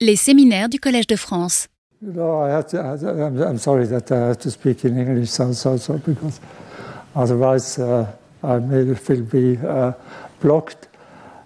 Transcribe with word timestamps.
Les 0.00 0.14
séminaires 0.14 0.68
du 0.68 0.78
Collège 0.78 1.08
de 1.08 1.16
France. 1.16 1.66
I 2.00 2.50
have 2.50 2.68
to, 2.68 2.78
I'm, 2.78 3.58
sorry 3.58 3.88
that 3.88 4.12
I 4.12 4.28
have 4.28 4.38
to 4.38 4.50
speak 4.50 4.84
in 4.84 4.96
English, 4.96 5.30
so, 5.30 5.48
because 6.06 6.40
otherwise 7.16 7.80
uh, 7.80 8.06
I 8.44 8.60
may 8.60 8.84
will 8.84 9.22
be 9.22 9.58
uh, 9.58 9.90
blocked. 10.40 10.88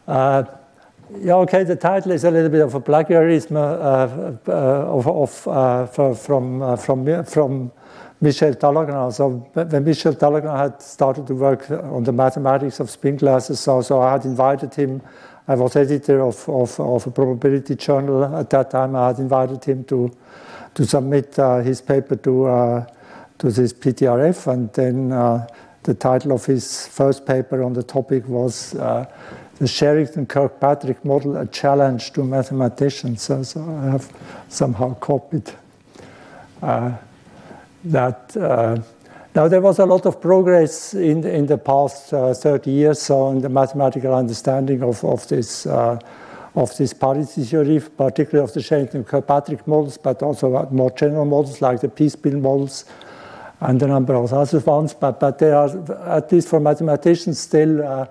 Uh, 0.06 0.42
yeah, 1.18 1.36
okay, 1.36 1.64
the 1.64 1.76
title 1.76 2.12
is 2.12 2.24
a 2.24 2.30
little 2.30 2.50
bit 2.50 2.60
of 2.60 2.74
a 2.74 2.80
plagiarism 2.80 3.56
uh, 3.56 4.06
of, 4.46 5.06
of, 5.08 5.90
from, 5.90 6.14
from, 6.76 6.76
from 7.24 7.72
Michel 8.20 8.54
Talagrand. 8.54 9.14
So 9.14 9.30
when 9.54 9.84
Michel 9.84 10.14
Talagrand 10.14 10.58
had 10.58 10.82
started 10.82 11.26
to 11.28 11.34
work 11.34 11.70
on 11.70 12.04
the 12.04 12.12
mathematics 12.12 12.80
of 12.80 12.90
spin 12.90 13.16
glasses, 13.16 13.60
so, 13.60 13.80
so 13.80 14.02
I 14.02 14.12
had 14.12 14.26
invited 14.26 14.74
him 14.74 15.00
I 15.48 15.54
was 15.56 15.74
editor 15.74 16.20
of, 16.22 16.48
of, 16.48 16.78
of, 16.78 17.06
a 17.06 17.10
probability 17.10 17.74
journal 17.74 18.24
at 18.36 18.48
that 18.50 18.70
time. 18.70 18.94
I 18.94 19.08
had 19.08 19.18
invited 19.18 19.64
him 19.64 19.84
to, 19.84 20.16
to 20.74 20.86
submit 20.86 21.36
uh, 21.38 21.58
his 21.58 21.80
paper 21.80 22.14
to, 22.16 22.44
uh, 22.44 22.86
to 23.38 23.50
this 23.50 23.72
PTRF, 23.72 24.52
and 24.52 24.72
then 24.72 25.12
uh, 25.12 25.48
the 25.82 25.94
title 25.94 26.32
of 26.32 26.46
his 26.46 26.86
first 26.86 27.26
paper 27.26 27.62
on 27.64 27.72
the 27.72 27.82
topic 27.82 28.28
was 28.28 28.76
uh, 28.76 29.04
The 29.58 29.66
Sherrington 29.66 30.26
Kirkpatrick 30.26 31.04
Model 31.04 31.36
A 31.36 31.46
Challenge 31.46 32.12
to 32.12 32.22
Mathematicians. 32.22 33.22
So, 33.22 33.42
so 33.42 33.60
I 33.62 33.90
have 33.90 34.12
somehow 34.48 34.94
copied 34.94 35.50
uh, 36.62 36.92
that. 37.84 38.36
Now, 39.34 39.48
there 39.48 39.62
was 39.62 39.78
a 39.78 39.86
lot 39.86 40.04
of 40.04 40.20
progress 40.20 40.92
in, 40.92 41.24
in 41.24 41.46
the 41.46 41.56
past 41.56 42.12
uh, 42.12 42.34
30 42.34 42.70
years 42.70 43.00
so 43.00 43.30
in 43.30 43.40
the 43.40 43.48
mathematical 43.48 44.14
understanding 44.14 44.82
of, 44.82 45.02
of 45.04 45.26
this. 45.28 45.66
Uh, 45.66 45.98
of 46.54 46.76
this 46.76 46.92
Parisi 46.92 47.48
theory, 47.48 47.80
particularly 47.80 48.44
of 48.44 48.52
the 48.52 48.60
Sherrington-Kirkpatrick 48.60 49.66
models, 49.66 49.96
but 49.96 50.22
also 50.22 50.68
more 50.70 50.90
general 50.90 51.24
models 51.24 51.62
like 51.62 51.80
the 51.80 51.88
p-spin 51.88 52.42
models 52.42 52.84
and 53.60 53.82
a 53.82 53.86
number 53.86 54.14
of 54.14 54.32
other 54.32 54.58
ones. 54.58 54.92
But, 54.92 55.18
but 55.18 55.38
there 55.38 55.56
are, 55.56 56.18
at 56.18 56.30
least 56.30 56.48
for 56.48 56.60
mathematicians, 56.60 57.40
still 57.40 57.82
uh, 57.82 58.06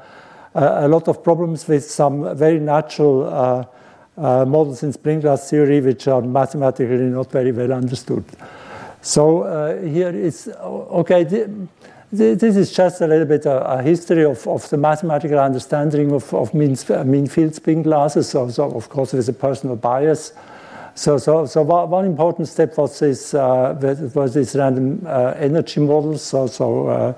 a 0.56 0.88
lot 0.88 1.08
of 1.08 1.24
problems 1.24 1.68
with 1.68 1.90
some 1.90 2.36
very 2.36 2.60
natural 2.60 3.30
uh, 3.30 3.66
uh, 4.18 4.46
models 4.46 4.84
in 4.84 4.92
spin 4.92 5.20
glass 5.20 5.50
theory, 5.50 5.80
which 5.82 6.08
are 6.08 6.22
mathematically 6.22 6.98
not 6.98 7.32
very 7.32 7.52
well 7.52 7.74
understood. 7.74 8.26
So 9.02 9.42
uh, 9.42 9.82
here 9.82 10.10
is, 10.10 10.48
okay, 10.48 11.24
this 11.24 12.56
is 12.56 12.72
just 12.72 13.02
a 13.02 13.08
little 13.08 13.26
bit 13.26 13.46
a, 13.46 13.80
a 13.80 13.82
history 13.82 14.24
of, 14.24 14.48
of, 14.48 14.70
the 14.70 14.78
mathematical 14.78 15.40
understanding 15.40 16.12
of, 16.12 16.32
of 16.34 16.54
mean, 16.54 16.78
mean, 17.06 17.28
field 17.28 17.56
spin 17.56 17.82
glasses, 17.82 18.30
so, 18.30 18.50
so, 18.50 18.72
of 18.72 18.90
course 18.90 19.14
with 19.14 19.28
a 19.28 19.34
personal 19.34 19.76
bias. 19.76 20.34
So, 20.94 21.18
so, 21.18 21.48
so 21.48 21.64
one 21.64 22.06
important 22.06 22.48
step 22.48 22.78
was 22.78 23.00
this, 23.00 23.34
uh, 23.34 23.76
was 24.14 24.36
this 24.36 24.56
random 24.56 25.02
uh, 25.08 25.34
energy 25.38 25.80
model. 25.80 26.18
So, 26.18 26.46
so 26.48 26.88
uh, 26.88 27.14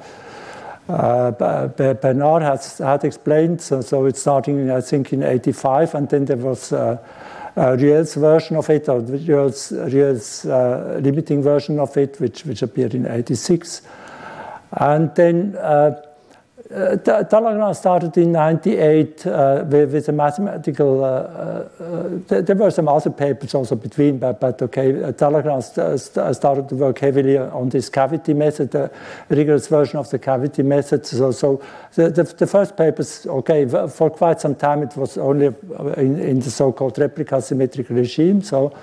uh, 0.87 1.67
Bernard 1.67 2.43
has, 2.43 2.77
had 2.77 3.03
explained, 3.03 3.61
so, 3.61 3.81
so 3.81 4.05
it's 4.05 4.21
starting, 4.21 4.69
I 4.69 4.79
think, 4.79 5.11
in 5.11 5.23
85, 5.23 5.95
and 5.95 6.07
then 6.07 6.25
there 6.25 6.37
was 6.37 6.71
uh, 7.55 7.59
uh, 7.59 7.77
Ruelle's 7.79 8.15
version 8.15 8.57
of 8.57 8.69
it, 8.69 8.89
or 8.89 8.99
Ruelle's, 8.99 9.71
Ruelle's 9.71 10.45
uh, 10.45 10.99
limiting 11.01 11.41
version 11.43 11.79
of 11.79 11.95
it, 11.97 12.19
which, 12.19 12.45
which 12.45 12.61
appeared 12.61 12.93
in 12.93 13.05
86. 13.05 13.81
And 14.71 15.13
then 15.15 15.55
uh, 16.73 16.75
uh, 16.75 17.23
Talagrand 17.23 17.75
started 17.75 18.17
in 18.17 18.31
98 18.31 19.27
uh, 19.27 19.63
with, 19.67 19.93
with, 19.93 20.09
a 20.09 20.11
mathematical, 20.11 21.03
uh, 21.03 21.07
uh, 21.07 22.41
there 22.41 22.55
were 22.55 22.71
some 22.71 22.87
other 22.87 23.11
papers 23.11 23.53
also 23.53 23.75
between, 23.75 24.17
but, 24.17 24.39
but 24.39 24.61
okay, 24.61 24.91
Talagrand 25.13 25.63
st 25.63 26.35
started 26.35 26.67
to 26.69 26.75
work 26.75 26.99
heavily 26.99 27.37
on 27.37 27.69
this 27.69 27.89
cavity 27.89 28.33
method, 28.33 28.71
the 28.71 28.91
rigorous 29.29 29.67
version 29.67 29.97
of 29.97 30.09
the 30.09 30.17
cavity 30.17 30.63
method. 30.63 31.05
So, 31.05 31.31
so 31.31 31.61
the, 31.93 32.09
the, 32.09 32.23
the, 32.23 32.47
first 32.47 32.75
papers, 32.75 33.27
okay, 33.27 33.67
for 33.67 34.09
quite 34.09 34.41
some 34.41 34.55
time 34.55 34.81
it 34.81 34.97
was 34.97 35.17
only 35.17 35.47
in, 35.97 36.19
in 36.19 36.39
the 36.39 36.49
so-called 36.49 36.97
replica 36.97 37.41
symmetric 37.41 37.89
regime. 37.89 38.41
So 38.41 38.67
uh, 38.67 38.79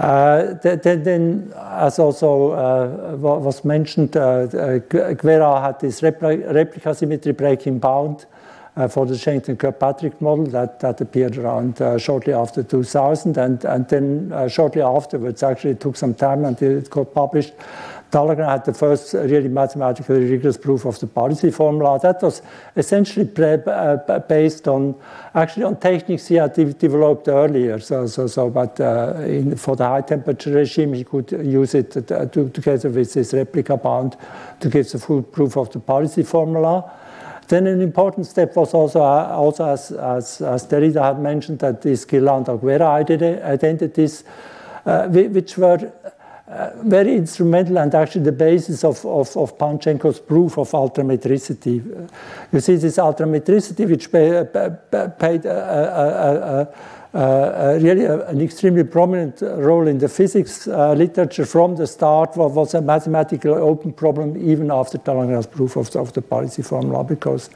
Uh, 0.00 0.54
then, 0.62 1.02
then, 1.02 1.52
as 1.58 1.98
also 1.98 2.52
uh, 2.52 3.16
was 3.16 3.66
mentioned, 3.66 4.16
uh, 4.16 4.48
uh 4.54 4.78
Guerra 4.78 5.60
had 5.60 5.78
this 5.78 6.00
repli 6.00 6.42
replica 6.54 6.94
symmetry 6.94 7.32
breaking 7.32 7.78
bound 7.78 8.24
uh, 8.76 8.88
for 8.88 9.04
the 9.04 9.12
Sherrington-Kirkpatrick 9.12 10.18
model 10.22 10.46
that, 10.46 11.02
appeared 11.02 11.36
around 11.36 11.82
shortly 12.00 12.32
after 12.32 12.62
2000. 12.62 13.36
And, 13.36 13.62
and 13.66 13.88
then 13.90 14.48
shortly 14.48 14.80
afterwards, 14.80 15.42
actually 15.42 15.72
it 15.72 15.80
took 15.80 15.98
some 15.98 16.14
time 16.14 16.46
until 16.46 16.78
it 16.78 16.88
got 16.88 17.12
published, 17.12 17.52
Talagrand 18.10 18.48
had 18.48 18.64
the 18.64 18.72
first 18.74 19.14
really 19.14 19.48
mathematically 19.48 20.24
rigorous 20.24 20.56
proof 20.56 20.84
of 20.84 20.98
the 20.98 21.06
Parisi 21.06 21.52
formula. 21.52 21.98
That 22.00 22.20
was 22.22 22.42
essentially 22.76 23.30
uh, 23.38 24.18
based 24.28 24.66
on 24.66 24.94
actually 25.34 25.64
on 25.64 25.76
techniques 25.76 26.26
he 26.26 26.34
had 26.34 26.54
developed 26.54 27.28
earlier. 27.28 27.78
So, 27.78 28.06
so, 28.06 28.26
so 28.26 28.50
but 28.50 28.80
uh, 28.80 29.14
in, 29.20 29.56
for 29.56 29.76
the 29.76 29.86
high 29.86 30.00
temperature 30.00 30.50
regime, 30.50 30.94
he 30.94 31.04
could 31.04 31.30
use 31.30 31.74
it 31.74 31.92
to, 31.92 32.50
together 32.52 32.88
with 32.88 33.14
this 33.14 33.32
replica 33.32 33.76
bound 33.76 34.16
to 34.60 34.68
give 34.68 34.90
the 34.90 34.98
full 34.98 35.22
proof 35.22 35.56
of 35.56 35.70
the 35.70 35.78
Parisi 35.78 36.26
formula. 36.26 36.90
Then 37.46 37.66
an 37.66 37.80
important 37.80 38.26
step 38.26 38.54
was 38.54 38.74
also, 38.74 39.02
uh, 39.02 39.28
also 39.28 39.66
as, 39.66 39.90
as, 39.90 40.40
as 40.40 40.66
Derrida 40.66 41.02
had 41.02 41.20
mentioned, 41.20 41.58
that 41.60 41.82
these 41.82 42.06
Ghirlanda-Guerra 42.06 42.86
identities, 42.86 44.24
uh, 44.86 45.08
which 45.08 45.58
were 45.58 45.92
uh, 46.50 46.70
very 46.82 47.14
instrumental 47.14 47.78
and 47.78 47.94
actually 47.94 48.24
the 48.24 48.32
basis 48.32 48.82
of, 48.82 49.06
of, 49.06 49.36
of 49.36 49.56
Panchenko's 49.56 50.18
proof 50.18 50.58
of 50.58 50.68
ultrametricity. 50.72 51.78
Uh, 51.78 52.08
you 52.52 52.58
see 52.58 52.74
this 52.74 52.96
ultrametricity, 52.96 53.88
which 53.88 54.10
pay, 54.10 54.44
pay, 54.52 55.08
played 55.16 55.46
a, 55.46 56.68
a, 57.14 57.18
a, 57.20 57.78
really 57.78 58.04
an 58.04 58.40
extremely 58.40 58.82
prominent 58.82 59.40
role 59.42 59.86
in 59.86 59.98
the 59.98 60.08
physics 60.08 60.66
uh, 60.66 60.92
literature 60.92 61.46
from 61.46 61.76
the 61.76 61.86
start, 61.86 62.36
was, 62.36 62.52
was 62.52 62.74
a 62.74 62.82
mathematical 62.82 63.54
open 63.54 63.92
problem 63.92 64.36
even 64.36 64.72
after 64.72 64.98
Talagrand's 64.98 65.46
proof 65.46 65.76
of 65.76 65.88
the, 65.92 66.00
of 66.00 66.12
the 66.14 66.22
Parisi 66.22 66.66
formula, 66.66 67.04
because 67.04 67.48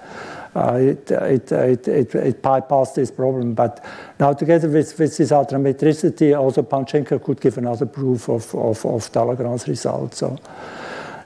uh, 0.55 0.75
it, 0.75 1.11
it, 1.11 1.53
it, 1.53 2.15
it, 2.15 2.43
bypassed 2.43 2.95
this 2.95 3.11
problem. 3.11 3.55
But 3.55 3.85
now 4.21 4.33
together 4.33 4.69
with, 4.69 4.99
with 4.99 5.17
this 5.17 5.31
ultrametricity, 5.31 6.39
also 6.39 6.63
Panchenko 6.63 7.23
could 7.23 7.41
give 7.41 7.59
another 7.59 7.87
proof 7.87 8.29
of, 8.29 8.55
of, 8.55 8.85
of 8.87 9.69
result. 9.69 10.15
So 10.15 10.39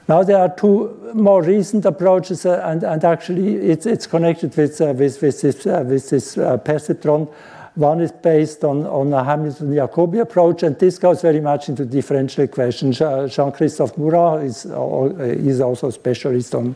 now 0.09 0.23
there 0.23 0.37
are 0.39 0.49
two 0.49 1.11
more 1.13 1.43
recent 1.43 1.85
approaches, 1.85 2.43
uh, 2.43 2.61
and, 2.65 2.83
and 2.83 3.03
actually 3.05 3.57
it's, 3.57 3.85
it's 3.85 4.07
connected 4.07 4.57
with, 4.57 4.81
uh, 4.81 4.93
with, 4.97 5.21
with 5.21 5.41
this, 5.41 5.67
uh, 5.67 5.83
with 5.85 6.09
this 6.09 6.35
uh, 6.35 6.57
perceptron. 6.57 7.31
One 7.75 8.01
is 8.01 8.11
based 8.11 8.63
on, 8.63 8.87
on 8.87 9.13
a 9.13 9.23
Hamilton-Jacobi 9.23 10.21
approach, 10.21 10.63
and 10.63 10.77
this 10.79 10.97
goes 10.97 11.21
very 11.21 11.39
much 11.39 11.69
into 11.69 11.85
differential 11.85 12.43
equations. 12.43 12.97
Jean-Christophe 12.97 13.95
Mourrat 13.97 14.43
is, 14.43 14.65
uh, 14.65 15.13
is 15.19 15.61
also 15.61 15.89
a 15.89 15.91
specialist 15.91 16.55
on, 16.55 16.75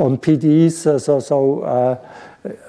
on 0.00 0.18
PDEs. 0.18 1.00
So, 1.00 1.20
so 1.20 1.60
uh, 1.60 1.96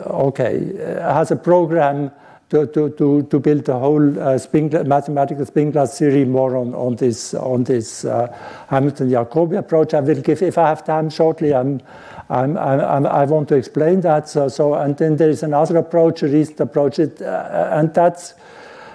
okay, 0.05 0.75
has 1.01 1.31
a 1.31 1.35
program 1.35 2.11
to, 2.49 2.67
to, 2.67 2.89
to, 2.89 3.23
to 3.23 3.39
build 3.39 3.69
a 3.69 3.79
whole 3.79 4.19
uh, 4.19 4.37
spin, 4.37 4.69
mathematical 4.85 5.45
spin 5.45 5.71
glass 5.71 5.97
theory 5.97 6.25
more 6.25 6.57
on, 6.57 6.75
on 6.75 6.97
this, 6.97 7.33
on 7.33 7.63
this 7.63 8.03
uh, 8.03 8.27
Hamilton-Jacobi 8.67 9.57
approach. 9.57 9.93
I 9.93 10.01
will 10.01 10.21
give, 10.21 10.41
if 10.41 10.57
I 10.57 10.67
have 10.67 10.83
time 10.83 11.09
shortly, 11.09 11.53
I'm, 11.53 11.81
I'm, 12.29 12.57
I'm, 12.57 13.05
i 13.05 13.23
want 13.23 13.47
to 13.49 13.55
explain 13.55 14.01
that. 14.01 14.27
So, 14.27 14.49
so, 14.49 14.73
and 14.73 14.97
then 14.97 15.15
there 15.15 15.29
is 15.29 15.43
another 15.43 15.77
approach, 15.77 16.23
a 16.23 16.27
recent 16.27 16.59
approach, 16.59 16.99
it, 16.99 17.21
uh, 17.21 17.69
and 17.71 17.93
that's 17.93 18.33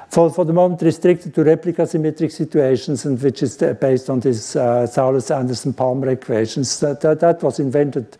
for, 0.09 0.31
for 0.31 0.44
the 0.44 0.53
moment 0.53 0.83
restricted 0.83 1.34
to 1.34 1.44
replica 1.44 1.87
symmetric 1.87 2.31
situations 2.31 3.05
and 3.05 3.20
which 3.20 3.43
is 3.43 3.56
based 3.81 4.08
on 4.08 4.20
these 4.20 4.56
uh, 4.56 4.87
Thouless-Anderson-Palmer 4.87 6.08
equations. 6.08 6.81
That, 6.81 7.00
that, 7.00 7.20
that, 7.20 7.43
was 7.43 7.58
invented 7.58 8.17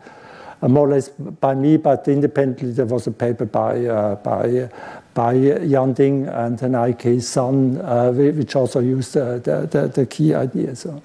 uh, 0.63 0.69
more 0.69 0.89
or 0.89 0.91
less 0.91 1.09
by 1.09 1.55
me, 1.55 1.77
but 1.77 2.07
independently 2.09 2.73
there 2.73 2.87
was 2.87 3.07
a 3.07 3.13
paper 3.13 3.45
by, 3.45 3.85
uh, 3.87 4.17
by, 4.17 4.69
by 5.15 5.35
Jian 5.35 5.95
Ding 5.95 6.27
and 6.27 6.59
Henaike 6.59 7.23
Sun, 7.23 7.79
uh, 7.79 8.13
which 8.13 8.57
also 8.57 8.81
used 8.81 9.15
the, 9.15 9.69
the, 9.71 9.89
the 9.89 10.07
key 10.07 10.35
idea. 10.35 10.75
So. 10.75 11.03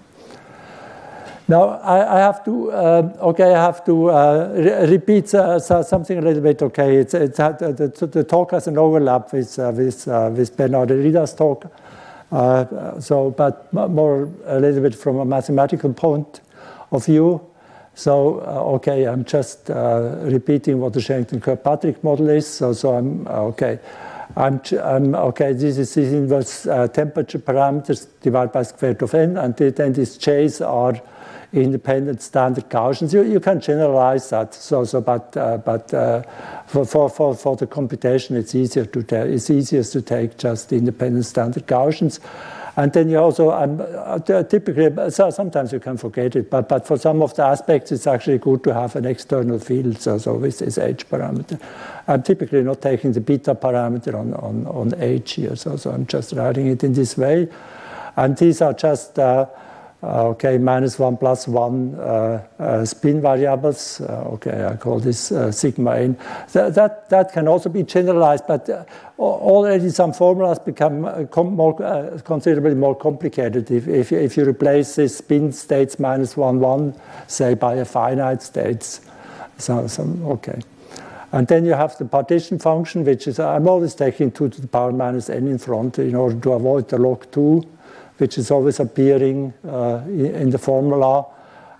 Now 1.51 1.63
I, 1.83 2.15
I 2.15 2.19
have 2.19 2.45
to 2.45 2.71
uh, 2.71 3.13
okay. 3.31 3.53
I 3.53 3.61
have 3.61 3.83
to 3.83 4.09
uh, 4.09 4.53
re 4.55 4.91
repeat 4.91 5.33
uh, 5.35 5.59
something 5.59 6.17
a 6.17 6.21
little 6.21 6.41
bit. 6.41 6.61
Okay, 6.61 6.95
it's, 6.95 7.13
it's 7.13 7.41
uh, 7.41 7.51
the, 7.51 8.07
the, 8.07 8.23
talk 8.23 8.51
has 8.51 8.67
an 8.67 8.77
overlap 8.77 9.33
with 9.33 9.59
uh, 9.59 9.73
with 9.75 10.07
uh, 10.07 10.31
with 10.33 10.55
Bernard 10.55 10.87
Derrida's 10.87 11.33
talk. 11.33 11.65
so, 13.01 13.31
but 13.31 13.73
more 13.73 14.29
a 14.45 14.61
little 14.61 14.81
bit 14.81 14.95
from 14.95 15.17
a 15.17 15.25
mathematical 15.25 15.93
point 15.93 16.39
of 16.91 17.05
view. 17.05 17.41
So, 17.95 18.39
okay, 18.75 19.03
I'm 19.05 19.25
just 19.25 19.67
repeating 19.67 20.79
what 20.79 20.93
the 20.93 21.01
Sherrington-Kirkpatrick 21.01 22.01
model 22.01 22.29
is. 22.29 22.47
So, 22.47 22.71
so 22.71 22.95
I'm 22.95 23.27
okay. 23.27 23.79
I'm, 24.37 24.61
I'm, 24.81 25.15
okay, 25.15 25.51
this 25.51 25.77
is 25.77 25.93
this 25.95 26.13
inverse 26.13 26.65
uh, 26.65 26.87
temperature 26.87 27.39
parameters 27.39 28.07
divided 28.21 28.53
by 28.53 28.63
square 28.63 28.91
root 28.91 29.01
of 29.01 29.13
n, 29.13 29.35
and 29.35 29.53
then 29.57 29.91
these 29.91 30.15
j's 30.17 30.61
are 30.61 30.95
independent 31.53 32.21
standard 32.21 32.69
Gaussians. 32.69 33.13
You, 33.13 33.23
you 33.23 33.39
can 33.39 33.59
generalize 33.59 34.29
that. 34.29 34.53
So, 34.53 34.83
so 34.85 35.01
but 35.01 35.35
uh, 35.35 35.57
but 35.57 35.93
uh, 35.93 36.23
for, 36.67 36.85
for, 36.85 37.09
for, 37.09 37.35
for 37.35 37.55
the 37.55 37.67
computation, 37.67 38.37
it's 38.37 38.55
easier 38.55 38.85
to 38.85 39.03
take, 39.03 39.27
it's 39.27 39.49
easiest 39.49 39.93
to 39.93 40.01
take 40.01 40.37
just 40.37 40.71
independent 40.71 41.25
standard 41.25 41.67
Gaussians. 41.67 42.19
And 42.77 42.93
then 42.93 43.09
you 43.09 43.17
also, 43.17 43.51
um, 43.51 43.77
typically, 44.47 44.89
so 45.11 45.29
sometimes 45.29 45.73
you 45.73 45.81
can 45.81 45.97
forget 45.97 46.37
it, 46.37 46.49
but, 46.49 46.69
but 46.69 46.87
for 46.87 46.97
some 46.97 47.21
of 47.21 47.35
the 47.35 47.43
aspects, 47.43 47.91
it's 47.91 48.07
actually 48.07 48.37
good 48.37 48.63
to 48.63 48.73
have 48.73 48.95
an 48.95 49.05
external 49.05 49.59
field, 49.59 49.99
so, 49.99 50.17
so 50.17 50.35
with 50.35 50.59
this 50.59 50.77
h 50.77 51.09
parameter. 51.09 51.59
I'm 52.07 52.23
typically 52.23 52.63
not 52.63 52.81
taking 52.81 53.11
the 53.11 53.19
beta 53.19 53.55
parameter 53.55 54.15
on, 54.15 54.33
on, 54.35 54.65
on 54.67 54.93
h 55.01 55.33
here, 55.33 55.57
so, 55.57 55.75
so 55.75 55.91
I'm 55.91 56.05
just 56.05 56.31
writing 56.31 56.67
it 56.67 56.81
in 56.85 56.93
this 56.93 57.17
way. 57.17 57.49
And 58.15 58.37
these 58.37 58.61
are 58.61 58.73
just, 58.73 59.19
uh, 59.19 59.23
uh, 59.23 59.45
Uh, 60.03 60.29
okay, 60.29 60.57
minus 60.57 60.97
1 60.97 61.17
plus 61.17 61.47
1 61.47 61.93
uh, 61.93 62.43
uh, 62.57 62.83
spin 62.85 63.21
variables. 63.21 64.01
Uh, 64.01 64.29
okay, 64.33 64.65
I 64.65 64.75
call 64.75 64.99
this 64.99 65.31
uh, 65.31 65.51
sigma 65.51 65.95
n. 65.97 66.17
Th 66.51 66.73
that, 66.73 67.07
that 67.09 67.31
can 67.31 67.47
also 67.47 67.69
be 67.69 67.83
generalized, 67.83 68.47
but 68.47 68.67
already 69.19 69.89
some 69.91 70.11
formulas 70.11 70.57
become 70.57 71.27
considerably 72.23 72.73
more 72.73 72.95
complicated 72.95 73.69
if, 73.69 74.37
you 74.37 74.45
replace 74.45 74.95
this 74.95 75.17
spin 75.17 75.51
states 75.51 75.99
minus 75.99 76.35
1, 76.35 76.59
1, 76.59 76.95
say, 77.27 77.53
by 77.53 77.75
a 77.75 77.85
finite 77.85 78.41
states. 78.41 79.01
Okay. 79.69 80.59
And 81.31 81.47
then 81.47 81.63
you 81.63 81.73
have 81.73 81.95
the 81.99 82.05
partition 82.05 82.57
function, 82.57 83.05
which 83.05 83.27
is, 83.27 83.39
I'm 83.39 83.67
always 83.67 83.93
taking 83.93 84.31
2 84.31 84.49
to 84.49 84.61
the 84.61 84.67
power 84.67 84.91
minus 84.91 85.29
n 85.29 85.47
in 85.47 85.59
front 85.59 85.99
in 85.99 86.15
order 86.15 86.39
to 86.39 86.53
avoid 86.53 86.89
the 86.89 86.97
log 86.97 87.31
2 87.31 87.61
which 88.21 88.37
is 88.37 88.51
always 88.51 88.79
appearing 88.79 89.51
uh, 89.67 90.01
in 90.07 90.51
the 90.51 90.59
formula. 90.59 91.25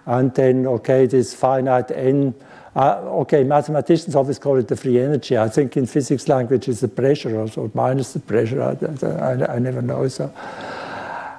And 0.07 0.33
then, 0.33 0.65
okay, 0.67 1.05
this 1.05 1.35
finite 1.35 1.91
n. 1.91 2.33
Uh, 2.75 3.21
okay, 3.21 3.43
mathematicians 3.43 4.15
always 4.15 4.39
call 4.39 4.57
it 4.57 4.67
the 4.67 4.75
free 4.75 4.99
energy. 4.99 5.37
I 5.37 5.49
think 5.49 5.77
in 5.77 5.85
physics 5.85 6.27
language 6.27 6.67
it's 6.67 6.81
the 6.81 6.87
pressure 6.87 7.39
or 7.39 7.71
minus 7.73 8.13
the 8.13 8.19
pressure. 8.19 8.61
I, 8.63 8.75
I, 9.05 9.55
I 9.55 9.59
never 9.59 9.81
know. 9.81 10.07
So. 10.07 10.33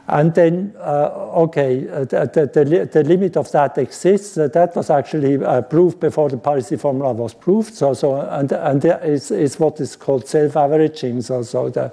And 0.09 0.35
then, 0.35 0.75
uh, 0.79 1.11
okay, 1.45 1.89
uh, 1.89 2.05
the, 2.05 2.51
the, 2.53 2.89
the, 2.93 3.05
limit 3.05 3.37
of 3.37 3.51
that 3.53 3.79
exists. 3.79 4.37
Uh, 4.37 4.49
that 4.49 4.75
was 4.75 4.91
actually 4.91 5.39
proved 5.71 6.01
before 6.01 6.29
the 6.29 6.37
Parisi 6.37 6.79
formula 6.79 7.13
was 7.13 7.35
proved. 7.35 7.73
So, 7.75 7.95
so 7.95 8.21
and, 8.21 8.51
and 8.51 8.85
is 8.85 9.61
what 9.61 9.81
is 9.81 9.95
called 9.95 10.27
self-averaging. 10.27 11.23
So, 11.23 11.43
so 11.45 11.71
the, 11.71 11.93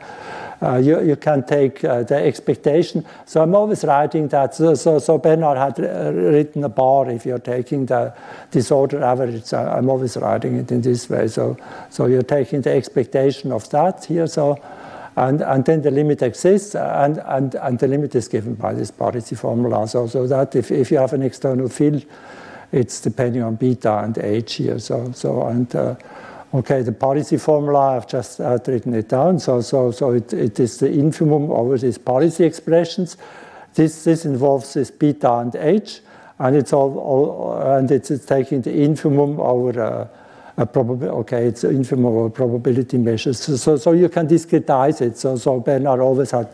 uh, 0.61 0.77
you, 0.77 1.01
you 1.01 1.15
can 1.15 1.45
take 1.45 1.83
uh, 1.83 2.03
the 2.03 2.15
expectation. 2.15 3.06
So 3.25 3.41
I'm 3.41 3.56
always 3.56 3.85
writing 3.85 4.27
that. 4.29 4.56
So, 4.56 4.73
so, 4.75 5.00
so 5.00 5.17
Bernard 5.17 5.57
had 5.57 5.79
written 5.79 6.63
a 6.63 6.69
bar 6.69 7.09
if 7.09 7.25
you're 7.25 7.39
taking 7.39 7.85
the 7.85 8.13
disorder 8.51 9.03
average. 9.03 9.53
I'm 9.53 9.89
always 9.89 10.17
writing 10.17 10.57
it 10.57 10.71
in 10.71 10.81
this 10.81 11.09
way. 11.09 11.27
So, 11.27 11.57
so 11.89 12.07
you're 12.07 12.23
taking 12.23 12.61
the 12.61 12.71
expectation 12.71 13.51
of 13.51 13.69
that 13.69 14.06
here. 14.06 14.27
So, 14.27 14.59
and, 15.19 15.42
and 15.42 15.66
then 15.66 15.81
the 15.81 15.92
limit 15.92 16.21
exists, 16.21 16.75
and, 16.75 17.18
and, 17.25 17.56
and 17.56 17.80
the 17.80 17.88
limit 17.88 18.16
is 18.16 18.27
given 18.27 18.56
by 18.56 18.74
this 18.74 18.92
Parisi 18.92 19.38
formula. 19.38 19.88
So, 19.88 20.07
so 20.07 20.27
that 20.27 20.56
if, 20.56 20.71
if 20.71 20.92
you 20.92 20.98
have 20.98 21.13
an 21.13 21.24
external 21.24 21.69
field, 21.69 22.06
it's 22.71 23.01
depending 23.01 23.42
on 23.42 23.56
beta 23.56 24.00
and 24.00 24.18
h 24.18 24.56
here. 24.56 24.80
So, 24.80 25.12
so 25.12 25.48
and 25.48 25.75
uh, 25.75 25.95
Okay, 26.51 26.81
the 26.81 26.92
Parisi 26.92 27.39
formula, 27.39 27.95
I've 27.95 28.07
just 28.07 28.42
uh, 28.42 28.57
written 28.66 28.95
it 28.95 29.07
down. 29.07 29.38
So, 29.38 29.62
so, 29.62 29.92
so 29.92 30.13
it, 30.13 30.33
it 30.33 30.60
is 30.60 30.80
the 30.80 30.88
infimum 30.88 31.50
over 31.50 31.77
these 31.77 32.00
Parisi 32.00 32.44
expressions. 32.44 33.18
This, 33.75 34.04
this 34.04 34.25
involves 34.25 34.74
this 34.74 34.89
beta 34.89 35.31
and 35.31 35.56
h, 35.56 36.00
and 36.39 36.56
it's 36.56 36.74
all, 36.74 36.98
all 36.98 37.62
and 37.75 37.92
it's, 37.92 38.10
it's, 38.10 38.25
taking 38.25 38.63
the 38.63 38.71
infimum 38.71 39.38
over 39.38 39.80
uh, 39.80 40.07
probability. 40.65 41.15
Okay, 41.19 41.45
it's 41.45 41.63
infimum 41.63 42.06
over 42.06 42.29
probability 42.29 42.97
measures. 42.97 43.39
So, 43.39 43.56
so, 43.56 43.77
so, 43.77 43.91
you 43.94 44.09
can 44.09 44.27
discretize 44.27 45.01
it. 45.01 45.17
So, 45.17 45.35
so 45.38 45.59
Bernard 45.59 46.00
always 46.00 46.31
had 46.31 46.50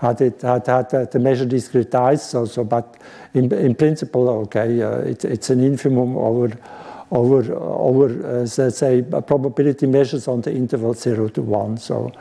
had 0.00 0.20
it 0.20 0.42
had, 0.42 0.66
had 0.66 1.10
the 1.10 1.18
measure 1.18 1.46
discretized. 1.46 2.20
So, 2.20 2.44
so, 2.44 2.64
but 2.64 2.96
in, 3.34 3.52
in 3.52 3.74
principle, 3.74 4.28
okay, 4.28 4.82
uh, 4.82 4.98
it, 4.98 5.24
it's 5.24 5.50
an 5.50 5.60
infimum 5.60 6.16
over 6.16 6.56
over, 7.10 7.54
over 7.54 8.06
uh, 8.42 8.48
let's 8.58 8.78
say, 8.78 9.02
probability 9.02 9.86
measures 9.86 10.26
on 10.28 10.40
the 10.40 10.52
interval 10.52 10.94
0 10.94 11.28
to 11.28 11.42
1. 11.42 11.76
So, 11.78 12.12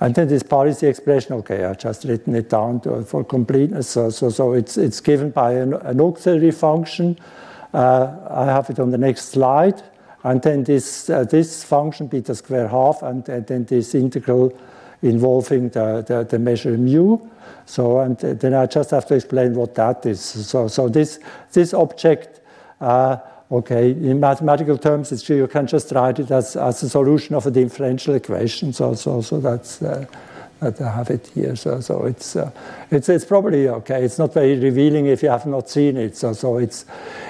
and 0.00 0.14
then 0.14 0.28
this 0.28 0.42
Parisi 0.42 0.88
expression, 0.88 1.34
okay, 1.34 1.64
I've 1.64 1.78
just 1.78 2.04
written 2.04 2.34
it 2.34 2.50
down 2.50 2.80
to, 2.80 3.04
for 3.04 3.24
completeness. 3.24 3.88
So, 3.88 4.10
so, 4.10 4.30
so, 4.30 4.52
it's, 4.52 4.76
it's 4.76 5.00
given 5.00 5.30
by 5.30 5.52
an, 5.52 5.74
an 5.74 6.00
auxiliary 6.00 6.50
function. 6.50 7.18
Uh, 7.72 8.18
I 8.28 8.44
have 8.46 8.68
it 8.68 8.78
on 8.78 8.90
the 8.90 8.98
next 8.98 9.30
slide. 9.30 9.82
And 10.24 10.40
then 10.42 10.64
this, 10.64 11.10
uh, 11.10 11.24
this 11.24 11.64
function, 11.64 12.06
beta 12.06 12.34
square 12.34 12.68
half, 12.68 13.02
and, 13.02 13.28
and, 13.28 13.46
then 13.46 13.64
this 13.64 13.94
integral 13.94 14.56
involving 15.02 15.68
the, 15.70 16.04
the, 16.06 16.24
the 16.24 16.38
measure 16.38 16.76
mu. 16.78 17.18
So, 17.66 18.00
and 18.00 18.18
then 18.18 18.54
I 18.54 18.66
just 18.66 18.90
have 18.90 19.06
to 19.06 19.14
explain 19.14 19.54
what 19.54 19.74
that 19.74 20.06
is. 20.06 20.20
So, 20.20 20.68
so 20.68 20.88
this, 20.88 21.18
this 21.52 21.74
object 21.74 22.40
uh, 22.80 23.16
Okay, 23.52 23.90
in 23.90 24.18
mathematical 24.18 24.78
terms, 24.78 25.12
it's 25.12 25.28
you 25.28 25.46
can 25.46 25.66
just 25.66 25.92
write 25.92 26.18
it 26.18 26.30
as, 26.30 26.56
as 26.56 26.82
a 26.82 26.88
solution 26.88 27.34
of 27.34 27.46
a 27.46 27.50
differential 27.50 28.14
equation. 28.14 28.72
So, 28.72 28.94
so, 28.94 29.20
so 29.20 29.40
that's 29.40 29.82
uh, 29.82 30.06
I 30.62 30.90
have 30.90 31.10
it 31.10 31.26
here. 31.34 31.56
So, 31.56 31.80
so 31.80 32.04
it's, 32.06 32.36
uh, 32.36 32.50
it's 32.90 33.08
it's 33.08 33.24
probably 33.24 33.68
okay. 33.68 34.04
It's 34.04 34.18
not 34.18 34.32
very 34.32 34.58
revealing 34.58 35.06
if 35.06 35.22
you 35.22 35.28
have 35.28 35.46
not 35.46 35.68
seen 35.68 35.96
it. 35.96 36.16
So, 36.16 36.32
so 36.32 36.58
it's 36.58 36.86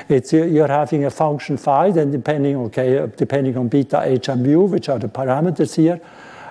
it's 0.09 0.33
you're 0.33 0.69
having 0.69 1.05
a 1.05 1.11
function 1.11 1.57
phi, 1.57 1.91
then 1.91 2.11
depending 2.11 2.57
okay, 2.57 3.09
depending 3.17 3.57
on 3.57 3.69
beta, 3.69 4.03
h, 4.05 4.29
and 4.29 4.43
mu, 4.43 4.67
which 4.67 4.89
are 4.89 4.99
the 4.99 5.09
parameters 5.09 5.75
here. 5.75 6.01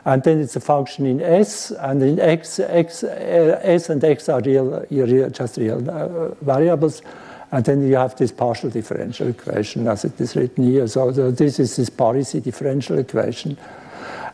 And 0.03 0.23
then 0.23 0.39
it's 0.39 0.55
a 0.55 0.59
function 0.59 1.05
in 1.05 1.21
S, 1.21 1.69
and 1.69 2.01
in 2.01 2.19
X, 2.19 2.59
X, 2.59 3.03
uh, 3.03 3.59
S 3.61 3.89
and 3.89 4.03
X 4.03 4.29
are 4.29 4.41
real, 4.41 4.83
just 5.29 5.57
real 5.57 5.87
uh, 5.87 6.29
variables. 6.41 7.03
And 7.51 7.63
then 7.65 7.87
you 7.87 7.97
have 7.97 8.15
this 8.15 8.31
partial 8.31 8.69
differential 8.69 9.27
equation 9.27 9.87
as 9.87 10.05
it 10.05 10.19
is 10.19 10.35
written 10.35 10.63
here. 10.63 10.87
So 10.87 11.11
this 11.11 11.59
is 11.59 11.75
this 11.75 11.89
Parisi 11.89 12.41
differential 12.41 12.97
equation. 12.97 13.57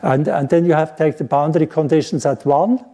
And, 0.02 0.28
and 0.28 0.48
then 0.48 0.64
you 0.64 0.74
have 0.74 0.96
to 0.96 1.04
take 1.04 1.18
the 1.18 1.24
boundary 1.24 1.66
conditions 1.66 2.24
at 2.26 2.44
1, 2.46 2.84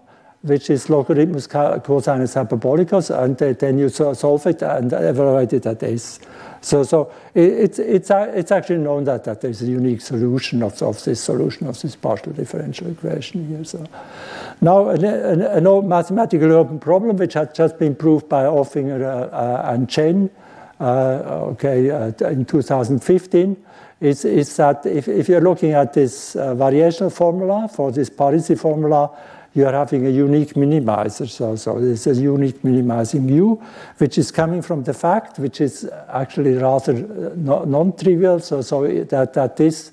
which 0.42 0.68
is 0.70 0.86
logarithmus 0.86 1.48
cosinus 1.48 2.34
hyperbolicus, 2.34 3.10
and 3.10 3.36
then 3.38 3.78
you 3.78 3.88
solve 3.88 4.46
it 4.46 4.62
and 4.62 4.92
evaluate 4.92 5.52
it 5.52 5.66
at 5.66 5.82
S. 5.82 6.20
So, 6.64 6.82
so 6.82 7.12
it, 7.34 7.78
it's, 7.78 8.10
it's 8.10 8.50
actually 8.50 8.78
known 8.78 9.04
that, 9.04 9.24
that 9.24 9.42
there's 9.42 9.60
a 9.60 9.66
unique 9.66 10.00
solution 10.00 10.62
of, 10.62 10.80
of 10.82 11.02
this 11.04 11.20
solution 11.20 11.66
of 11.66 11.80
this 11.80 11.94
partial 11.94 12.32
differential 12.32 12.90
equation 12.90 13.46
here. 13.48 13.64
So 13.64 13.84
now 14.62 14.88
an, 14.88 15.04
an, 15.04 15.42
an 15.42 15.66
old 15.66 15.86
mathematical 15.86 16.52
open 16.52 16.78
problem 16.78 17.18
which 17.18 17.34
had 17.34 17.54
just 17.54 17.78
been 17.78 17.94
proved 17.94 18.30
by 18.30 18.44
Auffinger 18.44 19.02
uh, 19.02 19.34
uh, 19.34 19.72
and 19.72 19.90
Chen 19.90 20.30
uh, 20.80 20.84
okay, 21.52 21.90
uh, 21.90 22.12
in 22.28 22.44
2015 22.46 23.56
is, 24.04 24.24
is 24.24 24.56
that 24.56 24.84
if, 24.84 25.08
if 25.08 25.28
you're 25.28 25.40
looking 25.40 25.72
at 25.72 25.94
this 25.94 26.36
uh, 26.36 26.54
variational 26.54 27.10
formula 27.10 27.68
for 27.68 27.90
this 27.90 28.10
Parisi 28.10 28.58
formula, 28.58 29.10
you 29.54 29.66
are 29.66 29.72
having 29.72 30.06
a 30.06 30.10
unique 30.10 30.54
minimizer. 30.54 31.28
So, 31.28 31.56
so 31.56 31.80
this 31.80 32.06
is 32.06 32.18
a 32.18 32.22
unique 32.22 32.62
minimizing 32.62 33.28
u, 33.28 33.62
which 33.98 34.18
is 34.18 34.30
coming 34.30 34.60
from 34.60 34.82
the 34.82 34.92
fact, 34.92 35.38
which 35.38 35.60
is 35.60 35.88
actually 36.08 36.54
rather 36.54 36.92
uh, 36.92 37.64
non-trivial, 37.64 38.40
so, 38.40 38.60
so 38.60 38.86
that, 38.86 39.32
that 39.32 39.56
this, 39.56 39.92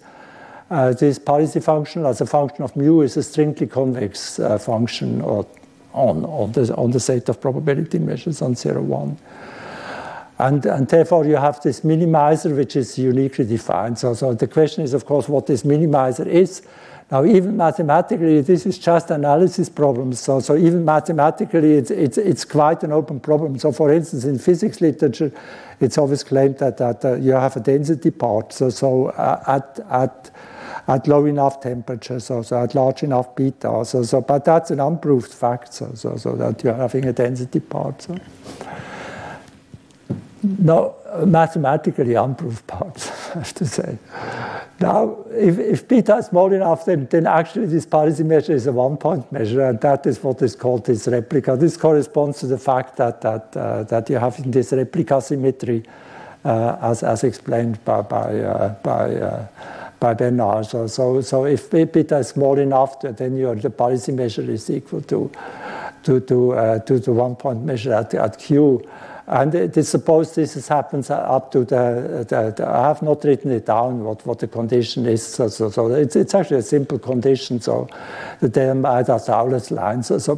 uh, 0.69 0.93
this 0.93 1.17
Parisi 1.17 1.63
function 1.63 2.05
as 2.05 2.19
a 2.19 2.25
function 2.25 2.63
of 2.63 2.75
mu 2.75 3.01
is 3.01 3.15
a 3.15 3.23
strictly 3.23 3.67
convex 3.67 4.39
uh, 4.39 4.57
function 4.57 5.21
or 5.21 5.47
on, 5.93 6.25
on, 6.25 6.51
the, 6.51 6.75
on 6.75 6.91
the 6.91 6.99
set 6.99 7.29
of 7.29 7.39
probability 7.39 7.99
measures 7.99 8.41
on 8.41 8.55
0, 8.55 8.81
1. 8.81 9.17
And, 10.41 10.65
and, 10.65 10.87
therefore, 10.87 11.25
you 11.25 11.35
have 11.35 11.61
this 11.61 11.81
minimizer, 11.81 12.55
which 12.55 12.75
is 12.75 12.97
uniquely 12.97 13.45
defined. 13.45 13.99
So, 13.99 14.15
so 14.15 14.33
the 14.33 14.47
question 14.47 14.83
is, 14.83 14.95
of 14.95 15.05
course, 15.05 15.29
what 15.29 15.45
this 15.45 15.61
minimizer 15.61 16.25
is. 16.25 16.63
Now, 17.11 17.23
even 17.25 17.57
mathematically, 17.57 18.41
this 18.41 18.65
is 18.65 18.79
just 18.79 19.11
analysis 19.11 19.69
problems. 19.69 20.19
So, 20.19 20.39
so 20.39 20.57
even 20.57 20.83
mathematically, 20.83 21.73
it's, 21.73 21.91
it's, 21.91 22.17
it's 22.17 22.43
quite 22.43 22.81
an 22.83 22.91
open 22.91 23.19
problem. 23.19 23.59
So, 23.59 23.71
for 23.71 23.93
instance, 23.93 24.23
in 24.23 24.39
physics 24.39 24.81
literature, 24.81 25.31
it's 25.79 25.99
always 25.99 26.23
claimed 26.23 26.57
that, 26.57 26.77
that 26.77 27.05
uh, 27.05 27.15
you 27.15 27.33
have 27.33 27.55
a 27.57 27.59
density 27.59 28.09
part. 28.09 28.51
So, 28.51 28.71
so 28.71 29.07
uh, 29.09 29.43
at, 29.45 29.79
at, 29.91 30.31
at 30.87 31.07
low 31.07 31.25
enough 31.25 31.61
temperatures, 31.61 32.23
so, 32.23 32.41
so 32.41 32.63
at 32.63 32.73
large 32.73 33.03
enough 33.03 33.35
beta. 33.35 33.83
So, 33.85 34.01
so, 34.01 34.21
but 34.21 34.43
that's 34.43 34.71
an 34.71 34.79
unproved 34.79 35.31
fact, 35.31 35.73
so, 35.73 35.91
so, 35.93 36.17
so 36.17 36.35
that 36.37 36.63
you're 36.63 36.73
having 36.73 37.05
a 37.05 37.13
density 37.13 37.59
part. 37.59 38.01
So. 38.01 38.17
No, 40.43 40.95
mathematically 41.25 42.15
unproved 42.15 42.65
parts, 42.65 43.09
I 43.35 43.39
have 43.39 43.53
to 43.55 43.65
say. 43.65 43.97
Now, 44.79 45.17
if, 45.29 45.59
if 45.59 45.87
beta 45.87 46.15
is 46.17 46.27
small 46.27 46.51
enough, 46.51 46.85
then, 46.85 47.05
then 47.11 47.27
actually 47.27 47.67
this 47.67 47.85
Parisi 47.85 48.25
measure 48.25 48.53
is 48.53 48.65
a 48.65 48.71
one-point 48.71 49.31
measure, 49.31 49.61
and 49.61 49.79
that 49.81 50.07
is 50.07 50.23
what 50.23 50.41
is 50.41 50.55
called 50.55 50.87
this 50.87 51.07
replica. 51.07 51.55
This 51.55 51.77
corresponds 51.77 52.39
to 52.39 52.47
the 52.47 52.57
fact 52.57 52.97
that, 52.97 53.21
that, 53.21 53.55
uh, 53.55 53.83
that 53.83 54.09
you 54.09 54.17
have 54.17 54.39
in 54.39 54.49
this 54.49 54.71
replica 54.73 55.21
symmetry, 55.21 55.83
uh, 56.43 56.77
as, 56.81 57.03
as 57.03 57.23
explained 57.23 57.83
by, 57.85 58.01
by, 58.01 58.39
uh, 58.39 58.69
by, 58.81 59.15
uh, 59.15 59.47
by 59.99 60.15
Bernard. 60.15 60.65
So, 60.65 60.87
so, 60.87 61.21
so 61.21 61.45
if 61.45 61.69
beta 61.69 62.17
is 62.17 62.29
small 62.29 62.57
enough, 62.57 62.99
then 63.01 63.37
your, 63.37 63.53
the 63.53 63.69
Parisi 63.69 64.15
measure 64.15 64.49
is 64.49 64.67
equal 64.71 65.01
to, 65.03 65.31
to, 66.01 66.19
to, 66.21 66.53
uh, 66.53 66.79
to 66.79 66.97
the 66.97 67.11
one-point 67.11 67.63
measure 67.63 67.93
at, 67.93 68.15
at 68.15 68.39
Q. 68.39 68.83
And 69.27 69.53
it, 69.55 69.85
suppose 69.85 70.35
this 70.35 70.67
happens 70.67 71.09
up 71.09 71.51
to 71.51 71.59
the, 71.59 72.25
the, 72.27 72.53
the, 72.55 72.67
I 72.67 72.87
have 72.87 73.01
not 73.01 73.23
written 73.23 73.51
it 73.51 73.65
down 73.65 74.03
what, 74.03 74.25
what 74.25 74.39
the 74.39 74.47
condition 74.47 75.05
is. 75.05 75.25
So, 75.25 75.47
so, 75.47 75.69
so 75.69 75.87
it's, 75.93 76.15
it's 76.15 76.33
actually 76.33 76.57
a 76.57 76.63
simple 76.63 76.99
condition. 76.99 77.61
So 77.61 77.87
the 78.39 78.49
de 78.49 78.69
Almeida-Thouless 78.69 79.71
line. 79.71 80.03
So, 80.03 80.17
so 80.17 80.35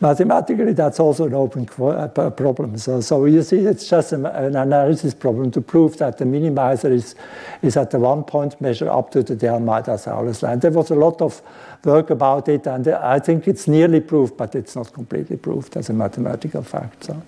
mathematically, 0.00 0.74
that's 0.74 1.00
also 1.00 1.26
an 1.26 1.34
open 1.34 1.68
uh, 1.80 2.08
problem. 2.30 2.76
So, 2.78 3.00
so 3.00 3.24
you 3.24 3.42
see, 3.42 3.60
it's 3.60 3.88
just 3.88 4.12
an 4.12 4.26
analysis 4.26 5.14
problem 5.14 5.50
to 5.52 5.60
prove 5.60 5.96
that 5.96 6.18
the 6.18 6.24
minimizer 6.24 6.90
is, 6.90 7.14
is 7.62 7.76
at 7.76 7.90
the 7.90 7.98
one 7.98 8.22
point 8.24 8.60
measure 8.60 8.90
up 8.90 9.10
to 9.12 9.22
the 9.22 9.34
de 9.34 9.48
Almeida-Thouless 9.48 10.42
line. 10.42 10.60
There 10.60 10.70
was 10.70 10.90
a 10.90 10.94
lot 10.94 11.20
of 11.20 11.40
work 11.84 12.10
about 12.10 12.48
it, 12.48 12.66
and 12.66 12.86
I 12.88 13.18
think 13.18 13.48
it's 13.48 13.66
nearly 13.66 14.00
proved, 14.00 14.36
but 14.36 14.54
it's 14.54 14.76
not 14.76 14.92
completely 14.92 15.38
proved 15.38 15.76
as 15.76 15.88
a 15.88 15.94
mathematical 15.94 16.62
fact. 16.62 17.04
So. 17.04 17.22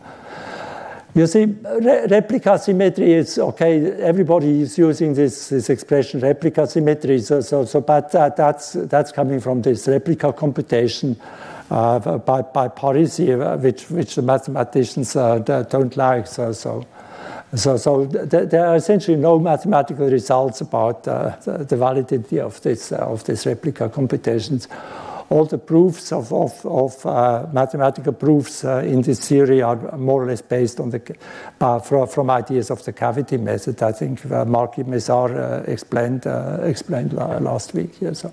You 1.15 1.27
see, 1.27 1.45
re 1.45 2.07
replica 2.07 2.59
symmetry 2.59 3.13
is 3.13 3.39
okay. 3.39 3.93
Everybody 4.01 4.63
is 4.63 4.79
using 4.79 5.13
this, 5.13 5.51
this 5.51 5.69
expression 5.69 6.21
replica 6.21 6.67
symmetry. 6.67 7.21
So, 7.21 7.43
so, 7.43 7.67
so 7.67 7.83
but 7.83 8.11
that's 8.11 8.73
that's 8.73 9.13
coming 9.13 9.39
from 9.39 9.61
this 9.61 9.87
replica 9.87 10.33
computation 10.33 11.21
uh, 11.71 11.99
by 12.17 12.41
by 12.41 12.69
Parisi, 12.69 13.29
uh, 13.39 13.59
which 13.59 13.91
which 13.91 14.15
the 14.15 14.23
mathematicians 14.23 15.15
uh, 15.15 15.39
don't 15.69 15.97
like. 15.97 16.27
So 16.27 16.53
so. 16.53 16.87
So, 17.55 17.77
so 17.77 18.07
th 18.07 18.49
there 18.49 18.67
are 18.67 18.77
essentially 18.77 19.19
no 19.19 19.39
mathematical 19.39 20.09
results 20.09 20.63
about 20.63 21.07
uh, 21.07 21.37
the, 21.45 21.65
the, 21.65 21.77
validity 21.77 22.41
of 22.41 22.59
this 22.63 22.93
uh, 22.93 23.13
of 23.13 23.25
these 23.25 23.45
replica 23.45 23.91
computations 23.91 24.69
all 25.33 25.47
the 25.47 25.59
proofs 25.59 26.13
of, 26.13 26.33
of, 26.33 26.65
of 26.67 27.07
uh, 27.07 27.47
mathematical 27.53 28.13
proofs 28.13 28.65
uh, 28.65 28.83
in 28.85 29.01
this 29.01 29.29
theory 29.29 29.63
are 29.63 29.97
more 29.97 30.23
or 30.23 30.27
less 30.27 30.43
based 30.43 30.79
on 30.79 30.91
the 30.91 31.01
uh, 31.61 31.79
from, 31.79 32.07
from, 32.07 32.31
ideas 32.31 32.71
of 32.71 32.85
the 32.85 32.93
cavity 32.93 33.39
method. 33.39 33.83
I 33.83 33.93
think 33.93 34.25
uh, 34.31 34.45
Marc 34.45 34.77
Mézard 34.77 35.35
uh, 35.35 35.71
explained 35.71 36.27
uh, 36.27 36.59
explained 36.63 37.13
last 37.13 37.75
week. 37.75 38.01
Yeah, 38.01 38.13
so. 38.13 38.33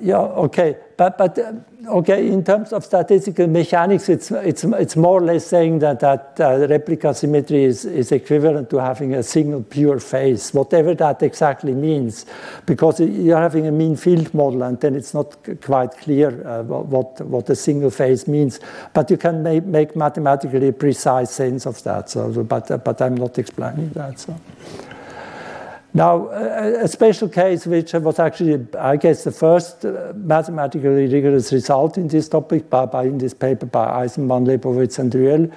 yeah, 0.00 0.44
okay, 0.46 0.76
but 0.96 1.18
but 1.18 1.38
okay, 1.88 2.28
in 2.28 2.44
terms 2.44 2.72
of 2.72 2.84
statistical 2.84 3.46
mechanics, 3.46 4.08
it's, 4.08 4.30
it's, 4.30 4.64
it's 4.64 4.96
more 4.96 5.20
or 5.20 5.24
less 5.24 5.46
saying 5.46 5.80
that, 5.80 6.00
that 6.00 6.36
uh, 6.40 6.66
replica 6.68 7.14
symmetry 7.14 7.64
is, 7.64 7.84
is 7.84 8.12
equivalent 8.12 8.70
to 8.70 8.78
having 8.78 9.14
a 9.14 9.22
single 9.22 9.62
pure 9.62 9.98
phase, 10.00 10.52
whatever 10.52 10.94
that 10.94 11.22
exactly 11.22 11.74
means, 11.74 12.26
because 12.66 13.00
you're 13.00 13.40
having 13.40 13.66
a 13.66 13.72
mean 13.72 13.96
field 13.96 14.32
model 14.34 14.62
and 14.62 14.80
then 14.80 14.94
it's 14.94 15.14
not 15.14 15.36
quite 15.60 15.92
clear 15.98 16.46
uh, 16.46 16.62
what, 16.62 17.20
what 17.22 17.48
a 17.50 17.56
single 17.56 17.90
phase 17.90 18.28
means. 18.28 18.60
But 18.92 19.10
you 19.10 19.16
can 19.16 19.42
make, 19.42 19.64
make 19.64 19.96
mathematically 19.96 20.72
precise 20.72 21.30
sense 21.30 21.66
of 21.66 21.82
that, 21.84 22.10
so, 22.10 22.44
but, 22.44 22.84
but 22.84 23.02
I'm 23.02 23.16
not 23.16 23.38
explaining 23.38 23.90
that. 23.90 24.20
So. 24.20 24.38
Now, 25.94 26.28
a, 26.28 26.84
a, 26.84 26.88
special 26.88 27.28
case, 27.28 27.66
which 27.66 27.94
was 27.94 28.18
actually, 28.18 28.66
I 28.78 28.96
guess, 28.96 29.24
the 29.24 29.32
first 29.32 29.86
uh, 29.86 30.12
mathematically 30.14 31.06
rigorous 31.06 31.50
result 31.50 31.96
in 31.96 32.08
this 32.08 32.28
topic, 32.28 32.68
by, 32.68 32.84
by 32.84 33.04
in 33.04 33.16
this 33.16 33.32
paper 33.32 33.64
by 33.64 34.04
Aizenman, 34.04 34.46
Lebowitz, 34.46 34.98
and 34.98 35.10
Ruelle, 35.10 35.50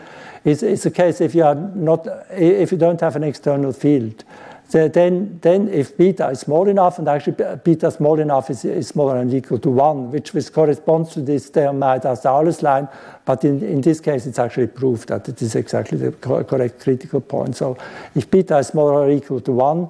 is, 0.46 0.64
is 0.64 0.86
a 0.86 0.92
case 0.92 1.20
if 1.20 1.36
you 1.36 1.44
are 1.44 1.56
not, 1.56 2.08
if 2.32 2.72
you 2.72 2.78
don't 2.78 3.02
have 3.02 3.18
an 3.18 3.24
external 3.24 3.74
field. 3.74 4.24
Then, 4.72 5.40
then 5.42 5.68
if 5.68 5.98
beta 5.98 6.30
is 6.30 6.40
small 6.40 6.70
enough, 6.70 6.98
and 6.98 7.10
actually 7.10 7.36
beta 7.62 7.92
small 7.92 8.18
enough 8.22 8.50
is, 8.50 8.64
is 8.64 8.88
smaller 8.88 9.20
than 9.20 9.36
equal 9.36 9.60
to 9.60 9.70
1, 9.70 10.12
which, 10.12 10.32
corresponds 10.54 11.12
to 11.14 11.22
this 11.22 11.50
de 11.50 11.68
Almeida-Thouless 11.68 12.64
line, 12.64 12.88
but 13.26 13.44
in, 13.44 13.62
in 13.62 13.82
this 13.82 14.00
case 14.00 14.26
it's 14.26 14.40
actually 14.40 14.68
proved 14.68 15.10
that 15.10 15.28
it 15.28 15.42
is 15.42 15.56
exactly 15.56 15.98
the 15.98 16.14
correct 16.14 16.80
critical 16.80 17.20
point. 17.20 17.58
So 17.58 17.78
if 18.16 18.32
beta 18.32 18.60
is 18.60 18.68
smaller 18.68 18.94
or 18.94 19.12
equal 19.12 19.42
to 19.42 19.52
1, 19.52 19.90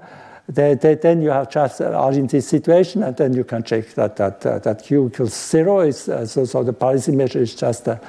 they, 0.49 0.75
they, 0.75 0.95
then 0.95 1.21
you 1.21 1.29
have 1.29 1.49
just 1.49 1.81
are 1.81 2.11
in 2.11 2.27
this 2.27 2.47
situation, 2.47 3.03
and 3.03 3.15
then 3.15 3.33
you 3.33 3.43
can 3.43 3.63
check 3.63 3.93
that 3.93 4.15
that 4.17 4.45
uh, 4.45 4.59
that 4.59 4.83
q 4.83 5.07
equals 5.07 5.33
zero. 5.33 5.81
Is 5.81 6.09
uh, 6.09 6.25
so 6.25 6.45
so 6.45 6.63
the 6.63 6.73
Parisi 6.73 7.13
measure 7.13 7.41
is 7.41 7.55
just 7.55 7.85
the, 7.85 7.99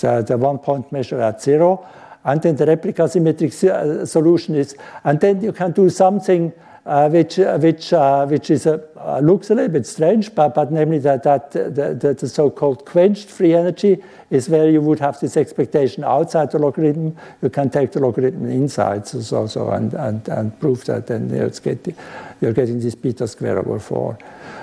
the, 0.00 0.22
the 0.22 0.36
one 0.36 0.58
point 0.58 0.92
measure 0.92 1.20
at 1.20 1.42
zero, 1.42 1.86
and 2.24 2.40
then 2.42 2.56
the 2.56 2.66
replica 2.66 3.08
symmetric 3.08 3.52
uh, 3.64 4.04
solution 4.06 4.54
is, 4.54 4.76
and 5.04 5.20
then 5.20 5.42
you 5.42 5.52
can 5.52 5.72
do 5.72 5.90
something 5.90 6.52
Uh, 6.90 7.08
which 7.08 7.38
uh, 7.38 7.56
which 7.58 7.92
uh, 7.92 8.26
which 8.26 8.50
is 8.50 8.66
a 8.66 8.82
uh, 8.96 9.20
looks 9.20 9.48
a 9.50 9.54
little 9.54 9.70
bit 9.70 9.86
strange, 9.86 10.34
but 10.34 10.56
but 10.56 10.72
namely 10.72 10.98
that 10.98 11.22
that 11.22 11.52
the, 11.52 11.94
the, 11.94 12.14
the 12.14 12.28
so-called 12.28 12.84
quenched 12.84 13.28
free 13.28 13.54
energy 13.54 14.02
is 14.30 14.48
where 14.48 14.68
you 14.68 14.80
would 14.80 14.98
have 14.98 15.16
this 15.20 15.36
expectation 15.36 16.02
outside 16.02 16.50
the 16.50 16.58
logarithm. 16.58 17.16
You 17.42 17.48
can 17.48 17.70
take 17.70 17.92
the 17.92 18.00
logarithm 18.00 18.50
inside, 18.50 19.06
so, 19.06 19.20
so, 19.20 19.46
so 19.46 19.70
and, 19.70 19.94
and, 19.94 20.28
and 20.28 20.58
prove 20.58 20.84
that 20.86 21.06
then 21.06 21.30
you're 21.30 21.50
getting, 21.50 21.94
you're 22.40 22.52
getting 22.52 22.80
this 22.80 22.96
beta 22.96 23.28
square 23.28 23.60
over 23.60 23.78
4. 23.78 24.18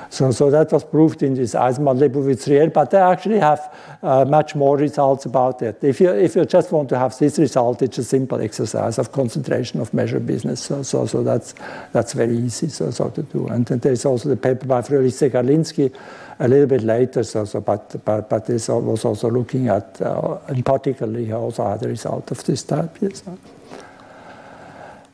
So, 0.09 0.31
so 0.31 0.49
that 0.51 0.71
was 0.71 0.83
proved 0.83 1.21
in 1.23 1.33
this 1.33 1.53
Aizenman-Lebowitz-Ruelle, 1.53 2.73
but 2.73 2.91
they 2.91 2.97
actually 2.97 3.39
have 3.39 3.73
uh, 4.01 4.25
much 4.25 4.55
more 4.55 4.77
results 4.77 5.25
about 5.25 5.61
it. 5.61 5.83
If 5.83 5.99
you, 5.99 6.09
if 6.11 6.35
you 6.35 6.45
just 6.45 6.71
want 6.71 6.89
to 6.89 6.97
have 6.97 7.17
this 7.17 7.37
result, 7.37 7.81
it's 7.81 7.97
a 7.97 8.03
simple 8.03 8.39
exercise 8.41 8.97
of 8.97 9.11
concentration 9.11 9.81
of 9.81 9.93
measure 9.93 10.19
business. 10.19 10.61
So, 10.61 10.83
so, 10.83 11.05
so 11.05 11.23
that's, 11.23 11.53
that's 11.91 12.13
very 12.13 12.37
easy 12.37 12.69
so, 12.69 12.91
so 12.91 13.09
to 13.09 13.23
do. 13.23 13.47
And 13.47 13.65
then 13.65 13.79
there's 13.79 14.05
also 14.05 14.29
the 14.29 14.37
paper 14.37 14.65
by 14.65 14.81
Fröhlich-Zegarlinski, 14.81 15.93
a 16.39 16.47
little 16.47 16.67
bit 16.67 16.83
later. 16.83 17.23
So, 17.23 17.45
so 17.45 17.61
but, 17.61 17.95
but, 18.05 18.29
but 18.29 18.45
this 18.45 18.69
was 18.69 19.05
also 19.05 19.29
looking 19.29 19.67
at, 19.67 20.01
uh, 20.01 20.37
in 20.49 20.63
particular, 20.63 21.19
he 21.19 21.31
also 21.31 21.67
had 21.67 21.83
a 21.83 21.87
result 21.87 22.31
of 22.31 22.43
this 22.43 22.63
type. 22.63 22.97
Yes. 23.01 23.23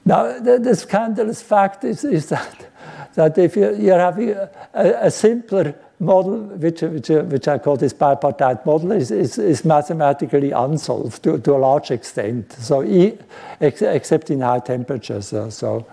Now, 0.06 0.40
the, 0.40 0.60
the 0.60 0.76
scandalous 0.76 1.42
fact 1.42 1.84
is, 1.84 2.04
is 2.04 2.28
that, 2.28 2.68
that 3.16 3.38
if 3.38 3.56
you, 3.56 3.76
you're 3.76 4.00
having 4.00 4.32
a, 4.32 4.50
a, 4.74 5.10
simpler 5.10 5.76
model, 6.00 6.40
which, 6.40 6.82
which, 6.82 7.10
which 7.10 7.48
I 7.48 7.58
call 7.58 7.78
this 7.78 7.94
bipartite 7.94 8.66
model, 8.66 8.92
is, 8.92 9.12
is, 9.12 9.38
is 9.38 9.64
mathematically 9.64 10.52
unsolved 10.52 11.24
to, 11.24 11.38
to, 11.40 11.56
a 11.56 11.58
large 11.58 11.92
extent, 11.92 12.52
so 12.52 12.84
e, 12.84 13.18
ex, 13.62 13.82
except 13.82 14.30
in 14.30 14.42
high 14.42 14.60
temperatures. 14.60 15.30
So, 15.30 15.50
so 15.50 15.88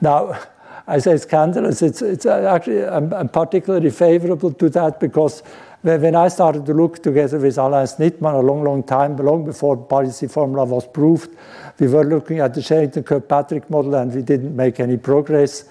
now, 0.00 0.38
I 0.86 0.98
say 0.98 1.16
scandalous. 1.16 1.82
It's, 1.82 2.00
it's 2.00 2.26
actually, 2.26 2.84
I'm, 2.84 3.12
I'm, 3.12 3.28
particularly 3.28 3.90
favorable 3.90 4.52
to 4.52 4.68
that 4.70 5.00
because 5.00 5.42
when 5.82 6.14
I 6.14 6.28
started 6.28 6.64
to 6.66 6.74
look 6.74 7.02
together 7.02 7.38
with 7.38 7.58
Alain 7.58 7.86
Sznitman 7.86 8.34
a 8.34 8.38
long, 8.38 8.62
long 8.62 8.84
time, 8.84 9.16
long 9.16 9.44
before 9.44 9.76
Parisi 9.76 10.30
formula 10.30 10.64
was 10.64 10.86
proved, 10.86 11.36
we 11.78 11.88
were 11.88 12.04
looking 12.04 12.40
at 12.40 12.54
the 12.54 12.62
Sherrington-Kirkpatrick 12.62 13.68
model 13.68 13.94
and 13.94 14.14
we 14.14 14.22
didn't 14.22 14.54
make 14.56 14.80
any 14.80 14.96
progress. 14.96 15.64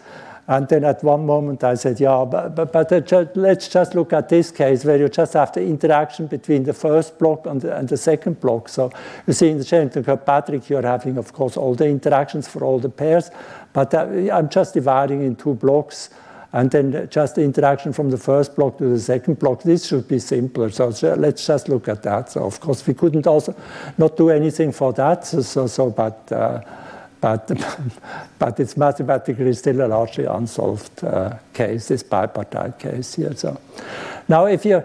And 0.47 0.67
then 0.67 0.83
at 0.83 1.03
one 1.03 1.25
moment 1.25 1.63
I 1.63 1.73
said, 1.73 1.99
yeah, 1.99 2.23
but, 2.29 2.55
but, 2.55 2.71
but 2.71 3.35
let's 3.35 3.67
just 3.67 3.95
look 3.95 4.13
at 4.13 4.29
this 4.29 4.51
case 4.51 4.85
where 4.85 4.97
you 4.97 5.09
just 5.09 5.33
have 5.33 5.51
the 5.53 5.61
interaction 5.65 6.27
between 6.27 6.63
the 6.63 6.73
first 6.73 7.17
block 7.17 7.47
and 7.47 7.61
the, 7.61 7.75
and 7.75 7.89
the 7.89 7.97
second 7.97 8.39
block. 8.39 8.69
So 8.69 8.91
you 9.25 9.33
see 9.33 9.49
in 9.49 9.57
the 9.57 9.63
Sherrington-Kirkpatrick 9.63 10.69
you're 10.69 10.83
having, 10.83 11.17
of 11.17 11.33
course, 11.33 11.57
all 11.57 11.73
the 11.73 11.87
interactions 11.87 12.47
for 12.47 12.63
all 12.63 12.77
the 12.77 12.89
pairs, 12.89 13.31
but 13.73 13.93
uh, 13.95 14.07
I'm 14.31 14.49
just 14.49 14.75
dividing 14.75 15.23
in 15.23 15.35
two 15.35 15.55
blocks 15.55 16.11
and 16.55 16.71
then 16.71 17.09
just 17.11 17.35
the 17.35 17.41
interaction 17.41 17.91
from 17.91 18.09
the 18.09 18.17
first 18.17 18.55
block 18.55 18.77
to 18.77 18.85
the 18.87 18.99
second 18.99 19.37
block. 19.39 19.61
This 19.63 19.87
should 19.87 20.07
be 20.07 20.19
simpler. 20.19 20.69
So, 20.69 20.87
let's 21.17 21.45
just 21.45 21.67
look 21.67 21.89
at 21.89 22.01
that. 22.03 22.31
So 22.31 22.45
of 22.45 22.61
course 22.61 22.87
we 22.87 22.93
couldn't 22.93 23.27
also 23.27 23.53
not 23.97 24.15
do 24.15 24.29
anything 24.29 24.71
for 24.71 24.93
that. 24.93 25.27
So, 25.27 25.67
so, 25.67 25.89
but 25.89 26.31
uh, 26.31 26.61
but 27.19 27.51
but 28.39 28.59
it's 28.59 28.77
mathematically 28.77 29.53
still 29.53 29.81
a 29.81 29.87
largely 29.87 30.25
unsolved 30.25 31.03
uh, 31.03 31.37
case. 31.53 31.89
This 31.89 32.03
bipartite 32.03 32.79
case 32.79 33.15
here. 33.15 33.35
So 33.35 33.59
now 34.29 34.45
if 34.45 34.63
you 34.63 34.81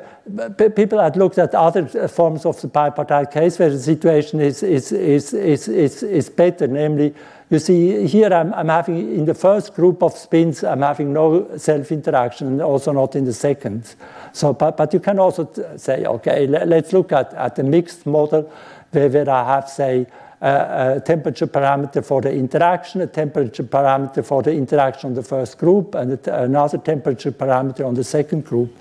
people 0.76 0.98
had 0.98 1.16
looked 1.16 1.38
at 1.38 1.54
other 1.54 1.86
forms 2.08 2.44
of 2.46 2.60
the 2.60 2.68
bipartite 2.68 3.30
case 3.30 3.60
where 3.60 3.70
the 3.70 3.78
situation 3.78 4.40
is 4.40 4.64
is 4.64 4.90
is 4.90 5.32
is 5.34 5.68
is, 5.68 6.02
is 6.02 6.30
better, 6.30 6.66
namely 6.66 7.14
you 7.50 7.58
see, 7.58 8.06
here 8.06 8.32
I'm, 8.32 8.54
I'm, 8.54 8.68
having, 8.68 9.12
in 9.12 9.24
the 9.24 9.34
first 9.34 9.74
group 9.74 10.02
of 10.04 10.16
spins, 10.16 10.62
I'm 10.62 10.82
having 10.82 11.12
no 11.12 11.56
self-interaction, 11.56 12.46
and 12.46 12.62
also 12.62 12.92
not 12.92 13.16
in 13.16 13.24
the 13.24 13.32
second. 13.32 13.96
So, 14.32 14.52
but, 14.52 14.76
but 14.76 14.94
you 14.94 15.00
can 15.00 15.18
also 15.18 15.50
say, 15.76 16.04
okay, 16.04 16.46
let, 16.46 16.72
us 16.72 16.92
look 16.92 17.10
at, 17.10 17.34
at 17.34 17.56
the 17.56 17.64
mixed 17.64 18.06
model, 18.06 18.52
where, 18.92 19.08
where 19.08 19.28
I 19.28 19.44
have, 19.54 19.68
say, 19.68 20.06
a, 20.40 21.02
temperature 21.04 21.48
parameter 21.48 22.04
for 22.04 22.22
the 22.22 22.32
interaction, 22.32 23.00
a 23.00 23.06
temperature 23.06 23.64
parameter 23.64 24.24
for 24.24 24.42
the 24.42 24.52
interaction 24.52 25.08
on 25.08 25.14
the 25.14 25.22
first 25.22 25.58
group, 25.58 25.96
and 25.96 26.24
another 26.28 26.78
temperature 26.78 27.32
parameter 27.32 27.84
on 27.84 27.94
the 27.94 28.04
second 28.04 28.44
group. 28.44 28.72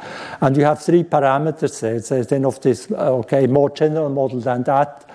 And 0.42 0.56
you 0.56 0.64
have 0.64 0.82
three 0.82 1.04
parameters 1.04 1.80
there. 1.80 2.24
Then 2.24 2.46
of 2.46 2.62
this, 2.62 2.92
okay, 2.92 3.48
more 3.48 3.72
general 3.72 4.10
model 4.10 4.40
than 4.40 4.64
that. 4.64 5.09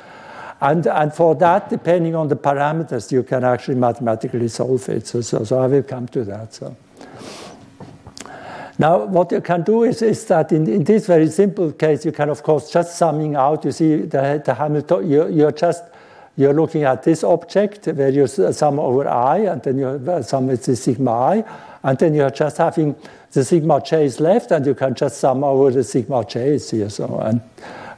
And, 0.64 0.86
and 0.86 1.12
for 1.12 1.34
that, 1.34 1.68
depending 1.68 2.14
on 2.14 2.28
the 2.28 2.36
parameters, 2.36 3.12
you 3.12 3.22
can 3.22 3.44
actually 3.44 3.74
mathematically 3.74 4.48
solve 4.48 4.88
it. 4.88 5.06
So, 5.06 5.20
so, 5.20 5.44
so 5.44 5.58
I 5.58 5.66
will 5.66 5.82
come 5.82 6.08
to 6.08 6.24
that. 6.24 6.54
So. 6.54 6.74
Now, 8.78 9.04
what 9.04 9.30
you 9.30 9.42
can 9.42 9.62
do 9.62 9.82
is, 9.82 10.00
is 10.00 10.24
that 10.24 10.52
in, 10.52 10.66
in, 10.66 10.84
this 10.84 11.06
very 11.06 11.28
simple 11.28 11.70
case, 11.72 12.06
you 12.06 12.12
can, 12.12 12.30
of 12.30 12.42
course, 12.42 12.70
just 12.70 12.96
summing 12.96 13.36
out. 13.36 13.62
You 13.66 13.72
see 13.72 13.96
the, 13.96 14.42
the 14.42 14.54
Hamilton, 14.54 15.10
you, 15.10 15.28
you're 15.28 15.52
just 15.52 15.84
you're 16.36 16.54
looking 16.54 16.82
at 16.82 17.02
this 17.02 17.22
object 17.22 17.86
where 17.86 18.08
you 18.08 18.26
sum 18.26 18.80
over 18.80 19.06
i, 19.06 19.38
and 19.38 19.62
then 19.62 19.78
you 19.78 19.86
uh, 19.86 20.20
sum 20.20 20.48
with 20.48 20.64
the 20.64 20.74
sigma 20.74 21.12
i, 21.12 21.44
and 21.84 21.96
then 21.98 22.12
you're 22.12 22.30
just 22.30 22.56
having 22.56 22.96
the 23.30 23.44
sigma 23.44 23.80
j's 23.80 24.18
left, 24.18 24.50
and 24.50 24.66
you 24.66 24.74
can 24.74 24.94
just 24.94 25.18
sum 25.18 25.44
over 25.44 25.70
the 25.70 25.84
sigma 25.84 26.24
j 26.24 26.54
j's 26.54 26.70
here. 26.70 26.90
So, 26.90 27.18
and, 27.20 27.40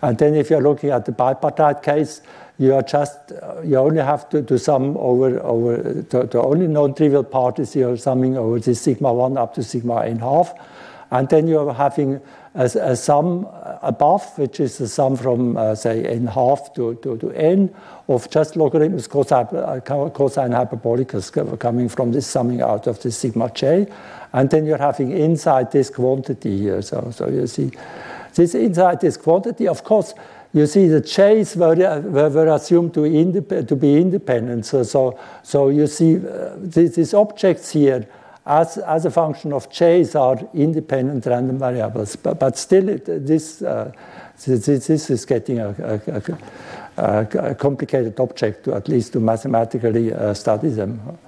and 0.03 0.19
then 0.19 0.35
if 0.35 0.51
you're 0.51 0.61
looking 0.61 0.91
at 0.91 1.07
the 1.07 1.13
bipartite 1.13 1.83
case, 1.83 2.21
you 2.59 2.75
are 2.75 2.83
just 2.83 3.33
you 3.65 3.77
only 3.77 4.01
have 4.01 4.29
to, 4.31 4.43
to 4.43 4.59
sum 4.59 4.97
over 4.97 5.39
over 5.41 5.77
the, 5.77 6.27
the 6.27 6.41
only 6.41 6.67
non-trivial 6.67 7.25
part 7.25 7.59
is 7.59 7.77
you're 7.77 7.97
summing 7.97 8.37
over 8.37 8.59
the 8.59 8.75
sigma 8.75 9.13
one 9.13 9.37
up 9.37 9.55
to 9.55 9.63
sigma 9.63 10.05
n 10.07 10.19
half, 10.19 10.55
and 11.11 11.29
then 11.29 11.47
you're 11.47 11.75
having 11.75 12.21
a, 12.55 12.65
a 12.65 12.97
sum 12.97 13.47
above, 13.83 14.39
which 14.39 14.61
is 14.61 14.79
the 14.79 14.89
sum 14.89 15.17
from 15.17 15.57
uh, 15.59 15.75
say 15.75 16.03
n 16.05 16.27
half 16.27 16.73
to, 16.75 16.95
to, 17.03 17.19
to 17.19 17.31
n 17.33 17.75
of 18.09 18.31
just 18.31 18.57
logarithms 18.57 19.07
cosine, 19.07 19.47
uh, 19.55 19.81
cosine 20.11 20.53
hyperbolicus 20.53 21.59
coming 21.59 21.91
from 21.91 22.13
this 22.13 22.27
summing 22.27 22.63
out 22.63 22.87
of 22.87 23.03
the 23.03 23.11
sigma 23.13 23.51
j, 23.53 23.87
and 24.33 24.49
then 24.49 24.65
you're 24.65 24.79
having 24.79 25.11
inside 25.11 25.71
this 25.73 25.91
quantity 25.91 26.57
here. 26.57 26.81
So 26.81 27.11
so 27.11 27.29
you 27.29 27.47
see 27.47 27.71
this 28.35 28.55
inside 28.55 29.03
this 29.03 29.19
quantity, 29.19 29.69
of 29.69 29.85
course 29.85 30.15
you 30.57 30.67
see 30.67 30.89
the 30.89 31.03
J's 31.03 31.55
were, 31.55 31.75
were, 32.01 32.47
assumed 32.47 32.95
to, 32.95 33.63
to, 33.63 33.77
be 33.77 34.01
independent. 34.01 34.65
So, 34.65 34.83
so, 34.85 35.19
so 35.43 35.69
you 35.69 35.87
see 35.87 36.17
uh, 36.17 36.55
these, 36.57 36.95
these, 36.95 37.13
objects 37.13 37.73
here 37.73 38.09
as, 38.47 38.79
as 38.79 39.05
a 39.05 39.11
function 39.11 39.53
of 39.53 39.71
J's 39.71 40.15
are 40.15 40.39
independent 40.55 41.27
random 41.27 41.59
variables. 41.59 42.17
But, 42.17 42.41
but 42.41 42.57
still, 42.57 42.89
it, 42.89 43.05
this, 43.05 43.61
uh, 43.61 43.93
this, 44.47 44.65
this, 44.87 45.11
is 45.11 45.27
getting 45.27 45.59
a, 45.59 45.69
a, 45.69 46.23
a, 46.97 47.51
a, 47.51 47.55
complicated 47.55 48.19
object 48.19 48.65
to 48.65 48.75
at 48.77 48.89
least 48.89 49.13
to 49.13 49.21
mathematically 49.21 50.15
uh, 50.15 50.33
study 50.33 50.71
them. 50.71 51.19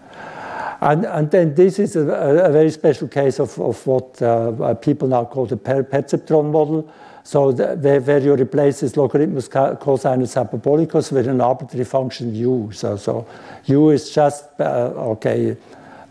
And, 0.81 1.05
and, 1.05 1.31
then 1.31 1.55
this 1.55 1.79
is 1.79 1.97
a, 1.97 2.01
a, 2.01 2.51
very 2.51 2.71
special 2.71 3.09
case 3.09 3.41
of, 3.41 3.61
of 3.61 3.87
what 3.87 4.23
uh, 4.23 4.73
people 4.75 5.09
now 5.09 5.27
call 5.27 5.45
the 5.45 5.59
per 5.59 5.83
perceptron 5.83 6.51
model. 6.51 6.91
So 7.29 7.53
the, 7.53 7.77
where, 7.77 8.01
where, 8.01 8.21
you 8.21 8.35
replace 8.35 8.81
this 8.81 8.93
logarithmus 8.95 9.51
cosinus 9.51 10.35
hyperbolicus 10.35 11.13
with 11.13 11.29
an 11.29 11.43
arbitrary 11.43 11.85
function 11.85 12.35
u. 12.35 12.71
So, 12.73 12.97
so 12.97 13.27
u 13.67 13.91
is 13.91 14.09
just, 14.09 14.47
uh, 14.59 15.13
okay, 15.13 15.55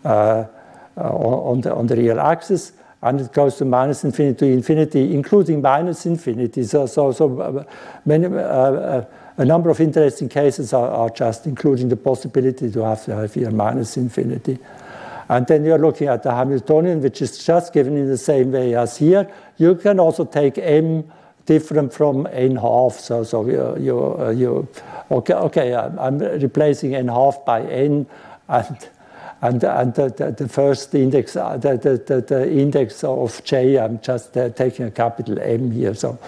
uh, 0.04 0.08
uh, 0.08 0.46
on, 0.96 1.60
the, 1.60 1.74
on 1.74 1.88
the 1.88 1.96
real 1.96 2.20
axis, 2.20 2.70
and 3.02 3.20
it 3.20 3.32
goes 3.32 3.56
to 3.56 3.64
minus 3.64 4.04
infinity 4.04 4.38
to 4.38 4.46
infinity, 4.46 5.12
including 5.12 5.60
minus 5.60 6.06
infinity. 6.06 6.62
So, 6.62 6.86
so, 6.86 7.10
so 7.10 7.40
uh, 7.40 7.64
many, 8.06 8.26
uh, 8.26 8.30
uh, 8.30 9.04
a 9.38 9.44
number 9.44 9.70
of 9.70 9.80
interesting 9.80 10.28
cases 10.28 10.72
are, 10.72 10.88
are, 10.88 11.10
just 11.10 11.48
including 11.48 11.88
the 11.88 11.96
possibility 11.96 12.70
to 12.70 12.84
have, 12.84 13.04
to 13.06 13.16
have 13.16 13.34
here 13.34 13.50
minus 13.50 13.96
infinity. 13.96 14.56
And 15.28 15.46
then 15.46 15.64
you're 15.64 15.78
looking 15.78 16.08
at 16.08 16.22
the 16.22 16.32
Hamiltonian, 16.32 17.02
which 17.02 17.20
is 17.20 17.44
just 17.44 17.72
given 17.72 17.96
in 17.96 18.08
the 18.08 18.18
same 18.18 18.52
way 18.52 18.74
as 18.74 18.96
here. 18.96 19.30
You 19.58 19.74
can 19.74 20.00
also 20.00 20.24
take 20.24 20.58
m 20.58 21.04
different 21.44 21.92
from 21.92 22.26
n 22.32 22.56
half. 22.56 22.98
So, 22.98 23.24
so 23.24 23.46
you, 23.46 23.76
you, 23.78 24.16
uh, 24.18 24.30
you 24.30 24.68
okay, 25.10 25.34
okay, 25.34 25.74
I'm 25.74 26.18
replacing 26.18 26.94
n 26.94 27.08
half 27.08 27.44
by 27.44 27.62
n, 27.62 28.06
and 28.48 28.88
and, 29.40 29.62
and 29.62 29.94
the, 29.94 30.08
the, 30.08 30.32
the 30.32 30.48
first 30.48 30.92
index, 30.94 31.36
uh, 31.36 31.56
the, 31.56 31.76
the, 31.76 32.20
the, 32.20 32.50
index 32.50 33.04
of 33.04 33.44
j, 33.44 33.78
I'm 33.78 34.00
just 34.00 34.36
uh, 34.36 34.48
taking 34.48 34.86
a 34.86 34.90
capital 34.90 35.38
M 35.38 35.70
here. 35.70 35.94
So, 35.94 36.18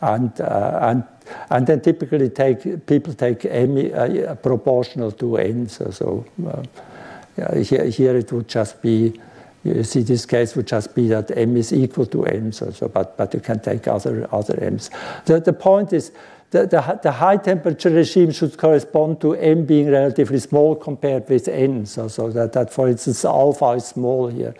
and 0.00 0.40
uh, 0.40 0.78
and 0.82 1.04
and 1.50 1.66
then 1.66 1.80
typically 1.80 2.28
take 2.28 2.86
people 2.86 3.14
take 3.14 3.44
m 3.44 3.76
uh, 3.76 4.34
proportional 4.36 5.10
to 5.12 5.36
n. 5.38 5.68
So, 5.68 5.90
so 5.90 6.24
uh, 6.46 6.62
yeah, 7.36 7.58
here, 7.58 7.86
here 7.86 8.16
it 8.16 8.32
would 8.32 8.48
just 8.48 8.82
be, 8.82 9.20
you 9.64 9.84
see 9.84 10.02
this 10.02 10.26
case 10.26 10.54
would 10.56 10.66
just 10.66 10.94
be 10.94 11.08
that 11.08 11.30
m 11.36 11.56
is 11.56 11.72
equal 11.72 12.06
to 12.06 12.24
n, 12.26 12.52
so, 12.52 12.70
so 12.70 12.88
but, 12.88 13.16
but 13.16 13.32
you 13.32 13.40
can 13.40 13.60
take 13.60 13.86
other, 13.88 14.28
other 14.32 14.58
m's. 14.62 14.90
The, 15.24 15.40
the 15.40 15.52
point 15.52 15.92
is, 15.92 16.12
the, 16.50 16.66
the, 16.66 17.00
the, 17.02 17.12
high 17.12 17.38
temperature 17.38 17.88
regime 17.88 18.30
should 18.30 18.58
correspond 18.58 19.22
to 19.22 19.34
m 19.34 19.64
being 19.64 19.90
relatively 19.90 20.38
small 20.38 20.76
compared 20.76 21.28
with 21.28 21.48
n, 21.48 21.86
so, 21.86 22.08
so 22.08 22.30
that, 22.30 22.52
that, 22.52 22.72
for 22.72 22.88
instance, 22.88 23.24
alpha 23.24 23.70
is 23.70 23.86
small 23.86 24.28
here. 24.28 24.54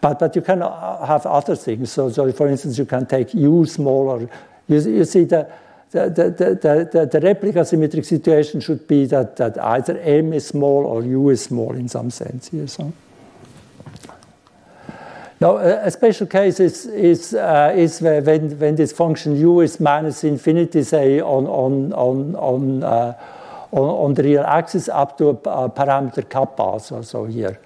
But, 0.00 0.18
but 0.18 0.34
you 0.34 0.42
can 0.42 0.62
uh, 0.62 1.06
have 1.06 1.24
other 1.24 1.56
things. 1.56 1.92
So, 1.92 2.10
so, 2.10 2.30
for 2.32 2.48
instance, 2.48 2.78
you 2.78 2.84
can 2.84 3.06
take 3.06 3.32
u 3.32 3.64
smaller. 3.64 4.28
You, 4.68 4.80
you 4.80 5.04
see, 5.04 5.24
the, 5.24 5.50
the, 5.90 6.10
the, 6.10 6.88
the, 6.92 7.06
the, 7.06 7.20
replica 7.20 7.64
symmetric 7.64 8.04
situation 8.04 8.60
should 8.60 8.86
be 8.88 9.06
that, 9.06 9.36
that 9.36 9.58
either 9.58 9.98
m 9.98 10.32
is 10.32 10.46
small 10.46 10.84
or 10.84 11.02
u 11.02 11.28
is 11.30 11.42
small 11.42 11.74
in 11.74 11.88
some 11.88 12.10
sense 12.10 12.48
here. 12.48 12.66
So. 12.66 12.92
Now, 15.38 15.58
a 15.58 15.90
special 15.90 16.26
case 16.26 16.60
is, 16.60 16.86
is, 16.86 17.34
uh, 17.34 17.72
is 17.76 18.00
when, 18.00 18.58
when 18.58 18.74
this 18.74 18.92
function 18.92 19.36
u 19.36 19.60
is 19.60 19.78
minus 19.78 20.24
infinity, 20.24 20.82
say, 20.82 21.20
on, 21.20 21.46
on, 21.46 21.92
on, 21.92 22.34
on, 22.36 22.82
uh, 22.82 23.12
on, 23.70 23.82
on, 23.82 24.14
the 24.14 24.22
real 24.22 24.44
axis 24.44 24.88
up 24.88 25.18
to 25.18 25.28
a, 25.28 25.32
a 25.32 25.70
parameter 25.70 26.26
kappa, 26.28 26.80
so, 26.80 27.02
so 27.02 27.26
here. 27.26 27.60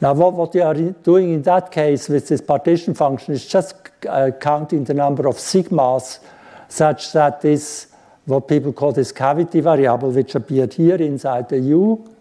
Now, 0.00 0.14
what, 0.14 0.34
what 0.34 0.54
you 0.54 0.62
are 0.62 0.74
doing 0.74 1.32
in 1.32 1.42
that 1.42 1.72
case 1.72 2.08
with 2.08 2.28
this 2.28 2.40
partition 2.40 2.94
function 2.94 3.34
is 3.34 3.44
just 3.44 3.74
uh, 4.08 4.30
counting 4.40 4.84
the 4.84 4.94
number 4.94 5.26
of 5.26 5.36
sigmas 5.36 6.20
such 6.68 7.12
that 7.12 7.40
this, 7.40 7.88
what 8.24 8.48
people 8.48 8.72
call 8.72 8.92
this 8.92 9.12
cavity 9.12 9.60
variable, 9.60 10.10
which 10.10 10.34
appeared 10.34 10.74
here 10.74 10.96
inside 10.96 11.48
the 11.48 11.58
U. 11.58 12.12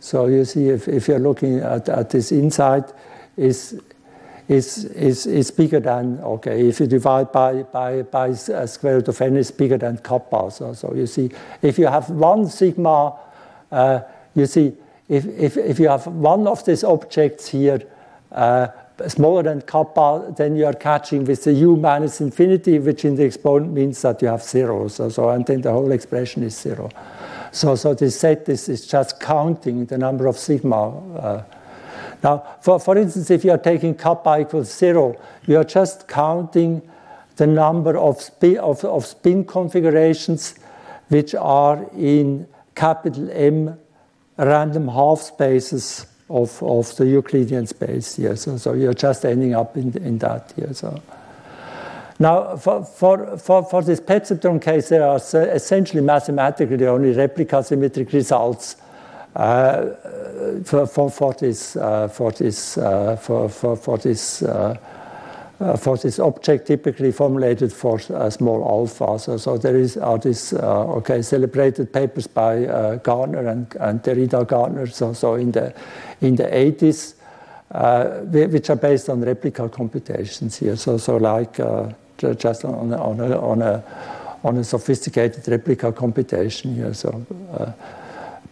So 0.00 0.26
you 0.26 0.44
see, 0.44 0.68
if, 0.68 0.88
if 0.88 1.08
you're 1.08 1.18
looking 1.18 1.60
at, 1.60 1.88
at 1.88 2.10
this 2.10 2.32
inside, 2.32 2.84
is, 3.36 3.80
is, 4.48 4.84
is, 4.84 5.26
is 5.26 5.50
bigger 5.50 5.80
than, 5.80 6.20
okay, 6.20 6.68
if 6.68 6.80
you 6.80 6.86
divide 6.86 7.32
by, 7.32 7.62
by, 7.62 8.02
by 8.02 8.28
a 8.28 8.66
square 8.66 8.96
root 8.96 9.08
of 9.08 9.20
n, 9.20 9.36
is 9.36 9.50
bigger 9.50 9.78
than 9.78 9.98
kappa. 9.98 10.50
So, 10.50 10.74
so 10.74 10.94
you 10.94 11.06
see, 11.06 11.30
if 11.62 11.78
you 11.78 11.86
have 11.86 12.10
one 12.10 12.48
sigma, 12.48 13.16
uh, 13.72 14.00
you 14.34 14.46
see, 14.46 14.74
if, 15.08 15.26
if, 15.26 15.56
if 15.56 15.78
you 15.78 15.88
have 15.88 16.06
one 16.06 16.46
of 16.46 16.64
these 16.64 16.84
objects 16.84 17.48
here, 17.48 17.82
uh, 18.32 18.68
smaller 19.08 19.42
than 19.42 19.62
kappa, 19.62 20.34
then 20.36 20.56
you 20.56 20.66
are 20.66 20.72
catching 20.72 21.24
with 21.24 21.44
the 21.44 21.52
u 21.52 21.76
minus 21.76 22.20
infinity, 22.20 22.78
which 22.78 23.04
in 23.04 23.16
the 23.16 23.24
exponent 23.24 23.72
means 23.72 24.00
that 24.02 24.22
you 24.22 24.28
have 24.28 24.42
zero. 24.42 24.88
So, 24.88 25.08
so 25.08 25.30
and 25.30 25.44
then 25.46 25.62
the 25.62 25.72
whole 25.72 25.92
expression 25.92 26.42
is 26.42 26.56
zero. 26.56 26.88
So, 27.50 27.74
so 27.76 27.94
this 27.94 28.18
set 28.18 28.48
is, 28.48 28.68
is 28.68 28.86
just 28.86 29.20
counting 29.20 29.86
the 29.86 29.98
number 29.98 30.26
of 30.26 30.38
sigma. 30.38 31.16
Uh, 31.16 31.42
now, 32.22 32.56
for, 32.62 32.80
for 32.80 32.96
instance, 32.96 33.30
if 33.30 33.44
you 33.44 33.50
are 33.50 33.58
taking 33.58 33.94
kappa 33.94 34.38
equals 34.40 34.72
zero, 34.72 35.16
you 35.46 35.56
are 35.58 35.64
just 35.64 36.08
counting 36.08 36.82
the 37.36 37.46
number 37.46 37.98
of, 37.98 38.30
of, 38.42 38.84
of 38.84 39.06
spin 39.06 39.44
configurations 39.44 40.54
which 41.08 41.34
are 41.34 41.86
in 41.96 42.46
capital 42.74 43.30
M 43.30 43.78
random 44.36 44.88
half 44.88 45.20
spaces 45.20 46.06
of, 46.34 46.62
of 46.62 46.96
the 46.96 47.06
Euclidean 47.06 47.66
space 47.66 48.16
here. 48.16 48.36
So, 48.36 48.56
so 48.56 48.72
you're 48.74 48.94
just 48.94 49.24
ending 49.24 49.54
up 49.54 49.76
in, 49.76 49.96
in 49.98 50.18
that 50.18 50.52
here. 50.56 50.74
So. 50.74 51.00
Now, 52.18 52.56
for, 52.56 52.84
for, 52.84 53.38
for, 53.38 53.64
for 53.64 53.82
this 53.82 54.00
perceptron 54.00 54.60
case, 54.60 54.88
there 54.88 55.04
are 55.04 55.16
essentially 55.16 56.02
mathematically 56.02 56.86
only 56.86 57.12
replica 57.12 57.62
symmetric 57.62 58.12
results 58.12 58.76
uh, 59.36 59.90
for, 60.64 60.86
for, 60.86 61.10
for 61.10 61.34
this, 61.34 61.76
uh, 61.76 62.08
for 62.08 62.32
this, 62.32 62.78
uh, 62.78 63.16
for, 63.16 63.48
for, 63.48 63.76
for 63.76 63.98
this 63.98 64.42
uh, 64.42 64.46
uh, 64.46 64.76
for 65.76 65.96
this 65.96 66.18
object 66.18 66.66
typically 66.66 67.12
formulated 67.12 67.72
for 67.72 68.00
uh, 68.10 68.28
small 68.28 68.64
alpha. 68.64 69.18
So, 69.18 69.36
so 69.36 69.56
there 69.56 69.76
is 69.76 69.96
are 69.96 70.18
these 70.18 70.52
uh, 70.52 70.96
okay 70.96 71.22
celebrated 71.22 71.92
papers 71.92 72.26
by 72.26 72.66
uh, 72.66 72.96
Gardner 72.96 73.46
and, 73.46 73.74
and 73.78 74.02
Derrida 74.02 74.46
Gardner. 74.46 74.86
So, 74.88 75.12
so 75.12 75.34
in 75.34 75.52
the 75.52 75.72
in 76.20 76.36
the 76.36 76.44
80s, 76.44 77.14
uh, 77.70 78.04
which 78.48 78.68
are 78.68 78.76
based 78.76 79.08
on 79.08 79.20
replica 79.20 79.68
computations 79.68 80.56
here. 80.56 80.76
So 80.76 80.98
so 80.98 81.16
like 81.16 81.60
uh, 81.60 81.92
just 82.18 82.64
on 82.64 82.92
a, 82.92 82.96
on 82.96 83.20
a, 83.20 83.38
on 83.38 83.62
a 83.62 83.84
on 84.42 84.58
a 84.58 84.64
sophisticated 84.64 85.46
replica 85.48 85.92
computation 85.92 86.74
here. 86.74 86.94
So. 86.94 87.24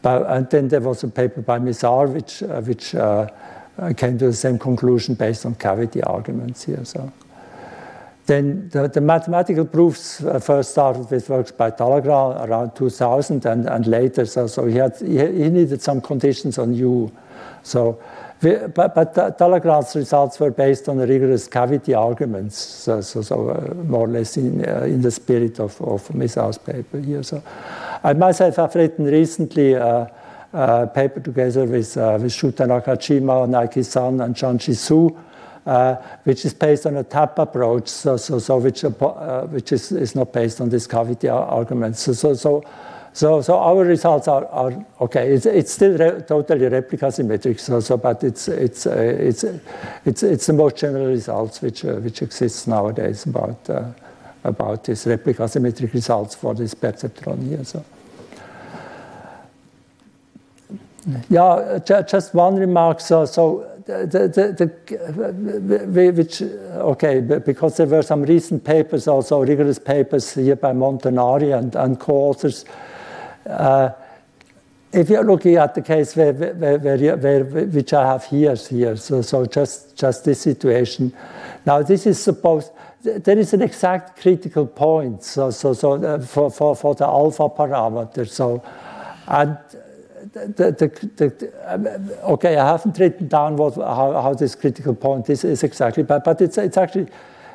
But, 0.02 0.26
and 0.26 0.50
then 0.50 0.66
there 0.66 0.80
was 0.80 1.04
a 1.04 1.08
paper 1.08 1.42
by 1.42 1.60
Mézard, 1.60 2.12
which, 2.12 2.40
which 2.66 2.92
came 3.96 4.18
to 4.18 4.26
the 4.26 4.32
same 4.32 4.58
conclusion 4.58 5.14
based 5.14 5.46
on 5.46 5.54
cavity 5.54 6.02
arguments 6.02 6.64
here. 6.64 6.84
So. 6.84 7.12
Then 8.26 8.68
the, 8.68 8.86
the 8.88 9.00
mathematical 9.00 9.64
proofs 9.64 10.22
uh, 10.22 10.38
first 10.38 10.70
started 10.70 11.10
with 11.10 11.28
works 11.28 11.50
by 11.50 11.72
Talagrand 11.72 12.46
around 12.46 12.76
2000 12.76 13.44
and, 13.46 13.68
and 13.68 13.86
later. 13.86 14.26
So, 14.26 14.46
so 14.46 14.66
he, 14.66 14.76
had, 14.76 14.96
he, 15.00 15.18
he 15.18 15.50
needed 15.50 15.82
some 15.82 16.00
conditions 16.00 16.56
on 16.58 16.72
U. 16.74 17.10
So, 17.64 18.00
we, 18.40 18.56
but, 18.56 18.94
but 18.94 19.14
Talagrand's 19.14 19.96
results 19.96 20.38
were 20.38 20.50
based 20.52 20.88
on 20.88 20.98
rigorous 20.98 21.48
cavity 21.48 21.94
arguments, 21.94 22.56
so, 22.56 23.00
so, 23.00 23.22
so 23.22 23.50
uh, 23.50 23.74
more 23.74 24.06
or 24.06 24.08
less 24.08 24.36
in, 24.36 24.68
uh, 24.68 24.80
in 24.80 25.00
the 25.00 25.10
spirit 25.10 25.60
of, 25.60 25.80
of 25.80 26.08
Mézard's 26.08 26.58
paper 26.58 26.98
here. 26.98 27.22
So, 27.22 27.42
I 28.04 28.12
myself 28.14 28.56
have 28.56 28.74
written 28.74 29.04
recently 29.04 29.76
uh, 29.76 30.06
paper 30.52 31.20
together 31.20 31.64
with, 31.64 31.96
uh, 31.96 32.18
with 32.20 32.32
Shuta 32.32 32.66
Nakajima, 32.66 33.48
Nike 33.48 33.82
Sun, 33.82 34.20
and 34.20 34.34
Changji 34.34 34.74
Xu, 34.74 35.16
uh, 35.64 35.94
which 36.24 36.44
is 36.44 36.52
based 36.52 36.86
on 36.86 36.96
a 36.96 37.04
tap 37.04 37.38
approach, 37.38 37.88
so, 37.88 38.16
so, 38.16 38.38
so 38.38 38.58
which, 38.58 38.84
uh, 38.84 39.42
which 39.46 39.72
is, 39.72 39.92
is 39.92 40.14
not 40.14 40.32
based 40.32 40.60
on 40.60 40.68
this 40.68 40.86
cavity 40.86 41.28
argument. 41.28 41.96
So, 41.96 42.12
so, 42.12 42.34
so, 42.34 42.64
so, 43.14 43.40
so 43.40 43.58
our 43.58 43.84
results 43.84 44.28
are, 44.28 44.46
are 44.46 44.84
okay. 45.00 45.32
It's, 45.32 45.46
it's 45.46 45.72
still 45.72 45.96
re 45.96 46.22
totally 46.22 46.66
replica 46.66 47.12
symmetric, 47.12 47.58
so, 47.58 47.80
so 47.80 47.96
but 47.96 48.24
it's, 48.24 48.48
it's, 48.48 48.86
uh, 48.86 48.96
it's, 48.96 49.44
it's, 50.04 50.22
it's 50.22 50.46
the 50.46 50.52
most 50.52 50.76
general 50.76 51.06
results 51.06 51.62
which, 51.62 51.84
uh, 51.84 51.94
which 51.96 52.22
exists 52.22 52.66
nowadays 52.66 53.24
about, 53.24 53.70
uh, 53.70 53.84
about 54.44 54.84
these 54.84 55.06
replica 55.06 55.46
symmetric 55.46 55.92
results 55.94 56.34
for 56.34 56.54
this 56.54 56.74
perceptron 56.74 57.48
here. 57.48 57.64
So. 57.64 57.84
Yeah, 61.28 61.78
just 61.84 62.34
one 62.34 62.56
remark. 62.56 63.00
Okay, 66.70 67.20
because 67.20 67.76
there 67.76 67.86
were 67.86 68.02
some 68.02 68.22
recent 68.22 68.62
papers, 68.64 69.08
also 69.08 69.40
rigorous 69.44 69.78
papers 69.80 70.34
here 70.34 70.56
by 70.56 70.72
Montanari 70.72 71.52
and, 71.74 71.98
co-authors. 71.98 72.64
Uh, 73.44 73.90
if 74.92 75.08
you're 75.08 75.24
looking 75.24 75.56
at 75.56 75.74
the 75.74 75.82
case 75.82 76.14
which 76.14 77.92
I 77.92 78.06
have 78.06 78.24
here, 78.26 78.54
here 78.54 78.96
so, 78.96 79.46
just, 79.46 80.24
this 80.24 80.40
situation. 80.40 81.12
Now, 81.66 81.82
this 81.82 82.06
is 82.06 82.22
supposed, 82.22 82.70
there 83.02 83.38
is 83.38 83.52
an 83.54 83.62
exact 83.62 84.20
critical 84.20 84.66
point 84.66 85.24
so, 85.24 85.50
so, 85.50 85.72
so 85.72 85.94
uh, 85.94 86.18
for 86.20 86.94
the 86.94 87.06
alpha 87.06 87.48
parameter. 87.48 88.28
The, 90.32 91.10
the, 91.16 92.22
okay, 92.24 92.56
I 92.56 92.66
haven't 92.66 92.98
written 92.98 93.28
down 93.28 93.56
what, 93.56 93.74
how, 93.74 94.12
how 94.22 94.34
this 94.34 94.54
critical 94.54 94.94
point 94.94 95.28
is, 95.30 95.42
is 95.42 95.64
exactly, 95.64 96.04
but, 96.04 96.22
but 96.22 96.40
it's, 96.40 96.56
it's 96.58 96.76
actually, 96.76 97.08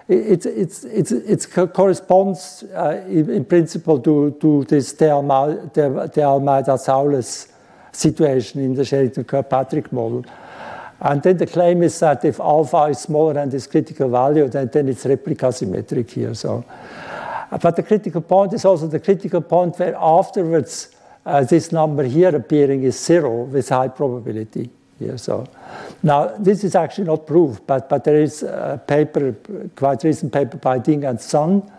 it, 0.09 0.45
it's, 0.45 0.83
it's, 0.83 1.11
it 1.11 1.47
corresponds 1.73 2.65
uh, 2.75 3.05
in, 3.07 3.29
in, 3.29 3.45
principle 3.45 3.99
to, 3.99 4.35
to 4.41 4.65
this 4.65 4.91
De 4.93 5.09
Almeida-Thouless 5.09 7.47
situation 7.91 8.61
in 8.61 8.73
the 8.73 8.83
Sherrington-Kirkpatrick 8.83 9.93
model. 9.93 10.25
And 10.99 11.21
then 11.21 11.37
the 11.37 11.45
claim 11.45 11.83
is 11.83 11.99
that 11.99 12.25
if 12.25 12.39
alpha 12.39 12.85
is 12.85 12.97
smaller 12.99 13.35
than 13.35 13.49
this 13.49 13.67
critical 13.67 14.09
value, 14.09 14.47
then, 14.47 14.71
then 14.73 14.89
it's 14.89 15.05
replica 15.05 15.51
symmetric 15.51 16.09
here. 16.09 16.33
So, 16.33 16.65
but 17.61 17.75
the 17.75 17.83
critical 17.83 18.21
point 18.21 18.53
is 18.53 18.65
also 18.65 18.87
the 18.87 18.99
critical 18.99 19.41
point 19.41 19.77
where 19.77 19.95
afterwards 19.95 20.89
uh, 21.27 21.43
this 21.43 21.71
number 21.71 22.03
here 22.03 22.33
appearing 22.35 22.83
is 22.83 22.97
zero 22.97 23.43
with 23.43 23.67
high 23.69 23.89
probability 23.89 24.69
here. 24.97 25.17
So 25.17 25.45
now 26.01 26.35
this 26.39 26.63
is 26.63 26.73
actually 26.73 27.07
not 27.07 27.27
proof, 27.27 27.59
but, 27.67 27.89
but 27.89 28.03
there 28.03 28.21
is 28.21 28.43
a 28.43 28.81
paper, 28.87 29.35
quite 29.75 30.03
recent 30.03 30.31
paper 30.31 30.57
by 30.57 30.79
Ding 30.79 31.03
and 31.03 31.19
Sun, 31.19 31.69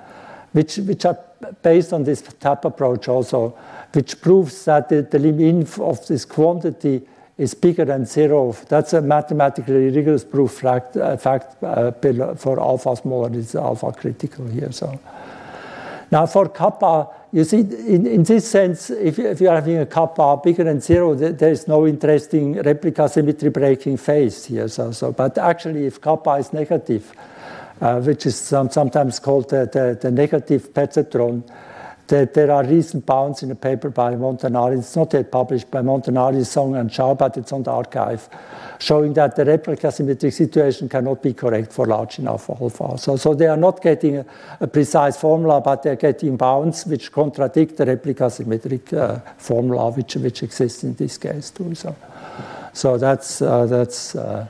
which, 0.52 0.76
which 0.76 1.04
are 1.06 1.18
based 1.62 1.92
on 1.92 2.04
this 2.04 2.22
tap 2.40 2.64
approach 2.64 3.08
also, 3.08 3.56
which 3.92 4.20
proves 4.20 4.64
that 4.66 4.88
the, 4.88 5.02
the 5.02 5.18
limit 5.18 5.78
of 5.78 6.06
this 6.06 6.24
quantity 6.24 7.02
is 7.38 7.54
bigger 7.54 7.84
than 7.84 8.04
zero. 8.04 8.52
That's 8.68 8.92
a 8.92 9.00
mathematically 9.00 9.90
rigorous 9.90 10.24
proof 10.24 10.58
fact, 10.58 10.96
uh, 10.96 11.16
fact 11.16 11.62
uh, 11.62 11.92
for 12.34 12.60
alpha 12.60 12.96
smaller 12.96 13.32
is 13.32 13.54
alpha 13.54 13.92
critical 13.92 14.46
here. 14.46 14.72
So 14.72 15.00
now 16.10 16.26
for 16.26 16.48
kappa, 16.48 17.08
you 17.32 17.44
see, 17.44 17.60
in, 17.60 18.06
in 18.06 18.22
this 18.22 18.50
sense, 18.50 18.90
if, 18.90 19.18
if 19.18 19.40
you're 19.40 19.54
having 19.54 19.78
a 19.78 19.86
kappa 19.86 20.40
bigger 20.42 20.64
than 20.64 20.80
zero, 20.80 21.14
there 21.14 21.50
is 21.50 21.68
no 21.68 21.86
interesting 21.86 22.54
replica 22.62 23.08
symmetry 23.08 23.50
breaking 23.50 23.98
phase 23.98 24.46
here. 24.46 24.68
So, 24.68 24.92
so, 24.92 25.12
but 25.12 25.36
actually, 25.36 25.86
if 25.86 26.00
kappa 26.00 26.36
is 26.36 26.52
negative, 26.52 27.12
uh, 27.80 28.00
which 28.00 28.26
is 28.26 28.36
some, 28.36 28.70
sometimes 28.70 29.20
called 29.20 29.50
the, 29.50 29.68
the, 29.70 29.98
the 30.00 30.10
negative 30.10 30.72
perceptron, 30.72 31.42
there, 32.08 32.26
there, 32.26 32.50
are 32.50 32.64
recent 32.64 33.04
bounds 33.04 33.42
in 33.42 33.50
a 33.50 33.54
paper 33.54 33.90
by 33.90 34.14
Montanari. 34.14 34.78
It's 34.78 34.96
not 34.96 35.12
yet 35.12 35.30
published 35.30 35.70
by 35.70 35.82
Montanari, 35.82 36.44
Song, 36.44 36.74
and 36.76 36.90
Zhao, 36.90 37.16
but 37.16 37.36
it's 37.36 37.52
on 37.52 37.62
the 37.62 37.70
archive, 37.70 38.28
showing 38.78 39.12
that 39.14 39.36
the 39.36 39.44
replica 39.44 39.92
symmetric 39.92 40.32
situation 40.32 40.88
cannot 40.88 41.22
be 41.22 41.34
correct 41.34 41.72
for 41.72 41.86
large 41.86 42.18
enough 42.18 42.48
alpha. 42.48 42.96
So, 42.96 43.16
so 43.16 43.34
they 43.34 43.46
are 43.46 43.58
not 43.58 43.82
getting 43.82 44.16
a, 44.16 44.26
a 44.60 44.66
precise 44.66 45.18
formula, 45.18 45.60
but 45.60 45.82
they're 45.82 45.96
getting 45.96 46.36
bounds 46.38 46.86
which 46.86 47.12
contradict 47.12 47.76
the 47.76 47.84
replica 47.84 48.30
symmetric 48.30 48.90
uh, 48.92 49.20
formula 49.36 49.90
which, 49.90 50.16
which 50.16 50.42
exists 50.42 50.84
in 50.84 50.94
this 50.94 51.18
case 51.18 51.50
too. 51.50 51.74
So, 51.74 51.94
so 52.72 52.96
that's, 52.96 53.42
uh, 53.42 53.66
that's, 53.66 54.14
uh, 54.14 54.46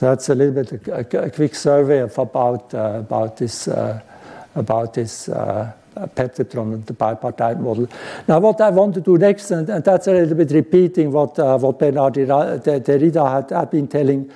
that's 0.00 0.30
a 0.30 0.34
little 0.34 0.54
bit 0.54 0.88
a, 0.88 1.24
a, 1.24 1.30
quick 1.30 1.54
survey 1.54 1.98
of 1.98 2.16
about, 2.18 2.72
uh, 2.72 3.00
about 3.00 3.36
this, 3.36 3.68
uh, 3.68 4.00
about 4.54 4.94
this 4.94 5.28
uh, 5.28 5.72
perceptron 5.94 6.74
and 6.74 6.86
the 6.86 6.92
bipartite 6.92 7.60
model. 7.60 7.88
Now, 8.28 8.40
what 8.40 8.60
I 8.60 8.70
want 8.70 8.94
to 8.94 9.00
do 9.00 9.18
next, 9.18 9.50
and, 9.50 9.68
and 9.68 9.84
that's 9.84 10.06
a 10.06 10.12
little 10.12 10.36
bit 10.36 10.50
repeating 10.50 11.12
what, 11.12 11.38
uh, 11.38 11.58
what 11.58 11.78
Bernard 11.78 12.14
Derrida 12.14 13.30
had, 13.30 13.50
had 13.50 13.70
been 13.70 13.88
telling, 13.88 14.30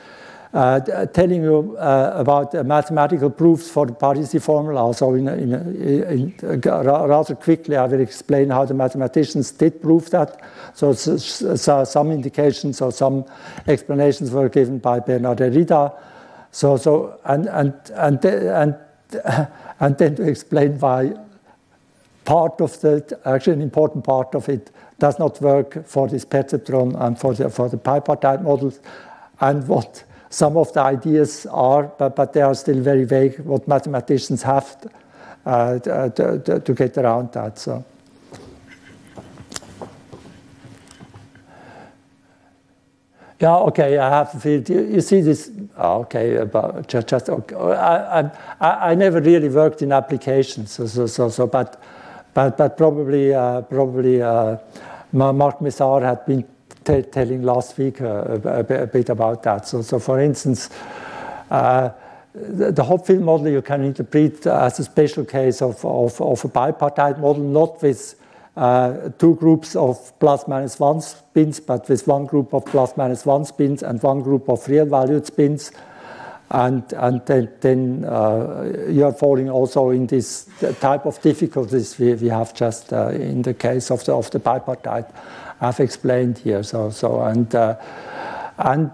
uh, 0.52 0.80
telling 1.06 1.42
you 1.42 1.76
uh, 1.78 2.12
about 2.16 2.54
mathematical 2.66 3.30
proofs 3.30 3.68
for 3.70 3.86
the 3.86 3.92
Parisi 3.92 4.40
formula. 4.40 4.92
So, 4.94 5.14
in, 5.14 5.28
in, 5.28 6.34
in, 6.42 6.60
rather 6.62 7.34
quickly, 7.34 7.76
I 7.76 7.86
will 7.86 8.00
explain 8.00 8.50
how 8.50 8.64
the 8.64 8.74
mathematicians 8.74 9.50
did 9.52 9.82
prove 9.82 10.10
that. 10.10 10.40
So, 10.74 10.92
so 10.92 11.84
some 11.84 12.10
indications 12.12 12.80
or 12.80 12.92
some 12.92 13.24
explanations 13.66 14.30
were 14.30 14.48
given 14.48 14.78
by 14.78 15.00
Bernard 15.00 15.38
Derrida. 15.38 15.94
So, 16.50 16.76
so 16.76 17.20
and, 17.24 17.46
and, 17.46 17.74
and, 17.94 18.24
and, 18.24 18.76
and 19.80 19.98
then 19.98 20.16
to 20.16 20.22
explain 20.22 20.78
why 20.78 21.14
part 22.28 22.60
of 22.60 22.78
the, 22.82 23.18
actually 23.24 23.54
an 23.54 23.62
important 23.62 24.04
part 24.04 24.34
of 24.34 24.50
it, 24.50 24.70
does 24.98 25.18
not 25.18 25.40
work 25.40 25.86
for 25.86 26.06
this 26.08 26.26
perceptron 26.26 26.94
and 27.00 27.18
for 27.18 27.32
the, 27.32 27.48
for 27.48 27.70
the 27.70 27.78
bipartite 27.78 28.42
models, 28.42 28.80
and 29.40 29.66
what 29.66 30.04
some 30.28 30.58
of 30.58 30.70
the 30.74 30.80
ideas 30.80 31.46
are, 31.46 31.84
but, 31.84 32.14
but 32.14 32.34
they 32.34 32.42
are 32.42 32.54
still 32.54 32.80
very 32.82 33.04
vague, 33.04 33.40
what 33.40 33.66
mathematicians 33.66 34.42
have 34.42 34.78
to, 34.78 34.90
uh, 35.46 35.78
to, 35.78 36.60
to, 36.60 36.74
get 36.74 36.98
around 36.98 37.32
that. 37.32 37.58
So. 37.58 37.82
Yeah, 43.40 43.56
okay, 43.56 43.96
I 43.96 44.10
have 44.10 44.44
you, 44.44 44.62
you 44.68 45.00
see 45.00 45.22
this, 45.22 45.50
oh, 45.78 46.00
okay, 46.00 46.36
about 46.36 46.88
just, 46.88 47.06
just 47.06 47.30
okay. 47.30 47.56
I, 47.56 48.20
I, 48.60 48.90
I 48.90 48.94
never 48.94 49.18
really 49.18 49.48
worked 49.48 49.80
in 49.80 49.92
applications, 49.92 50.72
so, 50.72 50.86
so, 50.86 51.06
so, 51.06 51.30
so 51.30 51.46
but 51.46 51.80
but, 52.38 52.56
but 52.56 52.76
probably, 52.76 53.34
uh, 53.34 53.62
probably 53.62 54.22
uh, 54.22 54.58
Marc 55.10 55.58
Mezard 55.58 56.02
had 56.02 56.24
been 56.24 56.44
telling 57.10 57.42
last 57.42 57.76
week 57.76 58.00
uh, 58.00 58.38
a, 58.44 58.86
bit 58.86 59.08
about 59.08 59.42
that. 59.42 59.66
So, 59.66 59.82
so 59.82 59.98
for 59.98 60.20
instance, 60.20 60.70
uh, 61.50 61.90
the, 62.32 62.70
the 62.70 62.84
Hopfield 62.84 63.22
model 63.22 63.48
you 63.48 63.60
can 63.60 63.82
interpret 63.82 64.46
as 64.46 64.78
a 64.78 64.84
special 64.84 65.24
case 65.24 65.60
of, 65.60 65.84
of, 65.84 66.20
of 66.20 66.44
a 66.44 66.48
bipartite 66.48 67.18
model, 67.18 67.42
not 67.42 67.82
with 67.82 68.14
uh, 68.56 69.08
two 69.18 69.34
groups 69.34 69.74
of 69.74 70.16
plus 70.20 70.46
minus 70.46 70.78
one 70.78 71.00
spins, 71.00 71.58
but 71.58 71.88
with 71.88 72.06
one 72.06 72.24
group 72.24 72.54
of 72.54 72.64
plus 72.66 72.96
minus 72.96 73.26
one 73.26 73.44
spins 73.46 73.82
and 73.82 74.00
one 74.00 74.22
group 74.22 74.48
of 74.48 74.68
real 74.68 74.86
valued 74.86 75.26
spins 75.26 75.72
and, 76.50 76.92
and 76.94 77.24
then, 77.26 77.48
then 77.60 78.04
uh, 78.04 78.86
you 78.88 79.04
are 79.04 79.12
falling 79.12 79.50
also 79.50 79.90
in 79.90 80.06
this 80.06 80.48
type 80.80 81.04
of 81.04 81.20
difficulties 81.20 81.98
we, 81.98 82.14
we 82.14 82.28
have 82.28 82.54
just 82.54 82.92
uh, 82.92 83.08
in 83.08 83.42
the 83.42 83.54
case 83.54 83.90
of 83.90 84.04
the, 84.04 84.14
of 84.14 84.30
the 84.30 84.40
bipartite 84.40 85.10
I've 85.60 85.80
explained 85.80 86.38
here. 86.38 86.62
So, 86.62 86.90
so 86.90 87.20
and, 87.22 87.52
uh, 87.54 87.76
and 88.58 88.90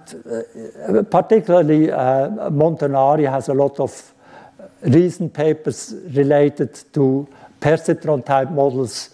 uh, 0.88 1.02
particularly 1.04 1.90
uh, 1.90 2.50
Montanari 2.50 3.30
has 3.30 3.48
a 3.48 3.54
lot 3.54 3.78
of 3.78 4.12
recent 4.82 5.32
papers 5.32 5.94
related 6.12 6.74
to 6.92 7.28
perceptron 7.60 8.24
type 8.24 8.50
models 8.50 9.10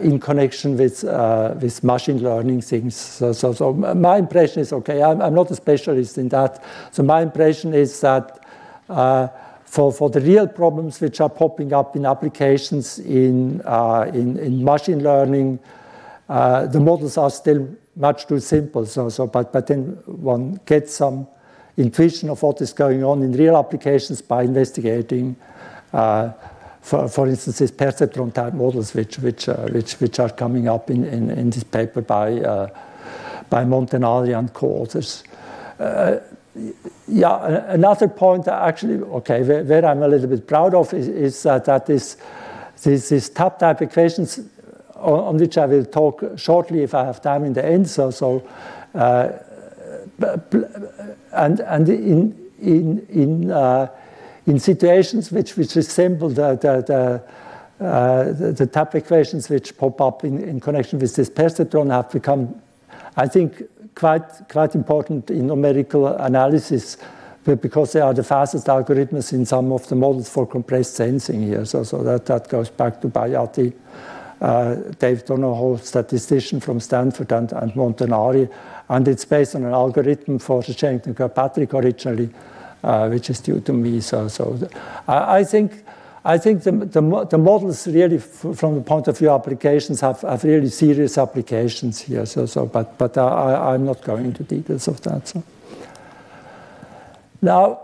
in 0.00 0.20
connection 0.20 0.76
with, 0.76 1.04
uh, 1.04 1.54
with 1.60 1.82
machine 1.82 2.22
learning 2.22 2.60
things. 2.60 2.94
So, 2.94 3.32
so, 3.32 3.52
so, 3.52 3.72
my 3.72 4.18
impression 4.18 4.60
is 4.60 4.72
okay, 4.72 5.02
I'm, 5.02 5.20
I'm, 5.20 5.34
not 5.34 5.50
a 5.50 5.56
specialist 5.56 6.18
in 6.18 6.28
that. 6.28 6.62
So 6.92 7.02
my 7.02 7.22
impression 7.22 7.74
is 7.74 8.00
that 8.00 8.44
uh, 8.88 9.28
for, 9.64 9.92
for 9.92 10.10
the 10.10 10.20
real 10.20 10.46
problems 10.46 11.00
which 11.00 11.20
are 11.20 11.30
popping 11.30 11.72
up 11.72 11.96
in 11.96 12.06
applications 12.06 12.98
in, 12.98 13.60
uh, 13.64 14.10
in, 14.12 14.38
in, 14.38 14.62
machine 14.62 15.02
learning, 15.02 15.58
uh, 16.28 16.66
the 16.66 16.78
models 16.78 17.16
are 17.16 17.30
still 17.30 17.68
much 17.96 18.26
too 18.26 18.38
simple. 18.38 18.86
So, 18.86 19.08
so 19.08 19.26
but, 19.26 19.52
but 19.52 19.66
then 19.66 19.98
one 20.06 20.60
gets 20.66 20.94
some 20.94 21.26
intuition 21.76 22.28
of 22.28 22.42
what 22.42 22.60
is 22.60 22.72
going 22.72 23.02
on 23.02 23.22
in 23.22 23.32
real 23.32 23.56
applications 23.56 24.22
by 24.22 24.42
investigating 24.42 25.36
uh, 25.92 26.32
for, 26.82 27.08
for 27.08 27.28
instance, 27.28 27.60
these 27.60 27.70
perceptron 27.70 28.34
type 28.34 28.54
models, 28.54 28.92
which, 28.92 29.18
which, 29.20 29.48
uh, 29.48 29.68
which, 29.68 29.94
which 29.94 30.18
are 30.18 30.28
coming 30.28 30.68
up 30.68 30.90
in, 30.90 31.04
in, 31.04 31.30
in 31.30 31.50
this 31.50 31.64
paper 31.64 32.02
by, 32.02 32.32
uh, 32.40 32.68
by 33.48 33.64
Montanari 33.64 34.36
and 34.36 34.52
co-authors. 34.52 35.22
Uh, 35.78 36.16
yeah, 37.08 37.72
another 37.72 38.08
point, 38.08 38.48
actually, 38.48 38.96
okay, 38.96 39.42
where, 39.42 39.64
where, 39.64 39.86
I'm 39.86 40.02
a 40.02 40.08
little 40.08 40.28
bit 40.28 40.46
proud 40.46 40.74
of 40.74 40.92
is, 40.92 41.08
is 41.08 41.42
that, 41.44 41.64
that 41.66 41.86
this, 41.86 42.16
this, 42.82 43.08
this 43.08 43.28
tap 43.28 43.60
type 43.60 43.80
equations, 43.80 44.40
on, 44.96 45.20
on, 45.20 45.36
which 45.38 45.56
I 45.56 45.66
will 45.66 45.84
talk 45.84 46.22
shortly 46.36 46.82
if 46.82 46.94
I 46.94 47.04
have 47.04 47.22
time 47.22 47.44
in 47.44 47.52
the 47.52 47.64
end. 47.64 47.88
So, 47.88 48.10
so 48.10 48.46
uh, 48.94 49.30
and, 51.32 51.60
and 51.60 51.88
in, 51.88 52.50
in, 52.60 53.06
in 53.08 53.50
uh, 53.50 53.88
in 54.46 54.58
situations 54.58 55.30
which, 55.30 55.56
which 55.56 55.74
resemble 55.74 56.28
the, 56.28 56.56
the, 56.56 56.82
the, 57.78 57.84
uh, 57.84 58.32
the, 58.32 58.52
the 58.52 58.66
tap 58.66 58.94
equations 58.94 59.48
which 59.48 59.76
pop 59.76 60.00
up 60.00 60.24
in, 60.24 60.42
in 60.42 60.60
connection 60.60 60.98
with 60.98 61.14
this 61.14 61.30
perceptron 61.30 61.90
have 61.90 62.10
become, 62.10 62.60
I 63.16 63.28
think, 63.28 63.62
quite, 63.94 64.48
quite 64.48 64.74
important 64.74 65.30
in 65.30 65.46
numerical 65.46 66.08
analysis 66.08 66.96
because 67.44 67.92
they 67.92 68.00
are 68.00 68.14
the 68.14 68.22
fastest 68.22 68.66
algorithms 68.68 69.32
in 69.32 69.44
some 69.44 69.72
of 69.72 69.86
the 69.88 69.96
models 69.96 70.28
for 70.28 70.46
compressed 70.46 70.94
sensing 70.94 71.42
here. 71.42 71.64
So, 71.64 71.82
so 71.82 72.02
that, 72.04 72.26
that 72.26 72.48
goes 72.48 72.70
back 72.70 73.00
to 73.00 73.08
Bayati, 73.08 73.72
uh, 74.40 74.74
Dave 74.98 75.24
Donoho, 75.24 75.80
statistician 75.80 76.60
from 76.60 76.78
Stanford, 76.78 77.32
and, 77.32 77.52
and 77.52 77.72
Montanari. 77.72 78.52
And 78.88 79.08
it's 79.08 79.24
based 79.24 79.56
on 79.56 79.64
an 79.64 79.72
algorithm 79.72 80.38
for 80.38 80.62
the 80.62 80.72
Sherrington-Kirkpatrick 80.72 81.74
originally, 81.74 82.26
uh, 82.26 82.61
which 82.82 83.30
is 83.30 83.40
due 83.40 83.60
to 83.60 83.72
me. 83.72 84.00
So, 84.00 84.28
so 84.28 84.58
I, 85.06 85.44
think 85.44 85.84
I 86.24 86.38
think 86.38 86.62
the, 86.64 86.72
the, 86.72 87.26
the, 87.30 87.38
models 87.38 87.86
really, 87.86 88.18
from 88.18 88.74
the 88.74 88.80
point 88.80 89.08
of 89.08 89.18
view 89.18 89.30
of 89.30 89.40
applications, 89.40 90.00
have, 90.00 90.20
have 90.22 90.44
really 90.44 90.68
serious 90.68 91.18
applications 91.18 92.00
here. 92.00 92.26
So, 92.26 92.46
so 92.46 92.66
but, 92.66 92.98
but 92.98 93.16
I, 93.16 93.74
I'm 93.74 93.84
not 93.84 94.02
going 94.02 94.26
into 94.26 94.42
details 94.42 94.88
of 94.88 95.00
that. 95.02 95.28
So. 95.28 95.42
Now, 97.40 97.80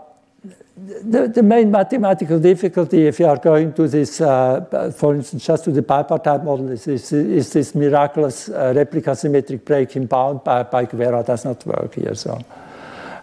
the, 0.77 1.27
the, 1.27 1.43
main 1.43 1.69
mathematical 1.69 2.39
difficulty, 2.39 3.07
if 3.07 3.19
you 3.19 3.27
are 3.27 3.35
going 3.35 3.73
to 3.73 3.87
this, 3.87 4.21
uh, 4.21 4.93
for 4.95 5.13
instance, 5.15 5.45
just 5.45 5.65
to 5.65 5.71
the 5.71 5.81
bipartite 5.81 6.43
model, 6.43 6.69
is, 6.71 6.87
is, 6.87 7.11
is 7.11 7.51
this 7.51 7.75
miraculous 7.75 8.47
uh, 8.47 8.71
replica 8.73 9.15
symmetric 9.15 9.65
breaking 9.65 10.05
bound 10.05 10.41
by, 10.45 10.63
by 10.63 10.85
Guerra 10.85 11.23
does 11.23 11.43
not 11.43 11.65
work 11.65 11.95
here. 11.95 12.15
So. 12.15 12.39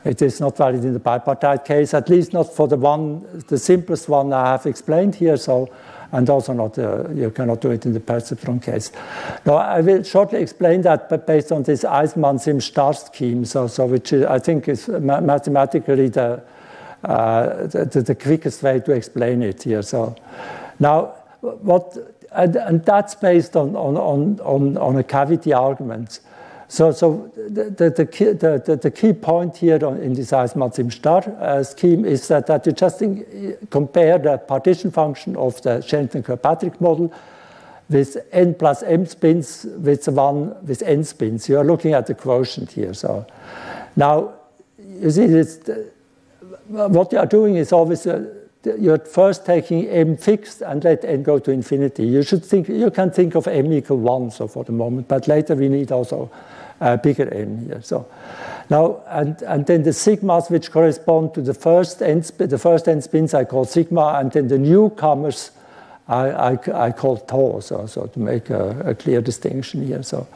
It 0.07 0.23
is 0.23 0.41
not 0.41 0.57
valid 0.57 0.85
in 0.85 0.93
the 0.93 1.01
bipartite 1.01 1.65
case, 1.65 1.93
at 1.93 2.09
least 2.09 2.33
not 2.33 2.55
for 2.55 2.69
the 2.69 2.77
one, 2.77 3.27
the 3.49 3.59
simplest 3.59 4.09
one 4.09 4.33
I 4.33 4.53
have 4.53 4.65
explained 4.65 5.17
here. 5.17 5.37
So, 5.37 5.69
and 6.13 6.31
also 6.31 6.53
not, 6.53 6.79
uh, 6.79 7.09
you 7.11 7.31
cannot 7.31 7.61
do 7.61 7.71
it 7.73 7.85
in 7.85 7.93
the 7.93 8.01
perceptron 8.01 8.63
case. 8.63 8.93
Now, 9.45 9.57
I 9.57 9.81
will 9.81 10.05
shortly 10.05 10.41
explain 10.41 10.83
that, 10.83 11.09
but 11.09 11.27
based 11.27 11.51
on 11.51 11.65
this 11.65 11.83
Aizenman-Sims-Starr 11.83 12.95
scheme, 12.95 13.45
so, 13.45 13.67
so 13.67 13.87
which 13.87 14.13
I 14.13 14.39
think 14.39 14.69
is 14.69 14.89
mathematically 14.89 16.09
the, 16.09 16.43
uh, 17.03 17.67
the, 17.67 18.03
the, 18.07 18.15
quickest 18.15 18.63
way 18.63 18.81
to 18.81 18.93
explain 18.93 19.43
it 19.43 19.65
here. 19.65 19.83
So, 19.83 20.15
now, 20.79 21.15
what, 21.41 21.97
and, 22.33 22.57
and 22.57 22.85
that's 22.85 23.15
based 23.15 23.57
on, 23.57 23.75
on, 23.75 23.97
on, 23.97 24.79
on, 24.79 24.97
a 24.97 25.03
cavity 25.03 25.53
argument. 25.53 26.21
So, 26.69 26.91
so 26.91 27.31
the, 27.37 27.91
the, 27.91 28.07
key, 28.07 28.33
the, 28.33 28.79
the, 28.83 28.91
key 28.91 29.13
point 29.13 29.57
here 29.57 29.77
in 29.77 30.15
this 30.15 30.33
Aizenman-Sims-Starr 30.33 31.37
uh, 31.39 31.63
scheme 31.63 32.05
is 32.05 32.27
that, 32.29 32.49
that 32.49 32.67
you 32.67 32.73
just 32.73 33.03
compare 33.71 34.19
the 34.19 34.39
partition 34.39 34.91
function 34.91 35.37
of 35.37 35.63
the 35.63 35.81
Sherrington-Kirkpatrick 35.81 36.81
model 36.81 37.13
with 37.89 38.17
n 38.33 38.53
plus 38.55 38.83
m 38.83 39.07
spins 39.07 39.65
with 39.79 40.09
one 40.09 40.57
with 40.67 40.83
n 40.83 41.05
spins. 41.05 41.49
You 41.49 41.59
are 41.59 41.65
looking 41.65 41.93
at 41.93 42.09
the 42.09 42.15
quotient 42.15 42.73
here. 42.73 42.93
So 42.95 43.27
now, 43.95 44.35
you 44.79 45.11
see, 45.11 45.27
this, 45.27 45.61
what 46.67 47.13
you 47.13 47.19
are 47.19 47.27
doing 47.27 47.57
is 47.57 47.73
always 47.73 48.07
uh, 48.07 48.25
you're 48.79 48.99
first 48.99 49.47
taking 49.47 49.87
m 49.89 50.17
fixed 50.17 50.63
and 50.63 50.85
let 50.85 51.05
n 51.05 51.23
go 51.23 51.39
to 51.39 51.51
infinity. 51.51 52.05
You 52.05 52.23
should 52.23 52.45
think 52.45 52.69
you 52.69 52.91
can 52.91 53.11
think 53.11 53.35
of 53.35 53.47
m 53.47 53.73
equal 53.73 53.99
one 53.99 54.31
so 54.31 54.49
for 54.49 54.65
the 54.65 54.73
moment, 54.73 55.09
but 55.09 55.29
later 55.29 55.55
we 55.55 55.69
need 55.69 55.93
also 55.93 56.31
uh, 56.81 56.97
bigger 56.97 57.33
m 57.33 57.67
here. 57.67 57.81
So 57.83 58.07
now, 58.69 59.03
and, 59.07 59.41
and 59.43 59.67
then 59.67 59.85
the 59.85 59.91
sigmas 59.91 60.51
which 60.51 60.71
correspond 60.71 61.35
to 61.35 61.43
the 61.43 61.55
first 61.55 62.03
n, 62.03 62.23
the 62.39 62.59
first 62.59 62.89
n 62.89 63.01
spins 63.01 63.35
I 63.35 63.45
call 63.45 63.65
sigma, 63.65 64.19
and 64.19 64.33
then 64.33 64.49
the 64.49 64.59
newcomers 64.59 65.53
I, 66.09 66.31
I, 66.31 66.87
I 66.87 66.93
call 66.93 67.17
tau, 67.19 67.61
so, 67.61 67.87
so 67.87 68.07
to 68.07 68.19
make 68.19 68.51
a, 68.51 68.91
a, 68.91 68.95
clear 68.95 69.21
distinction 69.21 69.87
here. 69.87 70.03
So 70.03 70.29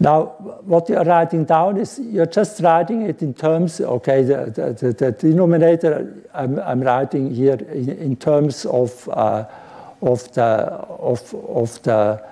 now, 0.00 0.26
what 0.64 0.88
you're 0.88 1.04
writing 1.04 1.44
down 1.44 1.76
is 1.76 1.98
you're 1.98 2.26
just 2.26 2.60
writing 2.60 3.02
it 3.02 3.20
in 3.20 3.34
terms, 3.34 3.80
okay, 3.80 4.22
the, 4.22 4.74
the, 4.80 4.92
the 4.92 5.12
denominator 5.12 6.14
I'm, 6.32 6.58
I'm, 6.60 6.80
writing 6.82 7.34
here 7.34 7.58
in, 7.72 7.88
in 7.88 8.16
terms 8.16 8.64
of, 8.66 9.08
uh, 9.08 9.44
of 10.00 10.32
the, 10.34 10.42
of, 10.42 11.34
of 11.34 11.82
the 11.82 12.24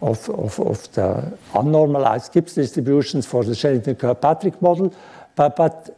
of, 0.00 0.28
of, 0.30 0.58
of 0.58 0.92
the 0.94 1.38
unnormalized 1.52 2.32
Gibbs 2.32 2.54
distributions 2.54 3.24
for 3.24 3.44
the 3.44 3.54
Sherrington-Kirkpatrick 3.54 4.60
model. 4.60 4.92
But, 5.36 5.54
but 5.54 5.96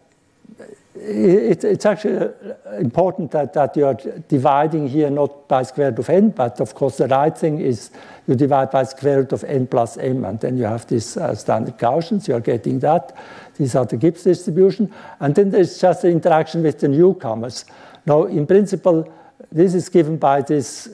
it, 0.94 1.64
it's 1.64 1.86
actually 1.86 2.30
important 2.78 3.32
that, 3.32 3.52
that 3.54 3.76
you 3.76 3.86
are 3.86 3.94
dividing 4.28 4.88
here 4.88 5.10
not 5.10 5.48
by 5.48 5.62
square 5.62 5.90
root 5.90 5.98
of 5.98 6.08
n, 6.08 6.30
but 6.30 6.60
of 6.60 6.74
course 6.74 6.98
the 6.98 7.08
right 7.08 7.36
thing 7.36 7.60
is 7.60 7.90
you 8.26 8.34
divide 8.34 8.70
by 8.70 8.84
square 8.84 9.18
root 9.18 9.32
of 9.32 9.44
n 9.44 9.66
plus 9.66 9.96
m, 9.96 10.24
and 10.24 10.40
then 10.40 10.56
you 10.56 10.64
have 10.64 10.86
these 10.86 11.16
uh, 11.16 11.34
standard 11.34 11.76
Gaussians, 11.78 12.28
you 12.28 12.34
are 12.34 12.40
getting 12.40 12.78
that. 12.80 13.16
These 13.56 13.74
are 13.74 13.84
the 13.84 13.96
Gibbs 13.96 14.22
distribution. 14.22 14.92
And 15.20 15.34
then 15.34 15.50
there's 15.50 15.80
just 15.80 16.02
the 16.02 16.08
interaction 16.08 16.62
with 16.62 16.80
the 16.80 16.88
newcomers. 16.88 17.64
Now, 18.06 18.24
in 18.24 18.46
principle, 18.46 19.12
this 19.50 19.74
is 19.74 19.88
given 19.88 20.16
by 20.16 20.42
this 20.42 20.88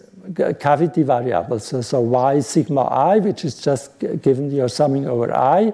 cavity 0.60 1.02
variables. 1.02 1.66
So, 1.66 1.80
so 1.80 2.00
y 2.00 2.40
sigma 2.40 2.82
i, 2.82 3.18
which 3.18 3.44
is 3.44 3.60
just 3.60 3.98
given 4.22 4.50
you're 4.50 4.68
summing 4.68 5.06
over 5.06 5.34
i, 5.34 5.72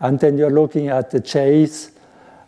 and 0.00 0.18
then 0.20 0.36
you're 0.38 0.50
looking 0.50 0.88
at 0.88 1.10
the 1.10 1.20
j's 1.20 1.88
uh, 1.88 1.93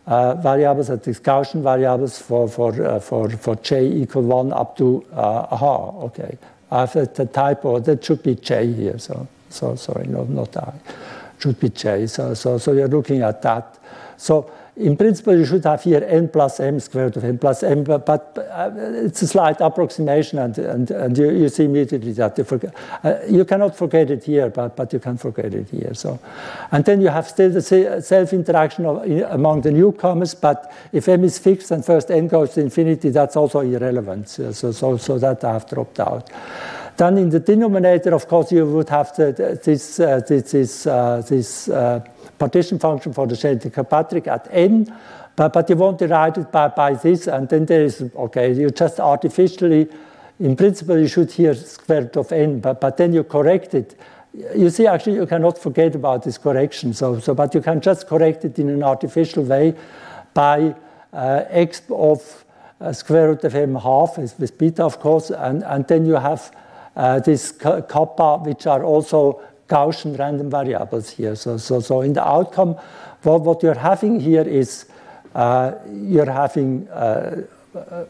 variables, 0.06 0.90
at 0.90 1.02
the 1.02 1.10
Gaussian 1.10 1.62
variables 1.62 2.18
for, 2.18 2.48
for, 2.48 2.84
uh, 2.84 3.00
for, 3.00 3.28
for 3.30 3.56
j 3.56 3.86
equal 3.86 4.22
1 4.22 4.52
up 4.52 4.76
to 4.76 5.04
uh, 5.12 5.46
aha, 5.50 5.90
okay. 6.04 6.38
I 6.70 6.80
have 6.80 7.14
the 7.14 7.26
typo, 7.26 7.80
that 7.80 8.04
should 8.04 8.22
be 8.22 8.36
j 8.36 8.72
here, 8.72 8.98
so, 8.98 9.26
so 9.50 9.74
sorry, 9.76 10.06
no, 10.06 10.24
not 10.24 10.56
i, 10.56 10.72
should 11.38 11.58
be 11.60 11.70
j. 11.70 12.06
So, 12.06 12.34
so, 12.34 12.58
so 12.58 12.72
you're 12.72 12.88
looking 12.88 13.22
at 13.22 13.42
that. 13.42 13.78
So 14.16 14.50
in 14.76 14.96
principle, 14.96 15.36
you 15.36 15.46
should 15.46 15.64
have 15.64 15.82
here 15.82 16.04
n 16.06 16.28
plus 16.28 16.60
m 16.60 16.78
squared 16.80 17.16
of 17.16 17.24
n 17.24 17.38
plus 17.38 17.62
m, 17.62 17.82
but, 17.82 18.04
but 18.04 18.36
uh, 18.50 18.70
it's 18.76 19.22
a 19.22 19.26
slight 19.26 19.60
approximation, 19.60 20.38
and, 20.38 20.58
and, 20.58 20.90
and 20.90 21.16
you, 21.16 21.30
you 21.30 21.48
see 21.48 21.64
immediately 21.64 22.12
that 22.12 22.36
you 22.36 22.44
forget. 22.44 22.74
Uh, 23.02 23.14
you 23.28 23.44
cannot 23.44 23.74
forget 23.74 24.10
it 24.10 24.24
here, 24.24 24.50
but, 24.50 24.76
but 24.76 24.92
you 24.92 24.98
can 24.98 25.16
forget 25.16 25.54
it 25.54 25.68
here. 25.70 25.94
So, 25.94 26.18
and 26.72 26.84
then 26.84 27.00
you 27.00 27.08
have 27.08 27.26
still 27.26 27.50
the 27.50 27.62
self-interaction 28.02 28.86
among 29.24 29.62
the 29.62 29.72
newcomers, 29.72 30.34
but 30.34 30.72
if 30.92 31.08
m 31.08 31.24
is 31.24 31.38
fixed 31.38 31.70
and 31.70 31.84
first 31.84 32.10
n 32.10 32.28
goes 32.28 32.54
to 32.54 32.60
infinity, 32.60 33.08
that's 33.10 33.36
also 33.36 33.60
irrelevant. 33.60 34.28
So, 34.28 34.52
so, 34.52 34.96
so 34.96 35.18
that 35.18 35.42
I 35.42 35.54
have 35.54 35.68
dropped 35.68 36.00
out. 36.00 36.30
Then 36.96 37.18
in 37.18 37.28
the 37.28 37.40
denominator, 37.40 38.14
of 38.14 38.26
course, 38.26 38.52
you 38.52 38.64
would 38.64 38.88
have 38.88 39.14
the, 39.16 39.60
this, 39.62 40.00
uh, 40.00 40.20
this, 40.26 40.52
this, 40.52 40.86
uh, 40.86 41.22
this 41.28 41.68
uh, 41.68 42.00
partition 42.38 42.79
function 42.79 43.12
for 43.12 43.27
the 43.27 43.35
Sherrington-Kirkpatrick 43.35 44.27
at 44.27 44.49
n, 44.51 44.94
but, 45.37 45.53
but 45.53 45.68
you 45.68 45.77
won't 45.77 46.01
write 46.01 46.38
it 46.38 46.51
by, 46.51 46.68
by 46.68 46.94
this, 46.94 47.27
and 47.27 47.49
then 47.49 47.66
there 47.66 47.83
is, 47.83 48.03
okay, 48.16 48.53
you 48.53 48.70
just 48.70 48.99
artificially, 49.01 49.88
in 50.40 50.57
principle, 50.57 50.99
you 50.99 51.09
should 51.09 51.31
hear 51.31 51.55
square 51.55 52.03
root 52.03 52.16
of 52.16 52.33
n, 52.33 52.61
but, 52.61 52.81
but 52.81 52.96
then 52.96 53.12
you 53.12 53.25
correct 53.25 53.75
it. 53.75 53.99
You 54.55 54.68
see, 54.70 54.87
actually, 54.87 55.14
you 55.14 55.27
cannot 55.27 55.59
forget 55.59 55.94
about 55.94 56.22
this 56.22 56.38
correction, 56.38 56.92
so, 56.92 57.20
so 57.20 57.35
but 57.35 57.55
you 57.55 57.62
can 57.62 57.81
just 57.81 58.07
correct 58.07 58.44
it 58.44 58.59
in 58.59 58.68
an 58.68 58.83
artificial 58.83 59.44
way 59.44 59.75
by 60.35 60.75
uh, 61.12 61.44
x 61.49 61.83
of 61.90 62.44
uh, 62.81 62.92
square 62.92 63.29
root 63.29 63.44
of 63.44 63.55
m 63.55 63.75
half 63.75 64.18
with 64.18 64.59
beta, 64.59 64.85
of 64.85 65.01
course, 65.01 65.31
and, 65.31 65.64
and 65.64 65.88
then 65.88 66.05
you 66.05 66.14
have 66.14 66.55
uh, 66.96 67.18
this 67.20 67.53
kappa, 67.53 68.38
which 68.44 68.66
are 68.66 68.85
also 68.85 69.40
Gaussian 69.68 70.18
random 70.18 70.50
variables 70.50 71.11
here. 71.11 71.35
So, 71.37 71.57
so, 71.57 71.81
so 71.81 72.00
in 72.02 72.12
the 72.12 72.26
outcome, 72.26 72.76
what, 73.22 73.62
you're 73.62 73.74
having 73.74 74.20
here 74.20 74.42
is 74.42 74.87
uh, 75.35 75.72
you're 75.90 76.31
having 76.31 76.88
uh, 76.88 77.42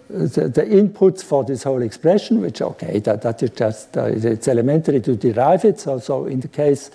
the, 0.09 0.49
the, 0.49 0.63
inputs 0.63 1.25
for 1.25 1.43
this 1.43 1.63
whole 1.65 1.83
expression, 1.83 2.41
which, 2.41 2.63
okay, 2.63 3.01
that, 3.01 3.23
that 3.23 3.43
is 3.43 3.51
just, 3.51 3.97
uh, 3.97 4.05
it's 4.05 4.47
elementary 4.47 5.01
to 5.01 5.17
derive 5.17 5.65
it. 5.65 5.81
So, 5.81 5.99
so 5.99 6.27
in 6.27 6.41
the 6.41 6.49
case, 6.49 6.91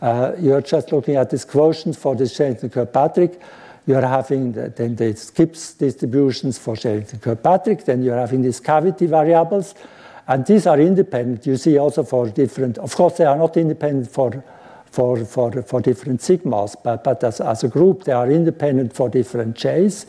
uh, 0.00 0.32
you're 0.38 0.62
just 0.62 0.90
looking 0.92 1.16
at 1.16 1.30
this 1.30 1.44
quotient 1.44 1.96
for 1.96 2.16
this 2.16 2.36
Sherrington-Kirkpatrick. 2.36 3.40
You're 3.86 4.06
having 4.06 4.52
the, 4.52 4.68
then 4.68 4.96
the 4.96 5.12
Gibbs 5.34 5.74
distributions 5.74 6.58
for 6.58 6.74
Sherrington-Kirkpatrick. 6.74 7.84
Then 7.84 8.02
you're 8.02 8.18
having 8.18 8.42
these 8.42 8.60
cavity 8.60 9.06
variables. 9.06 9.74
And 10.28 10.44
these 10.44 10.66
are 10.66 10.78
independent. 10.78 11.46
You 11.46 11.56
see 11.56 11.78
also 11.78 12.02
for 12.02 12.28
different, 12.28 12.76
of 12.78 12.94
course, 12.94 13.16
they 13.16 13.24
are 13.24 13.36
not 13.36 13.56
independent 13.56 14.10
for, 14.10 14.44
for, 14.84 15.24
for, 15.24 15.62
for 15.62 15.80
different 15.80 16.20
sigmas, 16.20 16.76
but, 16.84 17.02
but 17.02 17.24
as, 17.24 17.40
as 17.40 17.64
a 17.64 17.68
group, 17.68 18.04
they 18.04 18.12
are 18.12 18.30
independent 18.30 18.92
for 18.92 19.08
different 19.08 19.56
j's 19.56 20.04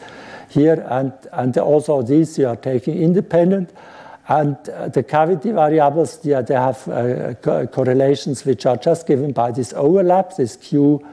here. 0.49 0.85
And, 0.89 1.13
and 1.31 1.57
also 1.57 2.01
these 2.01 2.37
you 2.37 2.47
are 2.47 2.57
taking 2.57 3.01
independent. 3.01 3.71
And 4.27 4.57
uh, 4.69 4.89
the 4.89 5.03
cavity 5.03 5.51
variables, 5.51 6.23
yeah, 6.23 6.41
they 6.41 6.53
have 6.53 6.87
uh, 6.87 7.33
co 7.35 7.65
correlations 7.65 8.45
which 8.45 8.65
are 8.65 8.77
just 8.77 9.07
given 9.07 9.31
by 9.31 9.51
this 9.51 9.73
overlap, 9.73 10.35
this 10.35 10.57
Q, 10.57 11.03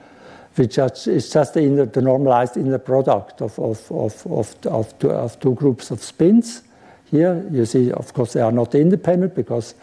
which 0.57 0.79
is 0.79 1.31
just 1.31 1.55
the, 1.55 1.63
inner, 1.63 1.87
the 1.87 2.03
normalized 2.03 2.57
inner 2.57 2.79
product 2.79 3.41
of, 3.41 3.59
of, 3.59 3.91
of, 3.91 4.27
of, 4.27 4.67
of, 4.67 4.99
two, 4.99 5.11
of 5.11 5.39
two 5.41 5.55
groups 5.55 5.91
of 5.91 6.03
spins. 6.03 6.63
Here, 7.11 7.47
you 7.51 7.67
see, 7.67 7.93
of 7.93 8.13
course, 8.13 8.33
they 8.33 8.41
are 8.41 8.53
not 8.53 8.75
independent 8.75 9.35
because 9.35 9.75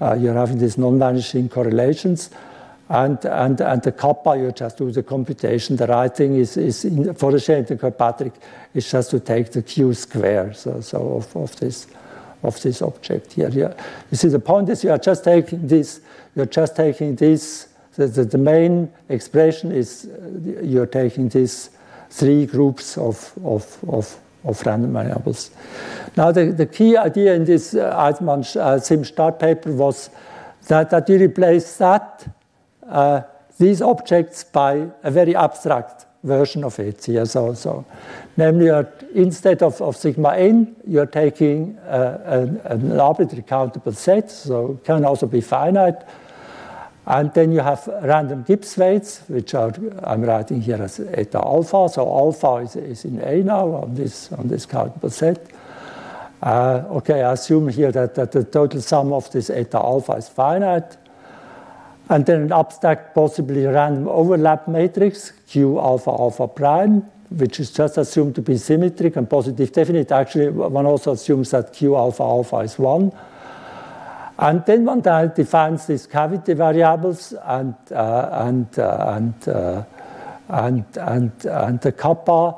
uh, 0.00 0.14
you're 0.14 0.34
having 0.34 0.58
these 0.58 0.78
non-vanishing 0.78 1.48
correlations. 1.48 2.30
And, 2.90 3.22
and, 3.24 3.60
and 3.60 3.82
the 3.82 3.92
kappa, 3.92 4.36
you 4.38 4.52
just 4.52 4.78
do 4.78 4.90
the 4.90 5.02
computation. 5.02 5.76
The 5.76 5.86
right 5.86 6.14
thing 6.14 6.36
is, 6.36 6.56
is 6.56 6.84
in, 6.84 7.14
for 7.14 7.32
the 7.32 7.38
Sherrington-Kirkpatrick 7.38 8.32
is 8.74 8.90
just 8.90 9.10
to 9.10 9.20
take 9.20 9.52
the 9.52 9.62
q 9.62 9.92
square 9.92 10.54
so, 10.54 10.80
so 10.80 11.16
of, 11.16 11.36
of, 11.36 11.54
this, 11.56 11.86
of 12.42 12.60
this 12.62 12.80
object 12.80 13.34
here. 13.34 13.50
Yeah. 13.50 13.74
You 14.10 14.16
see, 14.16 14.28
the 14.28 14.38
point 14.38 14.70
is 14.70 14.84
you 14.84 14.90
are 14.90 14.98
just 14.98 15.24
taking 15.24 15.66
this, 15.66 16.00
you're 16.34 16.46
just 16.46 16.76
taking 16.76 17.16
this, 17.16 17.68
the, 17.96 18.06
the, 18.06 18.24
the 18.24 18.38
main 18.38 18.90
expression 19.10 19.72
is 19.72 20.06
uh, 20.06 20.62
you're 20.62 20.86
taking 20.86 21.28
these 21.28 21.70
three 22.10 22.46
groups 22.46 22.96
of, 22.96 23.32
of, 23.44 23.84
of 23.88 24.18
of 24.44 24.64
random 24.66 24.92
variables. 24.92 25.50
Now, 26.16 26.32
the, 26.32 26.46
the 26.46 26.66
key 26.66 26.96
idea 26.96 27.34
in 27.34 27.44
this 27.44 27.74
uh, 27.74 27.94
Aizenman 27.96 28.56
uh, 28.56 28.78
Sims-Starr 28.78 29.32
paper 29.32 29.72
was 29.72 30.10
that, 30.68 30.90
that 30.90 31.08
you 31.08 31.18
replace 31.18 31.76
that, 31.78 32.26
uh, 32.88 33.22
these 33.58 33.82
objects 33.82 34.44
by 34.44 34.88
a 35.02 35.10
very 35.10 35.34
abstract 35.34 36.06
version 36.22 36.64
of 36.64 36.78
it 36.78 37.04
here. 37.04 37.26
So, 37.26 37.54
so 37.54 37.84
namely, 38.36 38.70
instead 39.14 39.62
of, 39.62 39.80
of 39.80 39.96
sigma 39.96 40.36
n, 40.36 40.76
you're 40.86 41.06
taking 41.06 41.78
uh, 41.78 42.20
an, 42.24 42.60
an 42.64 43.00
arbitrary 43.00 43.42
countable 43.42 43.92
set, 43.92 44.30
so 44.30 44.72
it 44.72 44.84
can 44.84 45.04
also 45.04 45.26
be 45.26 45.40
finite 45.40 46.02
and 47.08 47.32
then 47.32 47.52
you 47.52 47.60
have 47.60 47.88
random 48.02 48.42
Gibbs 48.42 48.76
weights, 48.76 49.22
which 49.28 49.54
are 49.54 49.72
I'm 50.02 50.22
writing 50.22 50.60
here 50.60 50.82
as 50.82 51.00
eta 51.00 51.38
alpha. 51.38 51.88
So 51.88 52.06
alpha 52.06 52.56
is, 52.56 52.76
is 52.76 53.04
in 53.06 53.20
A 53.22 53.42
now 53.42 53.66
on 53.76 53.94
this 53.94 54.30
on 54.32 54.48
this 54.48 54.66
countable 54.66 55.08
set. 55.08 55.50
Uh, 56.42 56.84
okay, 56.90 57.22
I 57.22 57.32
assume 57.32 57.68
here 57.68 57.90
that, 57.92 58.14
that 58.14 58.32
the 58.32 58.44
total 58.44 58.82
sum 58.82 59.14
of 59.14 59.30
this 59.32 59.48
eta 59.48 59.78
alpha 59.78 60.12
is 60.12 60.28
finite. 60.28 60.98
And 62.10 62.26
then 62.26 62.42
an 62.42 62.52
abstract, 62.52 63.14
possibly 63.14 63.64
random 63.64 64.06
overlap 64.08 64.68
matrix, 64.68 65.32
Q 65.48 65.78
alpha 65.78 66.10
alpha 66.10 66.46
prime, 66.46 67.10
which 67.30 67.58
is 67.58 67.70
just 67.70 67.96
assumed 67.96 68.34
to 68.34 68.42
be 68.42 68.58
symmetric 68.58 69.16
and 69.16 69.28
positive 69.28 69.72
definite. 69.72 70.12
Actually, 70.12 70.50
one 70.50 70.84
also 70.84 71.12
assumes 71.12 71.52
that 71.52 71.72
Q 71.72 71.96
alpha 71.96 72.22
alpha 72.22 72.58
is 72.58 72.78
1. 72.78 73.12
And 74.38 74.64
then 74.66 74.84
one 74.84 75.00
defines 75.00 75.86
these 75.86 76.06
cavity 76.06 76.54
variables 76.54 77.32
and, 77.44 77.74
uh, 77.90 78.28
and, 78.32 78.78
uh, 78.78 79.14
and, 79.16 79.48
uh, 79.48 79.84
and, 80.48 80.84
and, 80.96 81.44
and 81.44 81.80
the 81.80 81.92
kappa 81.92 82.54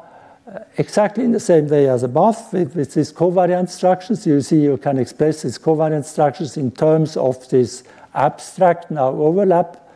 exactly 0.78 1.24
in 1.24 1.32
the 1.32 1.40
same 1.40 1.68
way 1.68 1.88
as 1.88 2.02
above 2.02 2.52
with, 2.52 2.74
with 2.74 2.94
these 2.94 3.12
covariance 3.12 3.70
structures. 3.70 4.26
You 4.26 4.40
see 4.40 4.60
you 4.60 4.76
can 4.76 4.98
express 4.98 5.42
these 5.42 5.58
covariance 5.58 6.06
structures 6.06 6.56
in 6.56 6.70
terms 6.70 7.16
of 7.16 7.48
this 7.48 7.84
abstract 8.14 8.90
now 8.90 9.08
overlap 9.08 9.89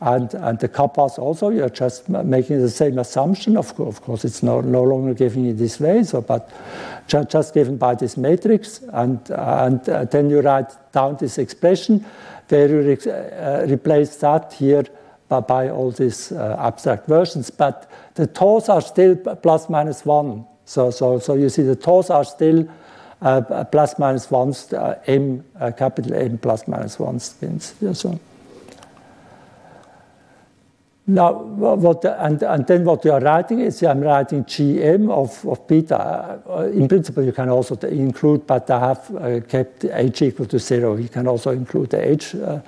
and, 0.00 0.34
and 0.34 0.58
the 0.58 0.68
kappas 0.68 1.18
also, 1.18 1.48
you're 1.48 1.70
just 1.70 2.08
making 2.08 2.60
the 2.60 2.68
same 2.68 2.98
assumption. 2.98 3.56
Of, 3.56 3.74
course, 3.74 3.96
of 3.96 4.02
course 4.02 4.24
it's 4.26 4.42
no, 4.42 4.60
no 4.60 4.82
longer 4.82 5.14
given 5.14 5.46
in 5.46 5.56
this 5.56 5.80
way, 5.80 6.02
so, 6.02 6.20
but 6.20 6.52
just, 7.08 7.30
just 7.30 7.54
given 7.54 7.78
by 7.78 7.94
this 7.94 8.16
matrix. 8.16 8.80
And, 8.92 9.18
and 9.30 9.88
uh, 9.88 10.04
then 10.04 10.28
you 10.28 10.40
write 10.40 10.70
down 10.92 11.16
this 11.18 11.38
expression 11.38 12.04
where 12.48 12.68
you 12.68 12.80
re 12.82 12.96
uh, 13.10 13.66
replace 13.66 14.16
that 14.16 14.52
here 14.52 14.84
by, 15.28 15.40
by 15.40 15.70
all 15.70 15.90
these 15.90 16.30
uh, 16.30 16.56
abstract 16.58 17.08
versions. 17.08 17.48
But 17.48 17.90
the 18.14 18.26
toes 18.26 18.68
are 18.68 18.82
still 18.82 19.16
plus 19.16 19.70
minus 19.70 20.04
one. 20.04 20.44
So, 20.66 20.90
so, 20.90 21.18
so 21.18 21.34
you 21.34 21.48
see 21.48 21.62
the 21.62 21.76
toes 21.76 22.10
are 22.10 22.24
still 22.24 22.68
uh, 23.22 23.64
plus 23.64 23.98
minus 23.98 24.30
ones, 24.30 24.72
uh, 24.74 25.00
m, 25.06 25.42
uh, 25.58 25.70
capital 25.70 26.12
M 26.12 26.36
plus 26.36 26.68
minus 26.68 26.98
one 26.98 27.18
spins. 27.18 27.74
Yeah, 27.80 27.94
so. 27.94 28.20
Now, 31.08 31.34
what, 31.34 32.04
and, 32.04 32.42
and 32.42 32.66
then 32.66 32.84
what 32.84 33.04
you 33.04 33.12
are 33.12 33.20
writing 33.20 33.60
is 33.60 33.80
I'm 33.84 34.00
writing 34.00 34.44
GM 34.44 35.08
of, 35.08 35.46
of 35.46 35.64
beta. 35.68 36.40
Uh, 36.48 36.62
in 36.72 36.88
principle, 36.88 37.22
you 37.22 37.30
can 37.30 37.48
also 37.48 37.76
include, 37.86 38.44
but 38.44 38.68
I 38.68 38.80
have 38.80 39.14
uh, 39.14 39.40
kept 39.46 39.84
h 39.84 40.22
equal 40.22 40.46
to 40.46 40.58
zero. 40.58 40.96
You 40.96 41.08
can 41.08 41.28
also 41.28 41.52
include 41.52 41.90
the 41.90 42.10
h, 42.10 42.34
uh, 42.34 42.60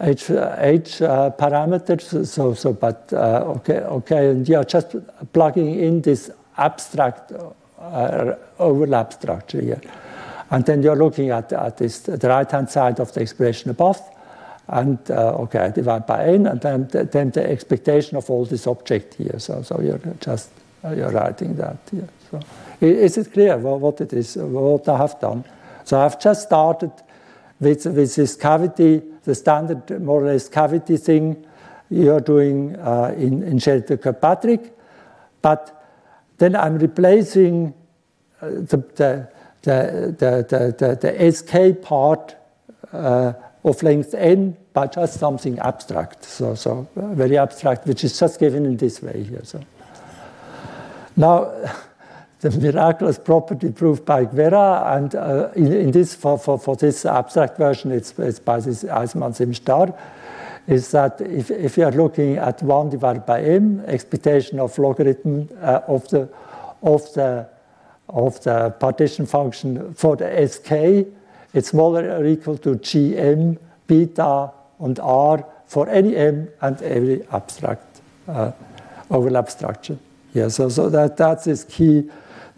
h, 0.00 0.30
uh, 0.30 0.34
uh, 0.34 1.30
parameters. 1.30 2.26
So, 2.26 2.52
so, 2.54 2.72
but 2.72 3.12
uh, 3.12 3.44
okay, 3.58 3.78
okay, 3.78 4.30
and 4.30 4.48
you 4.48 4.56
are 4.56 4.64
just 4.64 4.96
plugging 5.32 5.78
in 5.78 6.02
this 6.02 6.32
abstract 6.56 7.32
overlap 8.58 9.12
structure 9.12 9.60
here, 9.60 9.80
and 10.50 10.64
then 10.66 10.82
you're 10.82 10.96
looking 10.96 11.30
at, 11.30 11.52
at 11.52 11.76
this 11.76 12.00
the 12.00 12.28
right 12.28 12.50
hand 12.50 12.68
side 12.68 12.98
of 12.98 13.12
the 13.12 13.20
expression 13.20 13.70
above 13.70 14.00
and 14.68 14.98
uh, 15.10 15.34
okay, 15.40 15.60
I 15.60 15.70
divide 15.70 16.06
by 16.06 16.26
n, 16.26 16.46
and 16.46 16.60
then, 16.60 16.88
then 16.88 17.30
the 17.30 17.50
expectation 17.50 18.16
of 18.16 18.28
all 18.30 18.44
this 18.44 18.66
object 18.66 19.14
here. 19.14 19.38
So, 19.38 19.62
so 19.62 19.80
you're 19.80 20.00
just 20.20 20.50
uh, 20.84 20.90
you're 20.90 21.10
writing 21.10 21.56
that 21.56 21.78
here. 21.90 22.08
So, 22.30 22.40
is 22.80 23.16
it 23.16 23.32
clear 23.32 23.56
what 23.56 24.00
it 24.00 24.12
is, 24.12 24.36
what 24.36 24.88
I 24.88 24.96
have 24.98 25.18
done? 25.20 25.44
So 25.84 25.98
I've 25.98 26.20
just 26.20 26.42
started 26.42 26.92
with, 27.60 27.86
with 27.86 28.14
this 28.14 28.36
cavity, 28.36 29.02
the 29.24 29.34
standard 29.34 30.02
more 30.02 30.22
or 30.22 30.26
less 30.26 30.48
cavity 30.48 30.98
thing 30.98 31.46
you're 31.90 32.20
doing 32.20 32.76
uh, 32.76 33.14
in, 33.16 33.42
in 33.42 33.58
Sherrington-Kirkpatrick, 33.58 34.76
but 35.40 35.74
then 36.36 36.54
I'm 36.54 36.78
replacing 36.78 37.72
uh, 38.40 38.48
the, 38.50 38.84
the, 38.94 39.28
the, 39.62 40.14
the, 40.18 40.74
the, 40.78 40.98
the 41.00 41.32
SK 41.32 41.82
part 41.82 42.36
uh, 42.92 43.32
of 43.68 43.82
length 43.82 44.14
n 44.14 44.56
by 44.72 44.86
just 44.86 45.18
something 45.18 45.58
abstract, 45.58 46.24
so, 46.24 46.54
so 46.54 46.88
very 46.96 47.38
abstract, 47.38 47.86
which 47.86 48.04
is 48.04 48.18
just 48.18 48.40
given 48.40 48.66
in 48.66 48.76
this 48.76 49.02
way 49.02 49.22
here. 49.22 49.44
So. 49.44 49.60
Now, 51.16 51.52
the 52.40 52.50
miraculous 52.50 53.18
property 53.18 53.70
proved 53.70 54.04
by 54.04 54.24
Guerra, 54.24 54.96
and 54.96 55.14
uh, 55.14 55.50
in, 55.56 55.72
in, 55.72 55.90
this 55.90 56.14
for, 56.14 56.38
for, 56.38 56.58
for, 56.58 56.76
this 56.76 57.04
abstract 57.04 57.58
version, 57.58 57.90
it's, 57.90 58.16
it's 58.18 58.38
by 58.38 58.60
this 58.60 58.84
Aizenman 58.84 59.34
Sim 59.34 59.54
star, 59.54 59.92
is 60.66 60.90
that 60.90 61.20
if, 61.20 61.50
if 61.50 61.76
you 61.76 61.84
are 61.84 61.92
looking 61.92 62.36
at 62.36 62.62
1 62.62 62.90
divided 62.90 63.24
by 63.26 63.40
m, 63.42 63.80
expectation 63.86 64.60
of 64.60 64.78
logarithm 64.78 65.48
uh, 65.60 65.80
of 65.88 66.06
the 66.08 66.28
of 66.82 67.02
the 67.14 67.48
of 68.08 68.40
the 68.44 68.70
partition 68.78 69.26
function 69.26 69.92
for 69.94 70.14
the 70.16 70.48
sk 70.48 70.70
it's 71.54 71.68
smaller 71.68 72.10
or 72.10 72.26
equal 72.26 72.58
to 72.58 72.76
gm, 72.76 73.58
beta, 73.88 74.52
and 74.78 75.00
r 75.00 75.44
for 75.66 75.88
any 75.88 76.14
m 76.16 76.48
and 76.60 76.80
every 76.82 77.26
abstract 77.32 78.00
uh, 78.28 78.52
overlap 79.10 79.50
structure. 79.50 79.98
Yeah, 80.32 80.48
so, 80.48 80.68
so 80.68 80.88
that, 80.90 81.16
that's 81.16 81.44
this 81.44 81.64
key, 81.64 82.08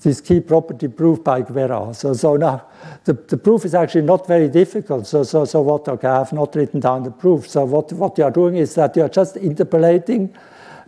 this 0.01 0.21
key 0.21 0.41
property 0.41 0.89
proved 0.89 1.25
by 1.25 1.41
Guerra. 1.43 1.95
So, 1.95 2.13
so 2.15 2.37
now 2.37 2.67
the, 3.05 3.15
the 3.15 3.37
proof 3.37 3.65
is 3.65 3.75
actually 3.75 4.03
not 4.03 4.27
very 4.27 4.49
difficult. 4.49 5.07
So, 5.07 5.23
so, 5.23 5.45
so 5.45 5.61
what, 5.63 5.89
okay, 5.89 6.09
I 6.09 6.19
have 6.19 6.33
not 6.33 6.55
written 6.55 6.81
down 6.81 7.05
the 7.05 7.11
proof. 7.11 7.49
So 7.49 7.65
what, 7.65 7.93
what 7.93 8.19
you 8.19 8.25
are 8.25 8.31
doing 8.31 8.57
is 8.57 8.75
that 8.75 8.97
you 8.97 9.03
are 9.03 9.09
just 9.09 9.37
interpolating 9.37 10.35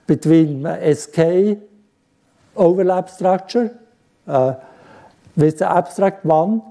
between 0.07 0.66
SK 0.95 1.59
overlap 2.57 3.09
structure 3.09 3.78
uh, 4.26 4.55
with 5.36 5.59
the 5.59 5.70
abstract 5.70 6.24
one 6.24 6.62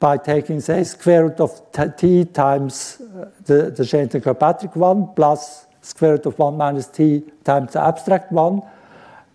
by 0.00 0.16
taking, 0.16 0.60
say, 0.60 0.84
square 0.84 1.24
root 1.28 1.40
of 1.40 1.60
t 1.96 2.24
times 2.24 3.00
uh, 3.00 3.30
the, 3.44 3.70
the 3.70 3.84
Sherrington 3.84 4.22
Kirkpatrick 4.22 4.76
one 4.76 5.08
plus 5.14 5.66
square 5.80 6.12
root 6.12 6.26
of 6.26 6.38
1 6.38 6.56
minus 6.56 6.86
t 6.86 7.22
times 7.44 7.72
the 7.72 7.82
abstract 7.82 8.30
one. 8.30 8.62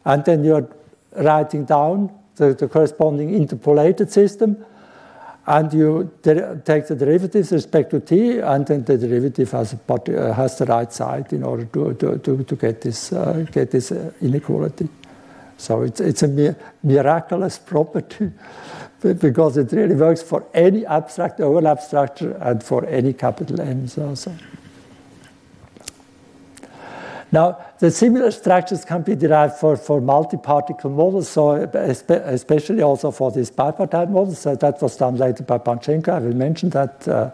And 0.06 0.24
then 0.26 0.44
you're 0.44 0.70
writing 1.16 1.66
down 1.66 2.12
the, 2.36 2.54
the 2.54 2.68
corresponding 2.68 3.34
interpolated 3.34 4.12
system. 4.12 4.66
And 5.46 5.74
you 5.74 6.10
take 6.24 6.88
the 6.88 6.96
derivatives 6.98 7.52
respect 7.52 7.92
to 7.92 8.00
t, 8.00 8.40
and 8.40 8.66
then 8.66 8.86
the 8.86 8.98
derivative 8.98 9.52
has, 9.52 9.74
a, 9.74 9.94
uh, 9.94 10.34
has 10.34 10.58
the 10.58 10.66
right 10.66 10.92
side 10.92 11.34
in 11.34 11.44
order 11.44 11.66
to, 11.66 11.94
to, 11.96 12.18
to, 12.20 12.44
to 12.46 12.56
get 12.56 12.80
this, 12.80 13.12
uh, 13.12 13.46
get 13.52 13.70
this 13.70 13.92
uh, 13.92 14.14
inequality. 14.22 14.88
So 15.58 15.84
it's, 15.84 16.00
it's 16.00 16.24
a 16.24 16.28
mi 16.28 16.56
miraculous 16.84 17.58
property 17.58 18.32
because 19.02 19.58
it 19.58 19.72
really 19.72 19.96
works 19.96 20.22
for 20.22 20.46
any 20.54 20.86
abstract 20.86 21.40
overlap 21.40 21.82
structure 21.82 22.38
and 22.42 22.64
for 22.64 22.86
any 22.86 23.14
capital 23.14 23.62
N. 23.62 23.88
So, 23.88 24.16
so. 24.16 24.34
Now, 27.32 27.58
the 27.80 27.90
similar 27.90 28.30
structures 28.30 28.86
can 28.86 29.02
be 29.02 29.16
derived 29.16 29.56
for, 29.56 29.76
for 29.76 30.00
multi-particle 30.00 30.92
models, 30.92 31.30
so 31.30 31.54
especially 31.54 32.84
also 32.84 33.10
for 33.10 33.32
these 33.32 33.50
bipartite 33.50 34.10
models. 34.10 34.40
So 34.40 34.56
that 34.56 34.80
was 34.82 34.96
done 34.96 35.18
later 35.18 35.44
by 35.44 35.58
Panchenko. 35.58 36.10
I 36.10 36.20
will 36.20 36.36
mention 36.36 36.70
that. 36.70 37.08
Uh, 37.08 37.32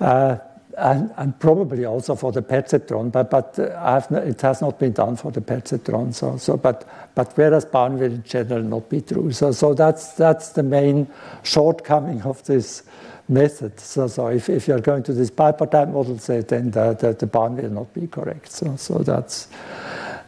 uh, 0.00 0.38
and, 0.76 1.12
and, 1.16 1.38
probably 1.38 1.84
also 1.84 2.14
for 2.14 2.32
the 2.32 2.42
perceptron, 2.42 3.10
but, 3.10 3.30
but 3.30 3.58
uh, 3.58 4.00
it 4.16 4.40
has 4.42 4.60
not 4.60 4.78
been 4.78 4.92
done 4.92 5.16
for 5.16 5.32
the 5.32 5.40
perceptron. 5.40 6.14
So, 6.14 6.36
so 6.36 6.56
but, 6.56 6.86
but 7.14 7.32
whereas 7.36 7.64
bound 7.64 7.98
will 7.98 8.12
in 8.12 8.22
general 8.24 8.62
not 8.62 8.90
be 8.90 9.00
true. 9.00 9.32
So, 9.32 9.52
so 9.52 9.74
that's, 9.74 10.12
that's 10.12 10.50
the 10.50 10.62
main 10.62 11.08
shortcoming 11.42 12.22
of 12.22 12.44
this 12.44 12.82
method. 13.28 13.80
So, 13.80 14.06
so 14.06 14.28
if, 14.28 14.48
if 14.48 14.68
you're 14.68 14.80
going 14.80 15.02
to 15.04 15.12
this 15.12 15.30
bipartite 15.30 15.92
model, 15.92 16.16
then 16.16 16.70
the, 16.70 16.92
the, 16.94 17.12
the 17.12 17.26
will 17.26 17.70
not 17.70 17.94
be 17.94 18.06
correct. 18.06 18.52
So, 18.52 18.76
so 18.76 18.98
that's 18.98 19.48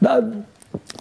now, 0.01 0.45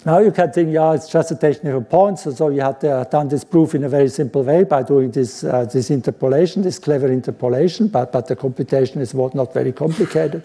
now 0.04 0.18
you 0.18 0.30
can 0.30 0.52
think, 0.52 0.72
yeah, 0.72 0.94
it's 0.94 1.08
just 1.08 1.30
a 1.30 1.36
technical 1.36 1.82
point. 1.82 2.18
So, 2.18 2.32
so 2.32 2.48
you 2.48 2.60
have 2.60 2.82
uh, 2.84 3.04
done 3.04 3.28
this 3.28 3.44
proof 3.44 3.74
in 3.74 3.84
a 3.84 3.88
very 3.88 4.08
simple 4.08 4.42
way 4.42 4.64
by 4.64 4.82
doing 4.82 5.10
this, 5.10 5.44
uh, 5.44 5.64
this 5.64 5.90
interpolation, 5.90 6.62
this 6.62 6.78
clever 6.78 7.08
interpolation, 7.08 7.88
but, 7.88 8.12
but 8.12 8.26
the 8.26 8.36
computation 8.36 9.00
is 9.00 9.14
not 9.14 9.52
very 9.52 9.72
complicated. 9.72 10.42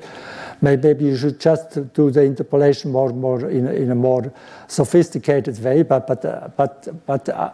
Maybe 0.62 1.06
you 1.06 1.18
should 1.18 1.40
just 1.40 1.94
do 1.94 2.10
the 2.10 2.24
interpolation 2.24 2.92
more, 2.92 3.10
more 3.12 3.50
in, 3.50 3.68
a, 3.68 3.72
in 3.72 3.92
a 3.92 3.96
more 3.96 4.34
sophisticated 4.68 5.62
way, 5.64 5.84
but, 5.84 6.08
but, 6.08 6.26
uh, 6.26 6.50
but, 6.56 7.06
but 7.06 7.30
uh, 7.30 7.52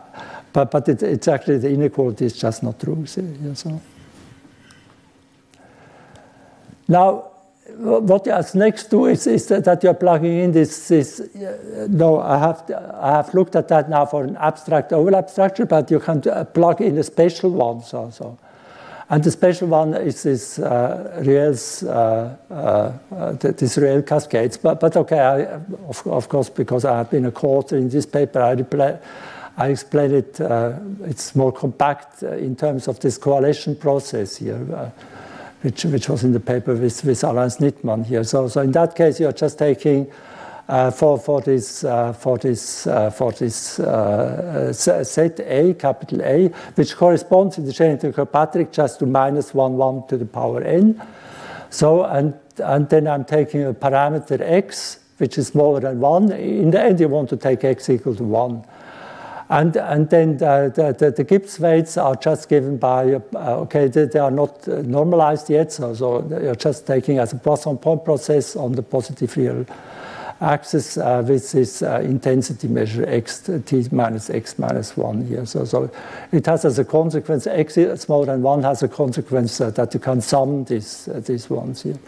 but, 0.53 0.71
but 0.71 0.89
it, 0.89 1.03
it's 1.03 1.27
actually 1.27 1.57
the 1.59 1.69
inequality 1.69 2.25
is 2.25 2.37
just 2.37 2.63
not 2.63 2.79
true. 2.79 3.05
See, 3.05 3.21
so. 3.53 3.81
Now, 6.87 7.28
what 7.77 8.25
you 8.25 8.31
ask 8.31 8.55
next 8.55 8.89
to 8.91 9.05
is, 9.05 9.27
is 9.27 9.47
that, 9.47 9.83
you're 9.83 9.93
plugging 9.93 10.39
in 10.39 10.51
this, 10.51 10.87
this 10.87 11.19
uh, 11.19 11.87
no, 11.89 12.19
I 12.19 12.37
have, 12.37 12.71
I 12.99 13.11
have 13.11 13.33
looked 13.33 13.55
at 13.55 13.67
that 13.69 13.89
now 13.89 14.05
for 14.05 14.23
an 14.23 14.35
abstract 14.37 14.93
overlap 14.93 15.29
structure, 15.29 15.65
but 15.65 15.89
you 15.91 15.99
can 15.99 16.27
uh, 16.27 16.43
plug 16.45 16.81
in 16.81 16.97
a 16.97 17.03
special 17.03 17.51
one. 17.51 17.81
So, 17.83 18.09
so. 18.11 18.37
And 19.11 19.23
the 19.23 19.31
special 19.31 19.67
one 19.67 19.95
is 19.95 20.21
this 20.21 20.59
uh, 20.59 21.23
uh, 21.83 22.35
uh, 22.53 22.93
uh 23.11 23.31
this 23.33 23.77
Ruelle 23.77 24.05
cascades. 24.05 24.57
But, 24.57 24.79
but 24.79 24.95
okay, 24.95 25.19
I, 25.19 25.41
of, 25.87 26.05
of, 26.05 26.29
course, 26.29 26.49
because 26.49 26.85
I 26.85 26.97
have 26.97 27.09
been 27.09 27.25
a 27.25 27.31
co-author 27.31 27.75
in 27.75 27.89
this 27.89 28.05
paper, 28.05 28.39
I, 28.39 28.99
I 29.57 29.69
explain 29.69 30.13
it, 30.13 30.39
uh, 30.39 30.73
it's 31.05 31.35
more 31.35 31.51
compact 31.51 32.21
in 32.21 32.55
terms 32.55 32.87
of 32.87 32.99
this 32.99 33.17
coalition 33.17 33.75
process 33.75 34.37
here, 34.37 34.91
which, 35.61 35.83
which 35.85 36.09
was 36.09 36.23
in 36.23 36.33
the 36.33 36.39
paper 36.39 36.73
with, 36.73 37.03
with 37.03 37.23
Alain 37.23 37.49
Sznitman 37.49 38.05
here. 38.05 38.23
So, 38.23 38.47
so 38.47 38.61
in 38.61 38.71
that 38.71 38.95
case, 38.95 39.19
you're 39.19 39.31
just 39.31 39.59
taking 39.59 40.11
uh, 40.69 40.91
for, 40.91 41.17
for 41.17 41.41
this, 41.41 41.83
uh, 41.83 42.13
for 42.13 42.37
this, 42.37 42.85
uh, 42.85 43.09
for 43.09 43.31
this 43.31 43.55
set 44.77 45.39
A, 45.39 45.73
capital 45.73 46.21
A, 46.21 46.47
which 46.75 46.95
corresponds 46.95 47.57
in 47.57 47.65
the 47.65 47.73
Sherrington 47.73 48.13
Kirkpatrick 48.13 48.71
just 48.71 48.99
to 48.99 49.07
minus 49.07 49.53
1, 49.53 49.77
1 49.77 50.07
to 50.07 50.17
the 50.17 50.25
power 50.25 50.61
n. 50.61 51.01
So, 51.71 52.03
and, 52.03 52.37
and 52.63 52.87
then 52.87 53.07
I'm 53.07 53.25
taking 53.25 53.65
a 53.65 53.73
parameter 53.73 54.39
x, 54.41 54.99
which 55.17 55.37
is 55.37 55.47
smaller 55.47 55.79
than 55.79 55.99
1. 55.99 56.31
In 56.33 56.71
the 56.71 56.81
end, 56.81 56.99
you 56.99 57.07
want 57.07 57.29
to 57.29 57.37
take 57.37 57.63
x 57.63 57.89
equal 57.89 58.15
to 58.15 58.23
1. 58.23 58.63
And, 59.49 59.75
and 59.77 60.07
then 60.11 60.37
the, 60.37 60.95
the, 60.99 61.09
the, 61.09 61.23
Gibbs 61.23 61.59
weights 61.59 61.97
are 61.97 62.15
just 62.15 62.49
given 62.49 62.77
by, 62.77 63.13
uh, 63.13 63.61
okay, 63.61 63.87
they, 63.87 64.05
they, 64.05 64.19
are 64.19 64.29
not 64.29 64.67
uh, 64.67 64.83
normalized 64.83 65.49
yet, 65.49 65.71
so, 65.71 65.95
so 65.95 66.23
you're 66.29 66.53
just 66.53 66.85
taking 66.85 67.17
as 67.17 67.33
a 67.33 67.35
Poisson 67.35 67.79
point 67.79 68.05
process 68.05 68.55
on 68.55 68.73
the 68.73 68.83
positive 68.83 69.35
real 69.35 69.65
axis 70.39 70.97
uh, 70.97 71.23
with 71.27 71.51
this 71.51 71.81
uh, 71.81 71.99
intensity 72.01 72.67
measure 72.67 73.05
x 73.09 73.49
t 73.65 73.85
minus 73.91 74.29
x 74.29 74.57
minus 74.59 74.95
1 74.95 75.25
here. 75.25 75.45
So, 75.47 75.65
so 75.65 75.89
it 76.31 76.45
has 76.45 76.63
as 76.63 76.77
a 76.77 76.85
consequence, 76.85 77.47
x 77.47 77.73
smaller 78.01 78.27
than 78.27 78.43
1 78.43 78.63
has 78.63 78.83
a 78.83 78.87
consequence 78.87 79.59
uh, 79.59 79.71
that 79.71 79.93
you 79.95 79.99
can 79.99 80.21
sum 80.21 80.63
these, 80.65 81.07
uh, 81.07 81.21
these 81.21 81.49
ones 81.49 81.81
here. 81.81 81.99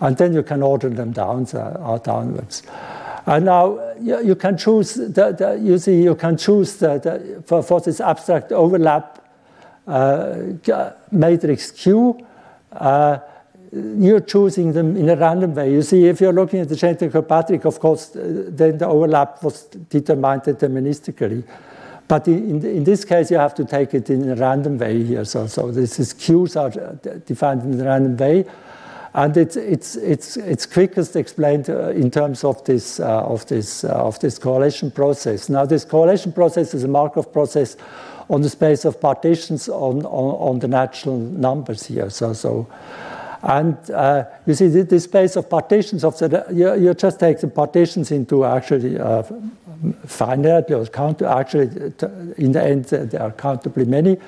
And 0.00 0.16
then 0.16 0.32
you 0.32 0.42
can 0.42 0.60
order 0.60 0.90
them 0.90 1.12
down, 1.12 1.44
downwards. 1.44 2.64
And 3.26 3.46
now 3.46 3.94
you, 4.00 4.22
you 4.22 4.34
can 4.34 4.58
choose, 4.58 4.94
the, 4.94 5.32
the, 5.32 5.58
you 5.62 5.78
see, 5.78 6.02
you 6.02 6.14
can 6.14 6.36
choose 6.36 6.76
the, 6.76 7.42
for, 7.46 7.62
for 7.62 7.80
this 7.80 8.00
abstract 8.00 8.52
overlap 8.52 9.24
uh, 9.86 10.52
matrix 11.10 11.70
Q. 11.70 12.26
Uh, 12.72 13.18
you're 13.72 14.20
choosing 14.20 14.72
them 14.72 14.96
in 14.96 15.08
a 15.08 15.16
random 15.16 15.54
way. 15.54 15.72
You 15.72 15.82
see, 15.82 16.06
if 16.06 16.20
you're 16.20 16.32
looking 16.32 16.60
at 16.60 16.68
the 16.68 16.76
Sherrington 16.76 17.10
Kirkpatrick, 17.10 17.64
of 17.64 17.80
course, 17.80 18.14
uh, 18.14 18.44
then 18.48 18.78
the 18.78 18.86
overlap 18.86 19.42
was 19.42 19.64
determined 19.64 20.42
deterministically. 20.42 21.44
But 22.06 22.28
in, 22.28 22.64
in, 22.64 22.84
this 22.84 23.04
case, 23.04 23.30
you 23.30 23.38
have 23.38 23.54
to 23.54 23.64
take 23.64 23.94
it 23.94 24.10
in 24.10 24.28
a 24.30 24.36
random 24.36 24.78
way 24.78 25.02
here. 25.02 25.24
So, 25.24 25.46
so 25.46 25.70
this 25.70 25.98
is 25.98 26.12
Qs 26.12 26.56
are 26.56 27.10
uh, 27.10 27.18
defined 27.24 27.62
in 27.62 27.80
a 27.80 27.84
random 27.84 28.16
way. 28.16 28.44
And 29.14 29.36
it's, 29.36 29.56
it's, 29.56 29.94
it's, 29.94 30.36
it's 30.36 30.66
quickest 30.66 31.14
explained 31.14 31.70
uh, 31.70 31.90
in 31.90 32.10
terms 32.10 32.42
of 32.42 32.64
this, 32.64 32.98
uh, 32.98 33.22
of, 33.22 33.46
this, 33.46 33.84
uh, 33.84 33.88
of 33.90 34.18
this 34.18 34.38
correlation 34.38 34.90
process. 34.90 35.48
Now, 35.48 35.64
this 35.64 35.84
correlation 35.84 36.32
process 36.32 36.74
is 36.74 36.82
a 36.82 36.88
Markov 36.88 37.32
process 37.32 37.76
on 38.28 38.42
the 38.42 38.50
space 38.50 38.84
of 38.84 39.00
partitions 39.00 39.68
on, 39.68 40.04
on, 40.06 40.54
on 40.54 40.58
the 40.58 40.66
natural 40.66 41.16
numbers 41.16 41.86
here. 41.86 42.10
So, 42.10 42.32
so 42.32 42.66
and 43.44 43.78
uh, 43.90 44.24
you 44.46 44.54
see 44.54 44.68
the, 44.68 44.82
the, 44.82 44.98
space 44.98 45.36
of 45.36 45.48
partitions 45.48 46.02
of 46.02 46.18
the, 46.18 46.46
you, 46.50 46.74
you 46.74 46.94
just 46.94 47.20
take 47.20 47.40
the 47.40 47.48
partitions 47.48 48.10
into 48.10 48.44
actually 48.44 48.98
uh, 48.98 49.22
finite 50.06 50.70
or 50.70 50.86
count, 50.86 51.20
actually 51.22 51.92
in 52.38 52.52
the 52.52 52.62
end 52.62 52.86
there 52.86 53.22
are 53.22 53.32
countably 53.32 53.86
many. 53.86 54.18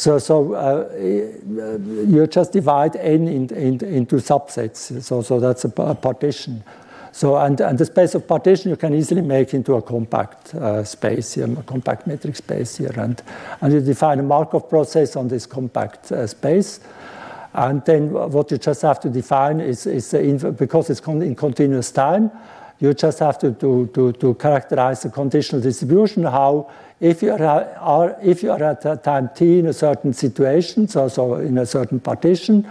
So, 0.00 0.18
so 0.18 0.54
uh, 0.54 0.88
you 0.96 2.26
just 2.26 2.52
divide 2.52 2.96
n 2.96 3.28
in, 3.28 3.50
in, 3.50 3.84
into 3.84 4.16
subsets. 4.16 5.02
So, 5.02 5.20
so 5.20 5.38
that's 5.38 5.66
a, 5.66 5.68
partition. 5.68 6.64
So, 7.12 7.36
and, 7.36 7.60
and 7.60 7.76
the 7.76 7.84
space 7.84 8.14
of 8.14 8.26
partition 8.26 8.70
you 8.70 8.78
can 8.78 8.94
easily 8.94 9.20
make 9.20 9.52
into 9.52 9.74
a 9.74 9.82
compact 9.82 10.54
uh, 10.54 10.84
space 10.84 11.34
here, 11.34 11.52
a 11.52 11.62
compact 11.64 12.06
metric 12.06 12.36
space 12.36 12.78
here. 12.78 12.94
And, 12.96 13.22
and 13.60 13.74
you 13.74 13.80
define 13.82 14.20
a 14.20 14.22
Markov 14.22 14.70
process 14.70 15.16
on 15.16 15.28
this 15.28 15.44
compact 15.44 16.10
uh, 16.12 16.26
space. 16.26 16.80
And 17.52 17.84
then 17.84 18.10
what 18.10 18.50
you 18.50 18.56
just 18.56 18.80
have 18.80 19.00
to 19.00 19.10
define 19.10 19.60
is, 19.60 19.86
is 19.86 20.14
because 20.56 20.88
it's 20.88 21.00
in 21.00 21.34
continuous 21.34 21.92
time, 21.92 22.30
you 22.78 22.94
just 22.94 23.18
have 23.18 23.38
to, 23.40 23.52
to, 23.52 23.86
to, 23.88 24.12
to 24.12 24.34
characterize 24.36 25.02
the 25.02 25.10
conditional 25.10 25.60
distribution, 25.60 26.22
how 26.22 26.70
if 27.00 27.22
you 27.22 27.32
are, 27.32 28.16
if 28.22 28.42
you 28.42 28.52
are 28.52 28.62
at 28.62 28.84
a 28.84 28.96
time 28.96 29.30
t 29.34 29.58
in 29.58 29.66
a 29.66 29.72
certain 29.72 30.12
situation, 30.12 30.86
so, 30.86 31.08
so 31.08 31.36
in 31.36 31.56
a 31.56 31.64
certain 31.64 31.98
partition, 31.98 32.66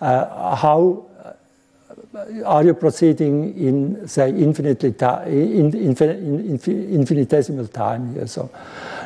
uh, 0.00 0.56
how 0.56 1.04
uh, 1.24 2.44
are 2.44 2.64
you 2.64 2.74
proceeding 2.74 3.56
in, 3.56 4.08
say, 4.08 4.30
infinitely 4.30 4.94
in, 5.26 5.74
in, 5.76 5.96
in, 5.96 6.60
infinitesimal 6.66 7.68
time 7.68 8.14
here? 8.14 8.26
So, 8.26 8.50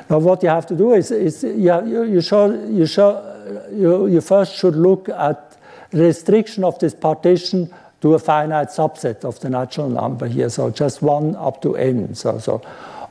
now 0.09 0.19
what 0.19 0.43
you 0.43 0.49
have 0.49 0.67
to 0.69 0.75
do 0.75 0.95
is, 0.95 1.11
is 1.11 1.45
you, 1.45 2.05
you, 2.07 2.21
show, 2.23 2.51
you, 2.51 2.87
show, 2.87 3.69
you, 3.71 4.07
you 4.07 4.21
first 4.23 4.55
should 4.55 4.75
look 4.75 5.11
at 5.11 5.59
restriction 5.93 6.65
of 6.65 6.79
this 6.79 6.95
partition 6.95 7.73
to 8.01 8.15
a 8.15 8.19
finite 8.19 8.69
subset 8.69 9.23
of 9.25 9.39
the 9.41 9.51
natural 9.51 9.91
number 9.91 10.27
here, 10.27 10.49
so 10.49 10.71
just 10.71 11.03
one 11.03 11.37
up 11.37 11.61
to 11.61 11.77
n. 11.77 12.15
So, 12.15 12.39
so 12.39 12.63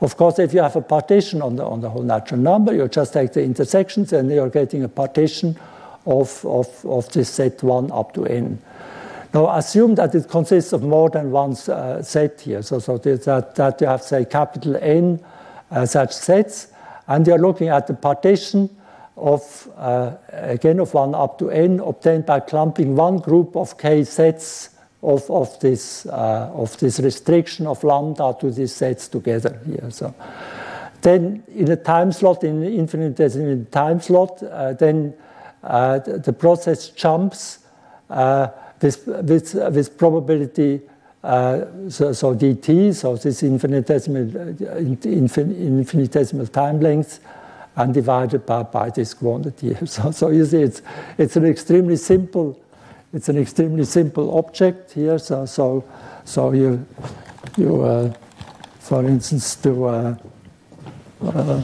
of 0.02 0.16
course, 0.16 0.40
if 0.40 0.52
you 0.52 0.60
have 0.60 0.74
a 0.74 0.82
partition 0.82 1.40
on 1.40 1.56
the, 1.56 1.64
on 1.64 1.80
the 1.80 1.88
whole 1.88 2.02
natural 2.02 2.40
number, 2.40 2.74
you 2.74 2.88
just 2.88 3.12
take 3.12 3.32
the 3.32 3.42
intersections 3.42 4.12
and 4.12 4.28
you're 4.28 4.50
getting 4.50 4.82
a 4.82 4.88
partition 4.88 5.56
of, 6.06 6.44
of, 6.44 6.84
of 6.84 7.08
this 7.12 7.30
set 7.30 7.62
1 7.62 7.92
up 7.92 8.12
to 8.14 8.26
n. 8.26 8.60
Now, 9.32 9.56
assume 9.56 9.94
that 9.94 10.14
it 10.14 10.28
consists 10.28 10.72
of 10.72 10.82
more 10.82 11.08
than 11.08 11.30
one 11.30 11.52
uh, 11.68 12.02
set 12.02 12.40
here. 12.40 12.62
So, 12.62 12.80
so 12.80 12.98
that, 12.98 13.54
that 13.54 13.80
you 13.80 13.86
have, 13.86 14.02
say, 14.02 14.24
capital 14.24 14.76
N 14.76 15.24
uh, 15.70 15.86
such 15.86 16.12
sets, 16.12 16.68
and 17.06 17.26
you're 17.26 17.38
looking 17.38 17.68
at 17.68 17.86
the 17.86 17.94
partition 17.94 18.68
of, 19.16 19.68
uh, 19.76 20.16
again, 20.28 20.80
of 20.80 20.92
1 20.92 21.14
up 21.14 21.38
to 21.38 21.50
n 21.50 21.80
obtained 21.80 22.26
by 22.26 22.40
clumping 22.40 22.96
one 22.96 23.18
group 23.18 23.56
of 23.56 23.78
k 23.78 24.04
sets 24.04 24.70
of, 25.02 25.28
of, 25.30 25.58
this, 25.60 26.06
uh, 26.06 26.50
of 26.54 26.76
this 26.78 27.00
restriction 27.00 27.66
of 27.66 27.82
lambda 27.82 28.36
to 28.40 28.50
these 28.50 28.74
sets 28.74 29.08
together 29.08 29.60
here. 29.66 29.90
So 29.90 30.14
then 31.00 31.42
in 31.54 31.70
a 31.70 31.76
time 31.76 32.12
slot, 32.12 32.44
in 32.44 32.62
an 32.62 32.72
infinitesimal 32.72 33.66
time 33.70 34.00
slot, 34.00 34.42
uh, 34.42 34.72
then 34.74 35.14
uh, 35.62 35.98
the, 35.98 36.18
the, 36.18 36.32
process 36.32 36.88
jumps 36.90 37.60
uh, 38.10 38.48
with, 38.80 39.06
with, 39.06 39.54
with 39.54 39.98
probability 39.98 40.80
uh, 41.22 41.66
so, 41.88 42.12
so, 42.12 42.34
dt, 42.34 42.92
so 42.94 43.16
this 43.16 43.44
infinitesimal, 43.44 44.22
uh, 44.36 44.76
infinitesimal 44.76 46.46
time 46.48 46.80
length, 46.80 47.20
and 47.76 47.94
divided 47.94 48.44
by, 48.44 48.62
by 48.64 48.90
this 48.90 49.14
quantity. 49.14 49.74
So, 49.86 50.10
so 50.10 50.28
you 50.30 50.44
see, 50.44 50.62
it's, 50.62 50.82
it's 51.16 51.36
an 51.36 51.46
extremely 51.46 51.96
simple, 51.96 52.58
it's 53.12 53.28
an 53.28 53.38
extremely 53.38 53.84
simple 53.84 54.38
object 54.38 54.92
here. 54.92 55.18
So, 55.18 55.46
so, 55.46 55.84
so 56.24 56.52
you, 56.52 56.86
you 57.56 57.82
uh, 57.82 58.12
for 58.80 59.04
instance, 59.04 59.56
do. 59.56 59.84
Uh, 59.84 60.16
uh, 61.22 61.62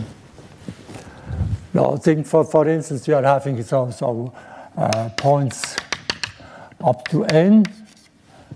no, 1.75 1.97
think 1.97 2.27
for, 2.27 2.45
for 2.45 2.69
instance, 2.69 3.07
you 3.09 3.15
are 3.15 3.23
having 3.23 3.63
so, 3.63 3.91
so 3.91 4.33
uh, 4.77 5.11
points 5.17 5.77
up 6.83 7.07
to 7.09 7.25
n, 7.25 7.65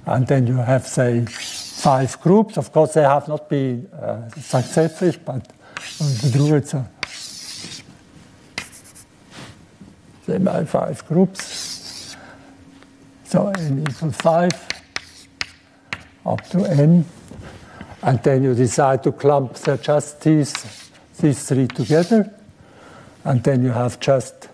and 0.06 0.26
then 0.26 0.46
you 0.46 0.56
have, 0.56 0.86
say, 0.86 1.24
five 1.26 2.20
groups. 2.20 2.56
Of 2.56 2.72
course, 2.72 2.94
they 2.94 3.02
have 3.02 3.28
not 3.28 3.48
been 3.48 3.86
uh, 3.88 4.28
successful, 4.30 5.12
but 5.24 5.52
the 5.88 6.30
Druids 6.32 6.74
are 6.74 6.88
they 10.26 10.38
by 10.38 10.64
five 10.64 11.04
groups. 11.06 11.71
So 13.32 13.48
n 13.48 13.86
equals 13.88 14.16
five 14.16 14.52
up 16.26 16.46
to 16.50 16.66
n. 16.66 17.02
And 18.02 18.22
then 18.22 18.42
you 18.42 18.54
decide 18.54 19.02
to 19.04 19.12
clump 19.12 19.56
just 19.80 20.20
these, 20.20 20.52
these 21.18 21.42
three 21.42 21.66
together. 21.66 22.30
And 23.24 23.42
then 23.42 23.62
you 23.62 23.70
have 23.70 23.98
just, 24.00 24.50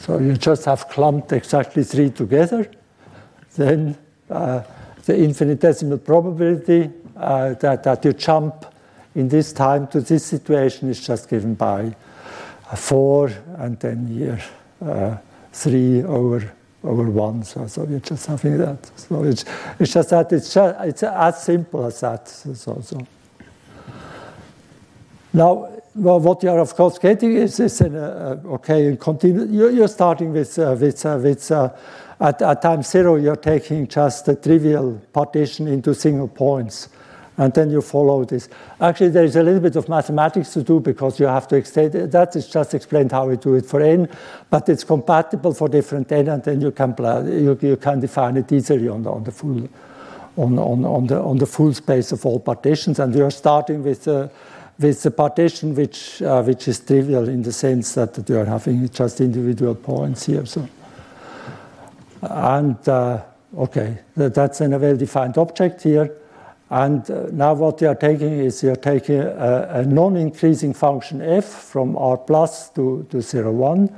so 0.00 0.18
you 0.18 0.34
just 0.36 0.66
have 0.66 0.90
clumped 0.90 1.32
exactly 1.32 1.84
three 1.84 2.10
together. 2.10 2.70
Then 3.56 3.96
uh, 4.28 4.62
the 5.06 5.16
infinitesimal 5.16 5.98
probability 5.98 6.90
uh, 7.16 7.54
that, 7.54 7.82
that 7.82 8.04
you 8.04 8.12
jump 8.12 8.66
in 9.14 9.28
this 9.28 9.54
time 9.54 9.86
to 9.86 10.02
this 10.02 10.26
situation 10.26 10.90
is 10.90 11.00
just 11.00 11.30
given 11.30 11.54
by 11.54 11.96
uh, 12.70 12.76
4 12.76 13.32
and 13.56 13.80
then 13.80 14.06
here 14.06 14.42
uh, 14.82 15.16
3 15.52 16.02
over 16.02 16.52
over 16.82 17.10
1. 17.10 17.42
So, 17.44 17.66
so 17.66 17.86
just 17.98 18.26
having 18.26 18.58
that. 18.58 18.90
So 18.98 19.24
it's, 19.24 19.44
it's 19.78 19.92
just 19.92 20.10
that 20.10 20.32
it's, 20.32 20.54
just, 20.54 20.80
it's 20.80 21.02
as 21.02 21.42
simple 21.42 21.86
as 21.86 22.00
that. 22.00 22.28
So, 22.28 22.54
so. 22.80 23.06
Now, 25.32 25.70
well, 25.94 26.20
what 26.20 26.42
you 26.42 26.50
are 26.50 26.60
of 26.60 26.74
course 26.74 26.98
getting 26.98 27.32
is, 27.32 27.58
is 27.60 27.80
an, 27.80 27.96
uh, 27.96 28.40
okay, 28.46 28.96
continue. 28.96 29.46
You're, 29.46 29.70
you're 29.70 29.88
starting 29.88 30.32
with, 30.32 30.58
uh, 30.58 30.76
with, 30.78 31.04
uh, 31.04 31.18
with 31.20 31.50
at, 32.20 32.42
at 32.42 32.62
time 32.62 32.82
zero, 32.82 33.16
you're 33.16 33.36
taking 33.36 33.86
just 33.86 34.28
a 34.28 34.34
trivial 34.34 35.00
partition 35.12 35.68
into 35.68 35.94
single 35.94 36.28
points. 36.28 36.88
And 37.38 37.54
then 37.54 37.70
you 37.70 37.80
follow 37.80 38.24
this. 38.24 38.48
Actually, 38.80 39.10
there 39.10 39.24
is 39.24 39.36
a 39.36 39.42
little 39.44 39.60
bit 39.60 39.76
of 39.76 39.88
mathematics 39.88 40.52
to 40.54 40.62
do 40.64 40.80
because 40.80 41.20
you 41.20 41.26
have 41.26 41.46
to 41.48 41.56
extend. 41.56 41.92
That 41.92 42.34
is 42.34 42.48
just 42.48 42.74
explained 42.74 43.12
how 43.12 43.28
we 43.28 43.36
do 43.36 43.54
it 43.54 43.64
for 43.64 43.80
n, 43.80 44.08
but 44.50 44.68
it's 44.68 44.82
compatible 44.82 45.54
for 45.54 45.68
different 45.68 46.10
n, 46.10 46.28
and 46.28 46.42
then 46.42 46.60
you 46.60 46.72
can 46.72 46.94
you, 47.26 47.56
you 47.62 47.76
can 47.76 48.00
define 48.00 48.36
it 48.36 48.50
easily 48.50 48.88
on 48.88 49.04
the, 49.04 49.10
on 49.10 49.22
the 49.22 49.30
full 49.30 49.68
on, 50.36 50.58
on, 50.58 50.84
on 50.84 51.06
the 51.06 51.20
on 51.20 51.38
the 51.38 51.46
full 51.46 51.72
space 51.72 52.10
of 52.10 52.26
all 52.26 52.40
partitions. 52.40 52.98
And 52.98 53.14
you're 53.14 53.30
starting 53.30 53.84
with 53.84 54.08
uh, 54.08 54.28
with 54.80 55.06
a 55.06 55.10
partition 55.12 55.76
which 55.76 56.20
uh, 56.22 56.42
which 56.42 56.66
is 56.66 56.80
trivial 56.80 57.28
in 57.28 57.42
the 57.42 57.52
sense 57.52 57.94
that 57.94 58.28
you 58.28 58.36
are 58.36 58.46
having 58.46 58.88
just 58.88 59.20
individual 59.20 59.76
points 59.76 60.26
here. 60.26 60.44
So. 60.44 60.68
And 62.20 62.88
uh, 62.88 63.22
okay, 63.56 63.98
that's 64.16 64.60
a 64.60 64.68
well-defined 64.68 65.38
object 65.38 65.82
here. 65.82 66.16
And 66.70 67.10
uh, 67.10 67.28
now 67.32 67.54
what 67.54 67.80
you 67.80 67.88
are 67.88 67.94
taking 67.94 68.40
is 68.40 68.62
you're 68.62 68.76
taking 68.76 69.20
a, 69.20 69.68
a 69.70 69.86
non-increasing 69.86 70.74
function 70.74 71.22
f 71.22 71.44
from 71.44 71.96
r 71.96 72.18
plus 72.18 72.70
to, 72.70 73.06
to 73.10 73.22
0, 73.22 73.52
1. 73.52 73.96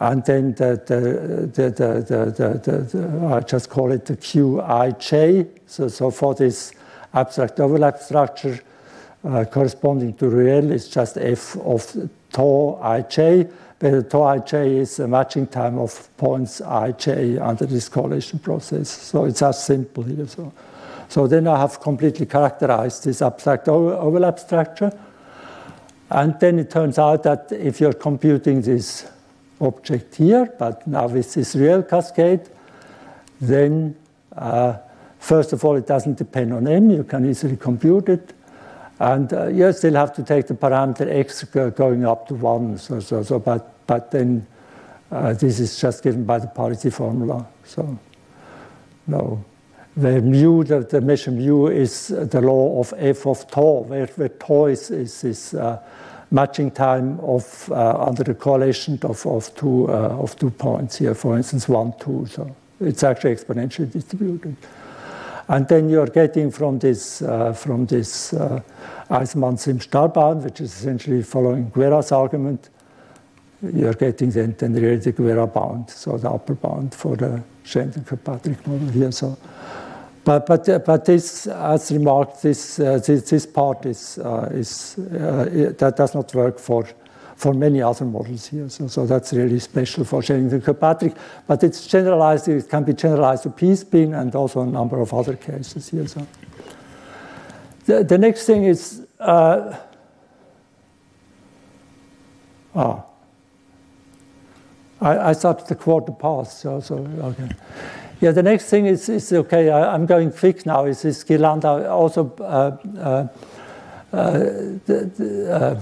And 0.00 0.24
then 0.24 0.54
the, 0.54 0.80
the, 0.86 1.50
the, 1.52 1.70
the, 1.70 3.26
I 3.26 3.40
just 3.40 3.70
call 3.70 3.90
it 3.90 4.06
the 4.06 4.16
qij. 4.16 5.48
So, 5.66 5.88
so 5.88 6.10
for 6.10 6.34
this 6.34 6.72
abstract 7.12 7.58
overlap 7.58 7.98
structure 7.98 8.60
uh, 9.24 9.44
corresponding 9.44 10.14
to 10.14 10.26
Ruelle, 10.26 10.70
it's 10.70 10.88
just 10.88 11.16
f 11.16 11.56
of 11.56 11.96
tau 12.32 12.78
ij 12.82 13.48
where 13.80 14.02
tau 14.02 14.26
ij 14.34 14.80
is 14.80 15.00
a 15.00 15.08
matching 15.08 15.50
time 15.50 15.78
of 15.78 16.08
points 16.16 16.60
ij 16.60 17.38
under 17.40 17.66
this 17.66 17.88
correlation 17.88 18.38
process. 18.38 18.88
So 18.88 19.24
it's 19.24 19.42
as 19.42 19.64
simple 19.64 20.04
here. 20.04 20.26
So, 20.26 20.52
so 21.08 21.26
then 21.26 21.46
I 21.46 21.58
have 21.58 21.80
completely 21.80 22.26
characterized 22.26 23.04
this 23.04 23.22
abstract 23.22 23.68
overlap 23.68 24.38
structure. 24.38 24.92
And 26.10 26.38
then 26.40 26.58
it 26.58 26.70
turns 26.70 26.98
out 26.98 27.22
that 27.24 27.50
if 27.50 27.80
you're 27.80 27.92
computing 27.92 28.62
this 28.62 29.06
object 29.60 30.16
here, 30.16 30.52
but 30.58 30.86
now 30.86 31.08
with 31.08 31.34
this 31.34 31.54
Ruelle 31.54 31.88
cascade, 31.88 32.48
then 33.40 33.96
uh, 34.36 34.74
first 35.18 35.52
of 35.52 35.64
all, 35.64 35.76
it 35.76 35.86
doesn't 35.86 36.18
depend 36.18 36.52
on 36.52 36.68
m. 36.68 36.90
You 36.90 37.04
can 37.04 37.28
easily 37.28 37.56
compute 37.56 38.08
it. 38.08 38.32
And 39.00 39.32
uh, 39.32 39.48
you 39.48 39.72
still 39.72 39.94
have 39.94 40.14
to 40.14 40.22
take 40.22 40.46
the 40.46 40.54
parameter 40.54 41.08
x 41.10 41.44
going 41.44 42.06
up 42.06 42.28
to 42.28 42.34
1. 42.34 42.78
So, 42.78 43.00
so, 43.00 43.22
so 43.22 43.38
but, 43.38 43.86
but 43.86 44.10
then 44.10 44.46
uh, 45.10 45.32
this 45.32 45.58
is 45.58 45.80
just 45.80 46.02
given 46.02 46.24
by 46.24 46.38
the 46.38 46.46
Parisi 46.46 46.92
formula. 46.92 47.46
So 47.64 47.98
no. 49.06 49.44
Where 49.94 50.20
mu, 50.20 50.64
the, 50.64 50.80
the 50.80 51.00
measure 51.00 51.30
mu 51.30 51.68
is 51.68 52.08
the 52.08 52.40
law 52.40 52.80
of 52.80 52.92
f 52.96 53.26
of 53.26 53.48
tau, 53.48 53.84
where, 53.84 54.06
where 54.06 54.28
tau 54.28 54.66
is, 54.66 54.90
is, 54.90 55.54
uh, 55.54 55.78
matching 56.30 56.70
time 56.70 57.20
of 57.20 57.70
uh, 57.70 58.06
under 58.08 58.24
the 58.24 58.34
correlation 58.34 58.98
of, 59.04 59.24
of, 59.24 59.54
two, 59.54 59.88
uh, 59.88 60.18
of 60.18 60.36
two 60.36 60.50
points 60.50 60.96
here, 60.98 61.14
for 61.14 61.36
instance, 61.36 61.68
1, 61.68 61.94
2. 62.00 62.26
So 62.26 62.56
it's 62.80 63.04
actually 63.04 63.36
exponentially 63.36 63.92
distributed. 63.92 64.56
And 65.46 65.68
then 65.68 65.88
you're 65.88 66.06
getting 66.06 66.50
from 66.50 66.78
this, 66.78 67.22
uh, 67.22 67.52
from 67.52 67.86
this 67.86 68.32
uh, 68.32 68.62
Aizenman-Sims-Starr 69.10 70.08
which 70.36 70.60
is 70.60 70.72
essentially 70.72 71.22
following 71.22 71.70
Guerra's 71.70 72.12
argument, 72.12 72.70
you're 73.72 73.94
getting 73.94 74.30
then, 74.30 74.54
then 74.58 74.74
really 74.74 74.96
the 74.96 75.50
bound, 75.52 75.90
so 75.90 76.18
the 76.18 76.30
upper 76.30 76.54
bound 76.54 76.94
for 76.94 77.16
the 77.16 77.42
Sherrington-Kirkpatrick 77.64 78.66
model 78.66 78.88
here. 78.88 79.12
So, 79.12 79.36
but 80.24 80.46
but 80.46 80.84
but 80.84 81.04
this, 81.04 81.46
as 81.46 81.92
remarked, 81.92 82.42
this 82.42 82.78
uh, 82.78 82.98
this, 82.98 83.30
this 83.30 83.46
part 83.46 83.86
is 83.86 84.18
uh, 84.18 84.48
is 84.52 84.98
uh, 84.98 85.72
that 85.78 85.94
does 85.96 86.14
not 86.14 86.34
work 86.34 86.58
for 86.58 86.86
for 87.36 87.52
many 87.52 87.82
other 87.82 88.04
models 88.04 88.46
here. 88.46 88.68
So, 88.68 88.86
so 88.86 89.06
that's 89.06 89.32
really 89.32 89.58
special 89.58 90.04
for 90.04 90.22
Sherrington-Kirkpatrick. 90.22 91.16
But 91.46 91.62
it's 91.62 91.86
generalized, 91.86 92.48
it 92.48 92.68
can 92.68 92.84
be 92.84 92.92
generalized 92.92 93.42
to 93.42 93.50
p-spin 93.50 94.14
and 94.14 94.34
also 94.34 94.60
a 94.60 94.66
number 94.66 95.00
of 95.00 95.12
other 95.12 95.36
cases 95.36 95.88
here. 95.88 96.06
So 96.06 96.26
the, 97.86 98.04
the 98.04 98.18
next 98.18 98.46
thing 98.46 98.64
is, 98.64 99.06
uh, 99.18 99.76
ah, 102.74 103.04
I, 105.00 105.30
I 105.30 105.32
started 105.32 105.66
the 105.66 105.74
quarter 105.74 106.12
past, 106.12 106.60
so, 106.60 106.80
so 106.80 106.96
okay. 106.96 107.48
Yeah, 108.20 108.30
the 108.30 108.42
next 108.42 108.66
thing 108.66 108.86
is, 108.86 109.08
is 109.08 109.32
okay, 109.32 109.70
I, 109.70 109.94
am 109.94 110.06
going 110.06 110.32
quick 110.32 110.64
now, 110.66 110.84
is 110.84 111.02
this 111.02 111.24
Ghirlanda 111.24 111.90
also 111.90 112.32
uh, 112.40 112.76
uh, 112.98 113.28
uh 114.12 114.38
the, 114.86 115.10
the, 115.16 115.52
uh, 115.52 115.80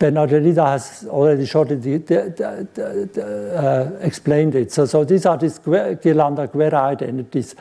Bernard 0.00 0.30
Derrida 0.30 0.66
has 0.66 1.06
already 1.10 1.44
shortly 1.44 1.76
uh, 3.16 3.90
explained 4.00 4.54
it. 4.54 4.72
So, 4.72 4.86
so 4.86 5.04
these 5.04 5.26
are 5.26 5.36
these 5.36 5.58
Ghirlanda-Guerra 5.58 6.78
identities. 6.78 7.54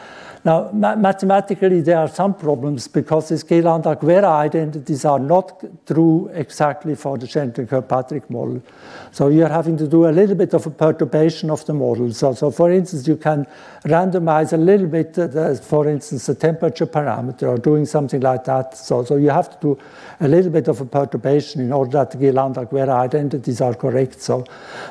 Now, 0.45 0.69
ma 0.71 0.95
mathematically, 0.95 1.81
there 1.81 1.97
are 1.97 2.07
some 2.07 2.33
problems 2.33 2.87
because 2.87 3.27
these 3.27 3.43
Ghirlanda-Guerra 3.43 4.29
identities 4.29 5.03
are 5.03 5.19
not 5.19 5.61
true 5.85 6.29
exactly 6.33 6.95
for 6.95 7.17
the 7.17 7.27
Sherrington-Kirkpatrick 7.27 8.29
model. 8.29 8.63
So 9.11 9.27
you're 9.27 9.49
having 9.49 9.75
to 9.75 9.85
do 9.85 10.07
a 10.07 10.13
little 10.13 10.35
bit 10.35 10.53
of 10.53 10.65
a 10.65 10.69
perturbation 10.69 11.49
of 11.49 11.65
the 11.65 11.73
model. 11.73 12.13
So, 12.13 12.33
so 12.33 12.51
for 12.51 12.71
instance, 12.71 13.05
you 13.05 13.17
can 13.17 13.47
randomize 13.83 14.53
a 14.53 14.57
little 14.57 14.87
bit, 14.87 15.19
uh, 15.19 15.27
the, 15.27 15.55
for 15.61 15.89
instance, 15.89 16.27
the 16.27 16.35
temperature 16.35 16.87
parameter 16.87 17.49
or 17.49 17.57
doing 17.57 17.85
something 17.85 18.21
like 18.21 18.45
that. 18.45 18.77
So, 18.77 19.03
so 19.03 19.17
you 19.17 19.31
have 19.31 19.49
to 19.49 19.57
do 19.59 19.79
a 20.21 20.27
little 20.29 20.51
bit 20.51 20.69
of 20.69 20.79
a 20.79 20.85
perturbation 20.85 21.59
in 21.59 21.73
order 21.73 21.91
that 21.91 22.11
the 22.11 22.28
Ghirlanda-Guerra 22.32 22.93
identities 22.93 23.61
are 23.61 23.73
correct. 23.73 24.21
So, 24.21 24.45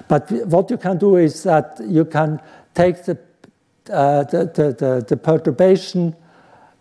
but 0.08 0.30
what 0.46 0.70
you 0.70 0.78
can 0.78 0.98
do 0.98 1.16
is 1.16 1.42
that 1.42 1.80
you 1.84 2.04
can 2.04 2.40
take 2.74 3.04
the, 3.04 3.18
uh, 3.90 4.24
the, 4.24 4.44
the, 4.54 4.72
the, 4.72 5.06
the 5.08 5.16
perturbation 5.16 6.14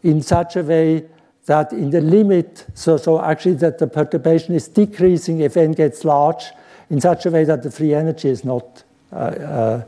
in 0.03 0.21
such 0.21 0.55
a 0.55 0.63
way 0.63 1.05
that 1.45 1.71
in 1.71 1.89
the 1.89 2.01
limit, 2.01 2.65
so, 2.73 2.97
so 2.97 3.21
actually 3.21 3.55
that 3.55 3.79
the 3.79 3.87
perturbation 3.87 4.53
is 4.53 4.67
decreasing 4.67 5.39
if 5.39 5.57
n 5.57 5.71
gets 5.71 6.03
large 6.03 6.51
in 6.89 7.01
such 7.01 7.25
a 7.25 7.31
way 7.31 7.43
that 7.45 7.63
the 7.63 7.71
free 7.71 7.93
energy 7.93 8.29
is 8.29 8.43
not, 8.43 8.83
uh, 9.11 9.15
uh, 9.15 9.83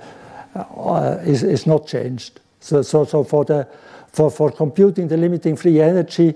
uh, 0.56 1.20
is, 1.26 1.44
is 1.44 1.66
not 1.68 1.86
changed. 1.88 2.40
So, 2.60 2.82
so, 2.82 3.06
so 3.06 3.24
for, 3.24 3.46
the, 3.46 3.68
for, 4.12 4.32
for 4.32 4.52
computing 4.52 5.08
the 5.08 5.18
limiting 5.18 5.56
free 5.56 5.82
energy, 5.82 6.34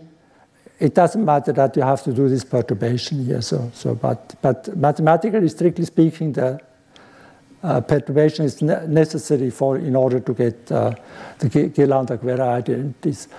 it 0.84 0.93
doesn't 0.93 1.23
matter 1.23 1.53
that 1.53 1.77
you 1.77 1.81
have 1.81 2.03
to 2.03 2.11
do 2.11 2.27
this 2.27 2.43
perturbation 2.43 3.23
here. 3.25 3.41
So, 3.41 3.71
so 3.73 3.95
but, 3.95 4.36
but 4.41 4.75
mathematically, 4.75 5.47
strictly 5.47 5.86
speaking, 5.86 6.34
the 6.34 6.59
uh, 7.63 7.79
perturbation 7.79 8.43
is 8.43 8.61
ne 8.61 8.86
necessary 8.88 9.49
for 9.49 9.77
in 9.77 9.95
order 9.95 10.19
to 10.19 10.34
get 10.34 10.69
uh, 10.69 10.93
the 11.39 11.47
Ghirlanda-Guerra 11.47 12.47
identities. 12.59 13.29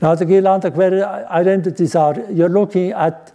Now 0.00 0.14
the 0.14 0.24
Ghirlanda-Guerra 0.24 1.26
identities 1.28 1.94
are, 1.94 2.16
you're 2.30 2.48
looking 2.48 2.92
at, 2.92 3.30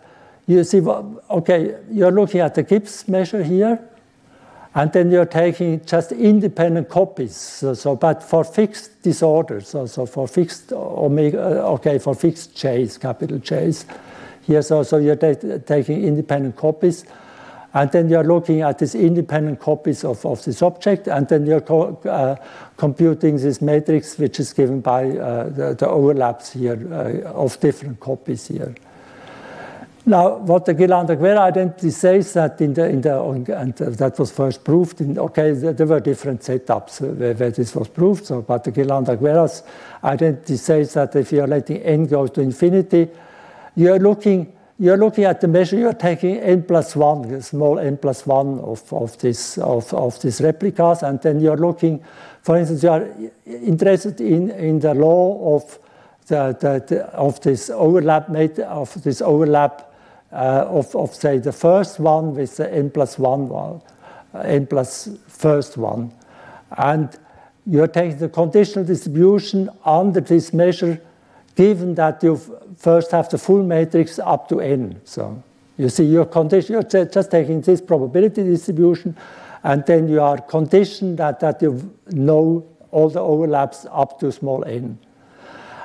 you 0.48 0.64
see, 0.64 0.82
okay, 0.82 1.76
you're 1.92 2.12
looking 2.12 2.42
at 2.42 2.56
the 2.56 2.64
Gibbs 2.64 3.08
measure 3.08 3.44
here, 3.44 3.78
and 4.74 4.92
then 4.94 5.12
you're 5.12 5.26
taking 5.26 5.84
just 5.86 6.12
independent 6.12 6.90
copies. 6.90 7.36
So, 7.36 7.74
so 7.74 7.96
but 7.96 8.24
for 8.24 8.44
fixed 8.44 9.02
disorders, 9.02 9.68
so, 9.68 9.86
so 9.86 10.06
for 10.06 10.28
fixed 10.28 10.72
omega, 10.72 11.40
okay, 11.64 12.00
for 12.00 12.16
fixed 12.16 12.56
J's, 12.56 12.98
capital 12.98 13.40
J's, 13.40 13.86
here, 14.44 14.62
so, 14.62 14.84
so 14.84 14.98
you're 14.98 15.16
taking 15.16 16.04
independent 16.04 16.56
copies. 16.56 17.06
And 17.74 17.90
then 17.92 18.10
you're 18.10 18.24
looking 18.26 18.62
at 18.62 18.80
these 18.80 18.96
independent 18.96 19.62
copies 19.62 20.04
of, 20.04 20.26
of 20.26 20.44
this 20.44 20.62
object, 20.62 21.08
and 21.08 21.26
then 21.30 21.46
you're 21.46 21.62
co 21.62 21.96
uh, 22.04 22.36
computing 22.76 23.38
this 23.38 23.62
matrix, 23.62 24.18
which 24.18 24.42
is 24.42 24.52
given 24.52 24.82
by 24.82 25.06
uh, 25.06 25.48
the, 25.48 25.74
the, 25.76 25.88
overlaps 25.88 26.52
here 26.52 26.86
uh, 26.92 27.30
of 27.30 27.58
different 27.62 28.02
copies 28.02 28.48
here. 28.48 28.76
Now, 30.04 30.38
what 30.38 30.66
the 30.66 30.74
Ghirlanda-Guerra 30.74 31.40
identity 31.42 31.92
says 31.92 32.34
that 32.34 32.60
in 32.60 32.74
the, 32.74 32.90
in 32.90 33.02
the 33.02 33.22
and 33.56 33.76
that 33.76 34.18
was 34.18 34.32
first 34.32 34.64
proved 34.64 35.00
in, 35.00 35.20
okay, 35.20 35.52
there 35.52 35.86
were 35.86 36.00
different 36.00 36.42
setups 36.42 37.02
where, 37.02 37.36
where 37.36 37.52
this 37.52 37.76
was 37.76 37.88
proved, 37.88 38.26
so, 38.26 38.42
but 38.42 38.64
the 38.64 38.72
Ghirlanda-Guerra's 38.72 39.62
identity 40.04 40.58
says 40.58 40.96
that 40.96 41.16
if 41.16 41.32
you're 41.32 41.46
letting 41.46 41.78
n 41.84 42.06
go 42.06 42.26
to 42.26 42.42
infinity, 42.42 43.10
you're 43.76 44.00
looking 44.00 44.54
you're 44.80 44.98
looking 44.98 45.26
at 45.26 45.40
the 45.40 45.48
measure, 45.48 45.78
you're 45.78 45.94
taking 45.94 46.38
n 46.38 46.64
plus 46.64 46.96
1, 46.96 47.40
small 47.44 47.78
n 47.78 47.98
plus 47.98 48.26
1 48.26 48.60
of, 48.62 48.92
of, 48.92 49.16
this, 49.20 49.60
of, 49.60 49.94
of 49.94 50.20
these 50.24 50.42
replicas, 50.42 51.04
and 51.04 51.22
then 51.22 51.40
you're 51.40 51.56
looking, 51.56 52.04
for 52.42 52.58
instance, 52.58 52.82
you 52.82 52.90
are 52.90 53.08
interested 53.46 54.20
in, 54.20 54.50
in 54.50 54.80
the 54.80 54.96
law 54.96 55.56
of, 55.56 55.78
the, 56.26 56.58
the, 56.60 56.84
the 56.88 57.04
of 57.14 57.40
this 57.42 57.70
overlap, 57.70 58.30
made, 58.30 58.60
of 58.62 59.04
this 59.04 59.22
overlap 59.22 59.82
uh, 59.82 59.91
of, 60.32 60.96
of, 60.96 61.14
say, 61.14 61.38
the 61.38 61.52
first 61.52 62.00
one 62.00 62.36
with 62.36 62.58
the 62.58 62.74
n 62.74 62.90
plus 62.90 63.20
1 63.20 63.50
one, 63.50 63.82
uh, 64.34 64.40
n 64.40 64.66
plus 64.66 65.10
first 65.28 65.78
one. 65.78 66.14
And 66.78 67.10
you're 67.66 67.88
taking 67.88 68.18
the 68.18 68.30
conditional 68.30 68.86
distribution 68.86 69.70
under 69.86 70.22
this 70.22 70.54
measure 70.54 71.02
given 71.56 71.96
that 71.96 72.24
you 72.24 72.38
first 72.78 73.12
have 73.12 73.30
the 73.30 73.38
full 73.38 73.62
matrix 73.62 74.20
up 74.20 74.48
to 74.50 74.62
n. 74.62 75.00
So 75.04 75.44
you 75.78 75.90
see 75.90 76.06
your 76.06 76.26
condition, 76.26 76.74
you're 76.74 77.06
just 77.06 77.32
taking 77.32 77.62
this 77.62 77.82
probability 77.82 78.44
distribution, 78.44 79.18
and 79.64 79.86
then 79.86 80.08
you 80.08 80.22
are 80.22 80.40
conditioned 80.40 81.18
that, 81.18 81.40
that 81.42 81.62
you 81.62 81.94
know 82.12 82.66
all 82.92 83.10
the 83.10 83.20
overlaps 83.20 83.86
up 83.92 84.20
to 84.20 84.32
small 84.32 84.64
n. 84.66 84.98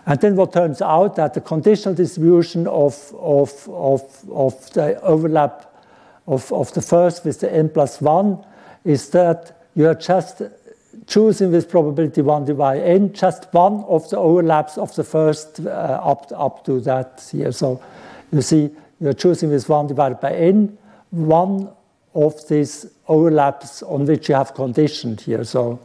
And 0.07 0.21
then 0.21 0.37
what 0.37 0.53
turns 0.53 0.81
out 0.81 1.17
that 1.17 1.35
the 1.35 1.41
conditional 1.41 1.95
distribution 1.95 2.69
of, 2.69 3.13
of, 3.19 3.69
of, 3.69 4.03
of 4.31 4.73
the 4.73 5.01
overlap 5.03 5.73
of, 6.29 6.53
of 6.53 6.73
the 6.75 6.83
first 6.83 7.25
with 7.25 7.41
the 7.41 7.53
n 7.53 7.69
plus 7.69 8.01
1 8.01 8.45
is 8.85 9.11
that 9.11 9.69
you 9.75 9.87
are 9.87 9.95
just 9.95 10.43
choosing 11.07 11.53
with 11.53 11.69
probability 11.69 12.23
1 12.23 12.45
divided 12.45 12.85
n, 12.85 13.13
just 13.13 13.53
one 13.53 13.85
of 13.89 14.09
the 14.11 14.17
overlaps 14.17 14.79
of 14.79 14.95
the 14.95 15.05
first 15.05 15.61
uh, 15.61 15.71
up, 16.03 16.31
up 16.35 16.65
to 16.65 16.81
that 16.81 17.29
here. 17.31 17.53
So 17.53 17.83
you 18.33 18.43
see, 18.43 18.71
you're 19.01 19.13
choosing 19.13 19.51
with 19.51 19.69
1 19.69 19.89
divided 19.89 20.21
by 20.21 20.33
n, 20.33 20.79
one 21.11 21.71
of 22.15 22.49
these 22.49 22.87
overlaps 23.09 23.83
on 23.83 24.07
which 24.07 24.29
you 24.29 24.35
have 24.35 24.55
conditioned 24.55 25.21
here. 25.21 25.45
So 25.45 25.81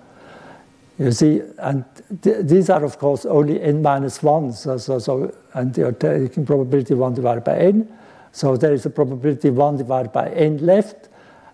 you 1.01 1.11
see, 1.11 1.41
and 1.57 1.83
th 2.21 2.45
these 2.45 2.69
are, 2.69 2.83
of 2.85 2.97
course, 2.99 3.25
only 3.25 3.59
n 3.61 3.81
minus 3.81 4.21
1. 4.21 4.53
So, 4.53 4.77
so, 4.77 4.99
so, 4.99 5.33
and 5.53 5.75
you're 5.75 5.93
taking 5.93 6.45
probability 6.45 6.93
1 6.93 7.15
divided 7.15 7.43
by 7.43 7.57
n. 7.57 7.87
So 8.31 8.55
there 8.55 8.73
is 8.73 8.85
a 8.85 8.89
probability 8.89 9.49
1 9.49 9.77
divided 9.77 10.11
by 10.11 10.29
n 10.29 10.57
left. 10.59 11.09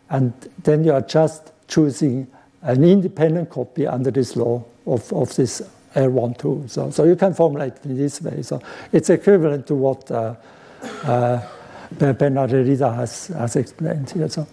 And 0.10 0.34
then 0.64 0.84
you 0.84 0.94
are 0.94 1.02
just 1.02 1.52
choosing 1.68 2.28
an 2.62 2.84
independent 2.84 3.50
copy 3.50 3.88
under 3.88 4.12
this 4.12 4.36
law 4.36 4.64
of, 4.86 5.12
of 5.14 5.34
this 5.36 5.62
R12. 5.96 6.70
So, 6.70 6.92
so 6.92 7.04
you 7.06 7.16
can 7.16 7.34
formulate 7.34 7.78
it 7.78 7.86
in 7.86 7.98
this 7.98 8.22
way. 8.22 8.42
So 8.42 8.62
it's 8.92 9.10
equivalent 9.10 9.66
to 9.68 9.76
what 9.76 10.12
uh, 10.12 10.36
uh, 11.04 11.42
Bernard 11.92 12.50
Derrida 12.50 12.94
has, 12.96 13.28
has 13.28 13.56
explained 13.56 14.10
here. 14.10 14.28
So, 14.30 14.46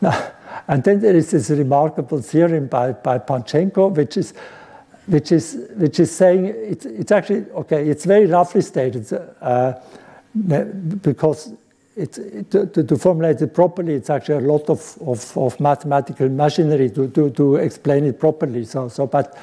now, 0.00 0.32
and 0.68 0.82
then 0.84 1.00
there 1.00 1.14
is 1.14 1.30
this 1.30 1.50
remarkable 1.50 2.20
theorem 2.20 2.66
by, 2.66 2.92
by 2.92 3.18
Panchenko, 3.18 3.94
which 3.94 4.16
is, 4.16 4.34
which 5.06 5.32
is, 5.32 5.68
which 5.76 6.00
is 6.00 6.14
saying 6.14 6.46
it's, 6.46 6.86
it's 6.86 7.12
actually, 7.12 7.50
okay, 7.52 7.88
it's 7.88 8.04
very 8.04 8.26
roughly 8.26 8.62
stated 8.62 9.06
uh, 9.40 9.74
because 11.02 11.52
it's, 11.96 12.18
to, 12.50 12.66
to, 12.66 12.96
formulate 12.98 13.40
it 13.40 13.54
properly, 13.54 13.94
it's 13.94 14.10
actually 14.10 14.44
a 14.44 14.48
lot 14.48 14.68
of, 14.68 14.98
of, 15.00 15.36
of 15.38 15.58
mathematical 15.58 16.28
machinery 16.28 16.90
to, 16.90 17.08
to, 17.08 17.30
to, 17.30 17.56
explain 17.56 18.04
it 18.04 18.20
properly. 18.20 18.64
So, 18.64 18.88
so, 18.88 19.06
but 19.06 19.36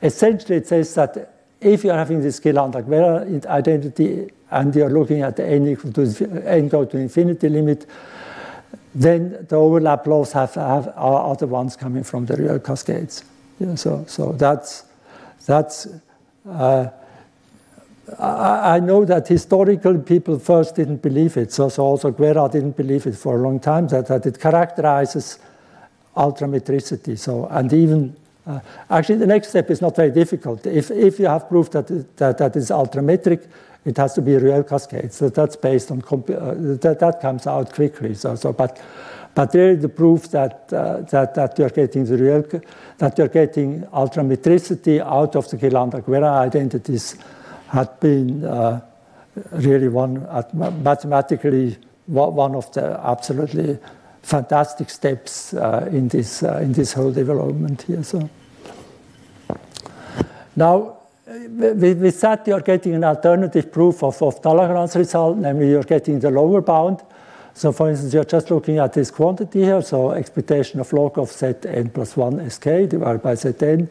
essentially, 0.00 0.56
it 0.56 0.66
says 0.66 0.94
that 0.94 1.34
if 1.60 1.84
you're 1.84 1.94
having 1.94 2.22
this 2.22 2.40
Ghirlanda-Guerra 2.40 3.46
identity 3.46 4.30
and 4.50 4.74
you're 4.74 4.88
looking 4.88 5.20
at 5.20 5.36
the 5.36 5.46
n 5.46 5.68
equal 5.68 5.92
to 5.92 6.42
n 6.46 6.68
go 6.68 6.86
to 6.86 6.96
infinity 6.96 7.48
limit, 7.50 7.86
then 8.98 9.46
the 9.48 9.56
overlap 9.56 10.06
laws 10.06 10.32
have, 10.32 10.54
have 10.54 10.92
are, 10.96 11.36
the 11.36 11.46
ones 11.46 11.76
coming 11.76 12.02
from 12.02 12.26
the 12.26 12.34
Ruelle 12.34 12.64
cascades. 12.64 13.24
Yeah, 13.60 13.76
so, 13.76 14.04
so 14.08 14.32
that's 14.32 14.84
that's. 15.46 15.86
Uh, 16.48 16.88
I, 18.18 18.80
know 18.80 19.04
that 19.04 19.28
historical 19.28 19.98
people 19.98 20.38
first 20.38 20.76
didn't 20.76 21.02
believe 21.02 21.36
it. 21.36 21.52
So, 21.52 21.68
so 21.68 21.84
also 21.84 22.10
Guerra 22.10 22.48
didn't 22.50 22.76
believe 22.76 23.06
it 23.06 23.14
for 23.14 23.36
a 23.36 23.42
long 23.42 23.60
time, 23.60 23.86
that, 23.88 24.06
that 24.06 24.24
it 24.24 24.40
characterizes 24.40 25.38
ultrametricity. 26.16 27.18
So, 27.18 27.46
and 27.50 27.70
even, 27.70 28.16
uh, 28.46 28.60
actually 28.88 29.18
the 29.18 29.26
next 29.26 29.48
step 29.48 29.70
is 29.70 29.82
not 29.82 29.94
very 29.94 30.10
difficult. 30.10 30.66
If, 30.66 30.90
if 30.90 31.18
you 31.18 31.26
have 31.26 31.50
proof 31.50 31.70
that, 31.72 31.90
it, 31.90 32.16
that 32.16 32.38
that 32.38 32.56
is 32.56 32.70
ultrametric, 32.70 33.46
it 33.88 33.96
has 33.96 34.12
to 34.14 34.22
be 34.22 34.32
Ruelle 34.32 34.68
cascades. 34.68 35.16
So 35.16 35.30
that's 35.30 35.56
based 35.56 35.90
on, 35.90 36.02
uh, 36.02 36.54
that, 36.82 36.98
that 37.00 37.20
comes 37.22 37.46
out 37.46 37.72
quickly. 37.72 38.14
So, 38.14 38.34
so 38.34 38.52
but, 38.52 38.80
but 39.34 39.54
really 39.54 39.76
the 39.76 39.88
proof 39.88 40.30
that, 40.30 40.70
uh, 40.72 41.00
that, 41.10 41.34
that 41.34 41.58
you're 41.58 41.70
getting 41.70 42.04
the 42.04 42.18
real, 42.18 42.62
that 42.98 43.16
you're 43.16 43.28
getting 43.28 43.82
ultrametricity 43.84 45.00
out 45.00 45.36
of 45.36 45.48
the 45.48 45.56
Ghirlanda-Guerra 45.56 46.46
identities 46.46 47.16
had 47.68 47.98
been 48.00 48.44
uh, 48.44 48.82
really 49.52 49.88
one, 49.88 50.26
mathematically, 50.82 51.78
one 52.06 52.54
of 52.54 52.70
the 52.72 53.00
absolutely 53.02 53.78
fantastic 54.22 54.90
steps 54.90 55.54
uh, 55.54 55.88
in, 55.90 56.08
this, 56.08 56.42
uh, 56.42 56.58
in 56.58 56.72
this 56.72 56.92
whole 56.92 57.12
development 57.12 57.82
here. 57.82 58.02
So. 58.02 58.28
Now, 60.56 60.97
with 61.28 62.20
that, 62.20 62.46
you're 62.46 62.60
getting 62.60 62.94
an 62.94 63.04
alternative 63.04 63.70
proof 63.70 64.02
of, 64.02 64.22
of 64.22 64.40
result, 64.96 65.36
namely 65.36 65.70
you're 65.70 65.82
getting 65.82 66.20
the 66.20 66.30
lower 66.30 66.62
bound. 66.62 67.02
So 67.54 67.72
for 67.72 67.90
instance, 67.90 68.14
you're 68.14 68.24
just 68.24 68.50
looking 68.50 68.78
at 68.78 68.92
this 68.92 69.10
quantity 69.10 69.64
here, 69.64 69.82
so 69.82 70.12
expectation 70.12 70.80
of 70.80 70.92
log 70.92 71.18
of 71.18 71.30
zn 71.30 71.92
plus 71.92 72.16
1 72.16 72.48
sk 72.50 72.64
divided 72.88 73.22
by 73.22 73.34
zn 73.34 73.88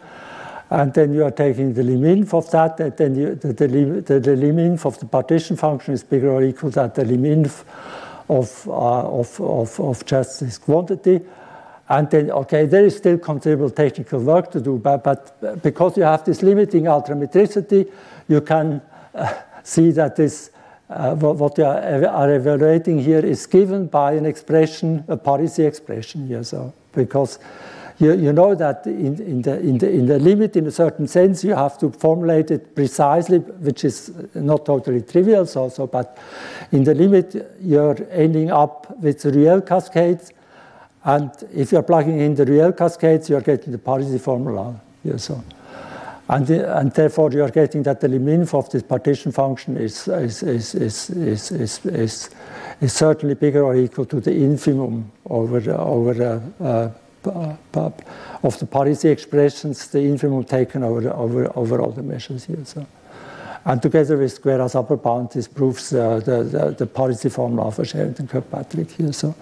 and 0.70 0.94
then 0.94 1.14
you 1.14 1.24
are 1.24 1.32
taking 1.32 1.74
the 1.74 1.84
lim 1.84 2.28
of 2.34 2.52
that, 2.52 2.80
and 2.80 2.98
then 2.98 3.16
you, 3.16 3.36
the, 3.36 3.54
the, 3.54 3.68
the, 3.68 4.20
the 4.20 4.80
of 4.86 5.00
the 5.00 5.06
partition 5.06 5.56
function 5.56 5.94
is 5.94 6.04
bigger 6.04 6.30
or 6.30 6.44
equal 6.44 6.72
to 6.72 6.92
the 6.94 7.06
lim 7.06 7.46
of, 8.30 8.68
uh, 8.68 8.72
of, 8.72 9.40
of, 9.40 9.80
of 9.80 10.06
just 10.06 10.42
this 10.42 10.58
quantity. 10.58 11.22
And 11.90 12.10
then, 12.10 12.32
okay, 12.32 12.66
there 12.66 12.86
is 12.86 12.98
still 12.98 13.18
considerable 13.18 13.70
technical 13.70 14.20
work 14.20 14.52
to 14.52 14.60
do, 14.60 14.78
but, 14.78 15.04
but 15.04 15.64
because 15.64 15.96
you 15.98 16.04
have 16.04 16.26
this 16.26 16.44
limiting 16.44 16.84
ultrametricity, 16.84 17.90
you 18.28 18.42
can 18.42 18.82
uh, 19.16 19.34
see 19.64 19.92
that 19.92 20.16
this 20.16 20.52
uh, 20.90 21.16
what 21.16 21.58
you 21.58 21.66
are 21.66 22.34
evaluating 22.34 23.00
here 23.00 23.20
is 23.20 23.46
given 23.46 23.88
by 23.88 24.14
an 24.14 24.26
expression, 24.26 25.04
a 25.08 25.18
Parisi 25.18 25.66
expression 25.68 26.28
here. 26.28 26.44
So 26.44 26.74
because 26.94 27.40
you, 28.00 28.14
you 28.14 28.32
know 28.32 28.56
that 28.56 28.86
in, 28.86 29.20
in, 29.22 29.42
the, 29.42 29.60
in, 29.60 29.78
the, 29.80 29.90
in 29.90 30.06
the 30.06 30.20
limit, 30.20 30.56
in 30.56 30.68
a 30.68 30.72
certain 30.72 31.08
sense, 31.08 31.44
you 31.44 31.56
have 31.56 31.78
to 31.80 31.92
formulate 31.92 32.52
it 32.52 32.76
precisely, 32.76 33.40
which 33.40 33.84
is 33.84 34.12
not 34.34 34.66
totally 34.66 35.02
trivial. 35.02 35.46
So, 35.46 35.70
so 35.70 35.88
but 35.88 36.18
in 36.72 36.84
the 36.84 36.94
limit, 36.94 37.56
you're 37.60 37.98
ending 38.12 38.52
up 38.52 38.98
with 39.00 39.24
Ruelle 39.24 39.66
cascades. 39.66 40.32
And 41.04 41.32
if 41.54 41.72
you're 41.72 41.84
plugging 41.84 42.20
in 42.20 42.36
the 42.36 42.46
Ruelle 42.46 42.76
cascades, 42.76 43.30
you're 43.30 43.42
getting 43.42 43.72
the 43.72 43.78
Parisi 43.78 44.20
formula. 44.20 44.80
Here, 45.04 45.18
so. 45.18 45.44
and, 46.30 46.50
and 46.50 46.92
therefore, 46.92 47.32
you're 47.32 47.50
getting 47.50 47.84
that 47.84 48.02
the 48.02 48.08
Liminf 48.08 48.54
of 48.54 48.70
this 48.70 48.84
partition 48.84 49.32
function 49.32 49.78
is, 49.78 50.08
is, 50.08 50.44
is, 50.44 50.76
is, 50.76 51.10
is, 51.10 51.52
is, 51.52 51.86
is, 51.86 52.30
is 52.82 52.94
certainly 52.94 53.36
bigger 53.36 53.64
or 53.64 53.76
equal 53.76 54.06
to 54.06 54.20
the 54.20 54.32
infimum 54.32 55.06
over, 55.30 55.72
over 55.72 56.42
uh, 56.60 56.64
uh, 56.64 56.90
uh 57.26 57.92
of 58.44 58.60
the 58.60 58.66
Parisi 58.66 59.10
expressions, 59.10 59.88
the 59.88 60.00
infimum 60.00 60.48
taken 60.48 60.84
over, 60.84 61.10
over, 61.14 61.58
over 61.58 61.82
all 61.82 61.92
the 61.92 62.04
measures 62.04 62.46
here. 62.46 62.64
So. 62.64 62.86
And 63.66 63.82
together 63.82 64.18
with 64.18 64.42
Guerra's 64.42 64.76
upper 64.76 64.96
bound, 64.96 65.32
this 65.32 65.48
proves 65.48 65.94
uh, 65.94 66.20
the, 66.20 66.44
the, 66.44 66.72
the 66.72 66.88
Parisi 66.88 67.32
formula 67.32 67.72
for 67.72 67.84
Sherrington 67.84 68.30
Kirkpatrick 68.30 68.92
here. 68.92 69.12
So. 69.12 69.36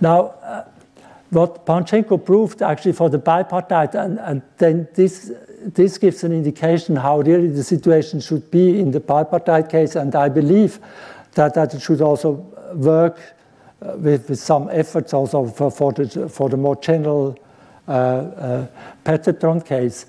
Now, 0.00 0.34
uh, 0.42 0.64
what 1.30 1.66
Panchenko 1.66 2.24
proved 2.24 2.62
actually 2.62 2.92
for 2.92 3.08
the 3.10 3.18
bipartite, 3.18 3.94
and, 3.94 4.18
and 4.20 4.42
then 4.58 4.88
this 4.94 5.32
this 5.64 5.96
gives 5.98 6.22
an 6.24 6.32
indication 6.32 6.96
how 6.96 7.20
really 7.20 7.48
the 7.48 7.64
situation 7.64 8.20
should 8.20 8.50
be 8.50 8.78
in 8.78 8.90
the 8.90 9.00
bipartite 9.00 9.70
case, 9.70 9.96
and 9.96 10.14
I 10.14 10.28
believe 10.28 10.78
that, 11.34 11.54
that 11.54 11.74
it 11.74 11.80
should 11.80 12.02
also 12.02 12.32
work 12.74 13.18
uh, 13.80 13.96
with, 13.96 14.28
with 14.28 14.38
some 14.38 14.68
efforts 14.70 15.14
also 15.14 15.46
for, 15.46 15.70
for, 15.70 15.92
the, 15.92 16.28
for 16.28 16.48
the 16.48 16.56
more 16.56 16.76
general 16.76 17.38
uh, 17.88 18.66
uh, 19.06 19.60
case, 19.60 20.06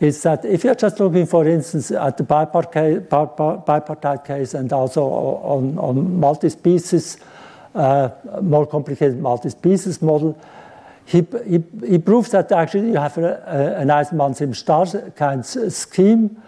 is 0.00 0.22
that 0.22 0.44
if 0.44 0.62
you're 0.62 0.74
just 0.74 1.00
looking, 1.00 1.26
for 1.26 1.46
instance, 1.46 1.90
at 1.90 2.16
the 2.16 2.22
bipartite, 2.24 3.08
bipartite 3.08 4.24
case 4.24 4.54
and 4.54 4.72
also 4.72 5.02
on, 5.04 5.76
on 5.78 6.20
multi-species, 6.20 7.16
uh, 7.74 8.10
more 8.42 8.66
complicated 8.66 9.18
multi-species 9.18 10.00
model, 10.00 10.40
he, 11.08 11.26
he, 11.46 11.64
he 11.86 11.98
proves 11.98 12.30
that 12.32 12.52
actually 12.52 12.88
you 12.90 12.98
have 12.98 13.16
a, 13.16 13.42
a, 13.46 13.80
an 13.80 13.88
Aizenman-Sims-Starr 13.88 15.12
kind 15.12 15.44
scheme. 15.44 16.42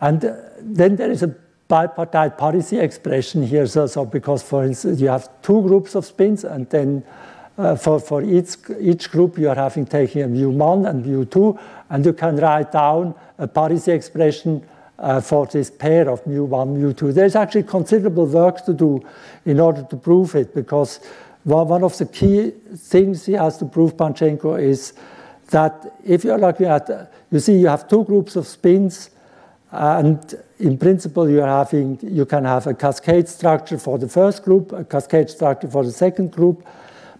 And 0.00 0.20
then 0.60 0.96
there 0.96 1.12
is 1.12 1.22
a 1.22 1.32
bipartite 1.68 2.36
Parisi 2.36 2.82
expression 2.82 3.46
here. 3.46 3.66
So, 3.68 3.86
so, 3.86 4.04
because, 4.04 4.42
for 4.42 4.64
instance, 4.64 5.00
you 5.00 5.06
have 5.06 5.28
two 5.42 5.62
groups 5.62 5.94
of 5.94 6.04
spins, 6.04 6.42
and 6.42 6.68
then 6.70 7.04
uh, 7.56 7.76
for, 7.76 8.00
for 8.00 8.20
each, 8.22 8.56
each 8.80 9.12
group 9.12 9.38
you 9.38 9.48
are 9.48 9.54
having 9.54 9.86
taking 9.86 10.22
a 10.22 10.26
mu1 10.26 10.90
and 10.90 11.04
mu2, 11.04 11.60
and 11.90 12.04
you 12.04 12.12
can 12.12 12.36
write 12.36 12.72
down 12.72 13.14
a 13.38 13.46
Parisi 13.46 13.94
expression 13.94 14.66
uh, 14.98 15.20
for 15.20 15.46
this 15.46 15.70
pair 15.70 16.10
of 16.10 16.24
mu1, 16.24 16.76
mu2. 16.76 17.14
There's 17.14 17.36
actually 17.36 17.62
considerable 17.62 18.26
work 18.26 18.64
to 18.64 18.72
do 18.72 19.06
in 19.44 19.60
order 19.60 19.86
to 19.88 19.96
prove 19.96 20.34
it, 20.34 20.52
because 20.52 20.98
well, 21.44 21.64
one 21.64 21.82
of 21.82 21.96
the 21.96 22.06
key 22.06 22.50
things 22.76 23.26
he 23.26 23.32
has 23.32 23.56
to 23.58 23.64
prove, 23.64 23.96
Panchenko, 23.96 24.60
is 24.60 24.92
that 25.50 25.94
if 26.04 26.24
you're 26.24 26.38
looking 26.38 26.66
at, 26.66 27.12
you 27.30 27.40
see, 27.40 27.58
you 27.58 27.68
have 27.68 27.88
two 27.88 28.04
groups 28.04 28.36
of 28.36 28.46
spins, 28.46 29.10
and 29.72 30.34
in 30.58 30.76
principle, 30.76 31.28
you're 31.30 31.46
having, 31.46 31.98
you 32.02 32.26
can 32.26 32.44
have 32.44 32.66
a 32.66 32.74
cascade 32.74 33.28
structure 33.28 33.78
for 33.78 33.98
the 33.98 34.08
first 34.08 34.42
group, 34.42 34.72
a 34.72 34.84
cascade 34.84 35.30
structure 35.30 35.68
for 35.68 35.84
the 35.84 35.92
second 35.92 36.32
group, 36.32 36.66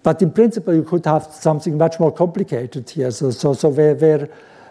but 0.03 0.21
in 0.23 0.33
principle, 0.33 0.75
you 0.75 0.83
could 0.83 1.05
have 1.07 1.25
something 1.25 1.77
much 1.77 2.01
more 2.01 2.13
complicated 2.13 2.89
here. 2.89 3.11
So, 3.11 3.31
so, 3.31 3.55
so 3.55 3.69
where, 3.69 3.95
where, 3.95 4.29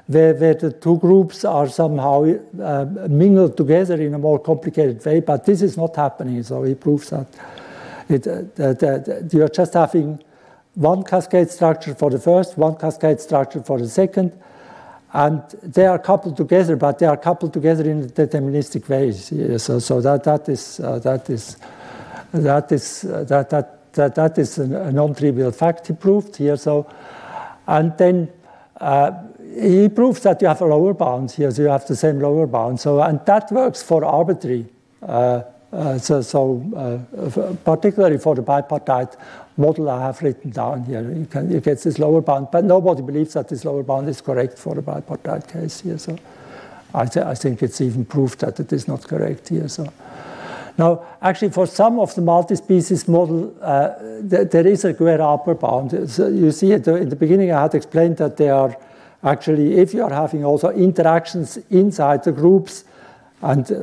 where, 0.08 0.34
where 0.34 0.54
the 0.56 0.72
two 0.72 0.98
groups 0.98 1.46
are 1.46 1.70
somehow 1.70 2.26
uh, 2.62 2.86
mingled 3.08 3.56
together 3.56 4.02
in 4.02 4.14
a 4.14 4.20
more 4.20 4.40
complicated 4.40 5.04
way, 5.06 5.20
but 5.20 5.46
this 5.46 5.62
is 5.62 5.78
not 5.78 5.96
happening. 5.96 6.42
So 6.44 6.64
he 6.64 6.76
proves 6.76 7.12
that. 7.12 7.28
It, 8.10 8.28
uh, 8.28 9.22
you're 9.32 9.50
just 9.50 9.74
having 9.74 10.24
one 10.74 11.04
cascade 11.04 11.50
structure 11.52 11.94
for 11.94 12.10
the 12.10 12.20
first, 12.20 12.58
one 12.58 12.76
cascade 12.76 13.20
structure 13.20 13.62
for 13.62 13.80
the 13.80 13.88
second, 13.88 14.32
and 15.14 15.42
they 15.62 15.86
are 15.86 16.00
coupled 16.00 16.36
together, 16.36 16.76
but 16.76 16.98
they 16.98 17.06
are 17.06 17.18
coupled 17.18 17.54
together 17.54 17.90
in 17.90 18.04
a 18.04 18.08
deterministic 18.08 18.90
ways. 18.90 19.32
Yeah, 19.32 19.58
so, 19.58 19.80
so 19.80 20.02
that 20.02 20.24
that 20.24 20.50
is 20.50 20.80
uh, 20.80 21.00
that 21.00 21.30
is 21.30 21.58
that 22.32 22.72
is 22.72 23.06
uh, 23.06 23.24
that 23.26 23.50
that 23.52 23.94
that 23.94 24.16
that 24.16 24.38
is 24.38 24.58
a 24.58 24.92
non-trivial 24.92 25.52
fact 25.52 25.88
he 25.88 25.94
proved 25.94 26.36
here. 26.36 26.58
So, 26.58 26.92
and 27.68 27.98
then. 27.98 28.30
Uh, 28.82 29.12
he 29.56 29.90
proves 29.90 30.22
that 30.22 30.42
you 30.42 30.48
have 30.48 30.62
a 30.62 30.66
lower 30.66 30.94
bound 30.94 31.32
here, 31.32 31.52
so 31.52 31.64
you 31.64 31.68
have 31.68 31.86
the 31.88 31.96
same 31.96 32.20
lower 32.20 32.48
bound. 32.48 32.80
So, 32.80 33.02
and 33.02 33.20
that 33.26 33.52
works 33.52 33.84
for 33.84 34.06
arbitrary 34.06 34.68
uh, 35.02 35.42
so, 35.72 36.22
so 36.22 36.64
uh, 36.76 37.54
particularly 37.64 38.18
for 38.18 38.36
the 38.36 38.42
bipartite 38.42 39.16
model 39.58 39.90
I 39.90 40.06
have 40.06 40.22
written 40.22 40.50
down 40.52 40.84
here, 40.84 41.02
you, 41.02 41.26
can, 41.26 41.52
you 41.52 41.60
get 41.60 41.82
this 41.82 42.00
lower 42.00 42.22
bound, 42.22 42.48
but 42.52 42.64
nobody 42.64 43.02
believes 43.04 43.34
that 43.34 43.50
this 43.50 43.66
lower 43.66 43.84
bound 43.84 44.10
is 44.10 44.22
correct 44.22 44.58
for 44.58 44.74
the 44.74 44.82
bipartite 44.82 45.52
case 45.52 45.82
here. 45.82 45.98
So 45.98 46.18
I, 46.94 47.06
th 47.06 47.18
I 47.18 47.36
think 47.36 47.62
it's 47.62 47.82
even 47.82 48.06
proved 48.06 48.40
that 48.40 48.60
it 48.60 48.74
is 48.74 48.88
not 48.88 49.08
correct 49.08 49.50
here. 49.50 49.68
So 49.68 49.94
now, 50.78 51.04
actually, 51.22 51.52
for 51.52 51.68
some 51.68 52.00
of 52.00 52.16
the 52.16 52.22
multi-species 52.22 53.08
model, 53.08 53.54
uh, 53.62 53.90
th 54.30 54.50
there 54.50 54.66
is 54.66 54.86
a 54.86 54.94
Guerra 54.94 55.34
upper 55.34 55.54
bound. 55.54 55.92
So 56.10 56.30
you 56.30 56.52
see, 56.52 56.72
in 56.72 57.10
the 57.10 57.16
beginning, 57.16 57.52
I 57.52 57.62
had 57.62 57.76
explained 57.76 58.18
that 58.18 58.38
they 58.38 58.50
are 58.50 58.76
actually, 59.22 59.78
if 59.78 59.94
you 59.94 60.04
are 60.04 60.14
having 60.14 60.46
also 60.46 60.70
interactions 60.70 61.60
inside 61.70 62.24
the 62.24 62.32
groups, 62.32 62.86
and 63.42 63.70
uh, 63.72 63.76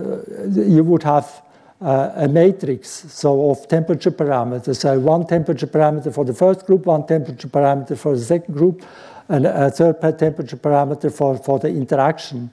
you 0.77 0.83
would 0.85 1.03
have 1.03 1.43
uh, 1.81 2.13
a 2.17 2.29
matrix, 2.29 2.89
so 2.89 3.51
of 3.51 3.69
temperature 3.69 4.11
parameters. 4.11 4.77
So 4.77 4.99
one 4.99 5.27
temperature 5.27 5.67
parameter 5.67 6.13
for 6.13 6.25
the 6.25 6.35
first 6.35 6.67
group, 6.67 6.87
one 6.87 7.07
temperature 7.07 7.49
parameter 7.49 7.99
for 7.99 8.17
the 8.17 8.25
second 8.25 8.55
group, 8.55 8.83
and 9.29 9.47
a 9.47 9.71
third 9.71 10.01
temperature 10.19 10.57
parameter 10.57 11.13
for, 11.13 11.37
for 11.37 11.59
the 11.59 11.69
interaction. 11.69 12.51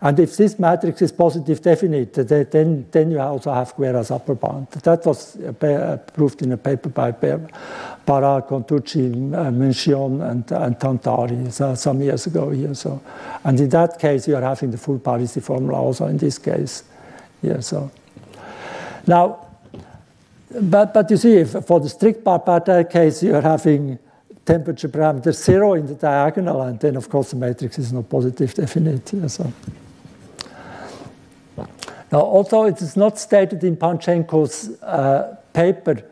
And 0.00 0.18
if 0.20 0.36
this 0.36 0.58
matrix 0.58 1.00
is 1.02 1.12
positive 1.12 1.62
definite, 1.62 2.12
then, 2.12 2.86
then 2.90 3.10
you 3.10 3.20
also 3.20 3.52
have 3.52 3.74
Guerra's 3.76 4.10
upper 4.10 4.34
bound. 4.34 4.68
That 4.70 5.06
was 5.06 5.36
proved 6.12 6.42
in 6.42 6.52
a 6.52 6.56
paper 6.56 6.90
by 6.90 7.12
Barra, 7.12 8.42
Contucci, 8.42 9.10
Mingione, 9.10 10.30
and, 10.30 10.52
and 10.52 10.78
Tantari 10.78 11.50
so, 11.50 11.74
some 11.74 12.02
years 12.02 12.26
ago 12.26 12.50
here. 12.50 12.74
So, 12.74 13.02
and 13.44 13.58
in 13.58 13.68
that 13.70 13.98
case, 13.98 14.28
you 14.28 14.36
are 14.36 14.42
having 14.42 14.72
the 14.72 14.78
full 14.78 14.98
Parisi 14.98 15.42
formula 15.42 15.80
also 15.80 16.06
in 16.06 16.18
this 16.18 16.38
case. 16.38 16.84
Yeah, 17.42 17.60
so. 17.60 17.90
Now, 19.06 19.46
but, 20.60 20.94
but 20.94 21.10
you 21.10 21.16
see, 21.16 21.44
for 21.44 21.80
the 21.80 21.88
strict 21.88 22.24
bipartite 22.24 22.90
case, 22.90 23.22
you're 23.22 23.40
having 23.40 23.98
temperature 24.44 24.88
parameter 24.88 25.32
zero 25.32 25.74
in 25.74 25.86
the 25.86 25.94
diagonal, 25.94 26.62
and 26.62 26.78
then, 26.78 26.96
of 26.96 27.08
course, 27.08 27.30
the 27.30 27.36
matrix 27.36 27.78
is 27.78 27.92
not 27.92 28.08
positive 28.08 28.54
definite. 28.54 29.08
So. 29.30 29.52
Now, 32.12 32.20
although 32.20 32.66
it 32.66 32.80
is 32.80 32.96
not 32.96 33.18
stated 33.18 33.64
in 33.64 33.76
Panchenko's 33.76 34.80
uh, 34.82 35.36
paper, 35.52 36.02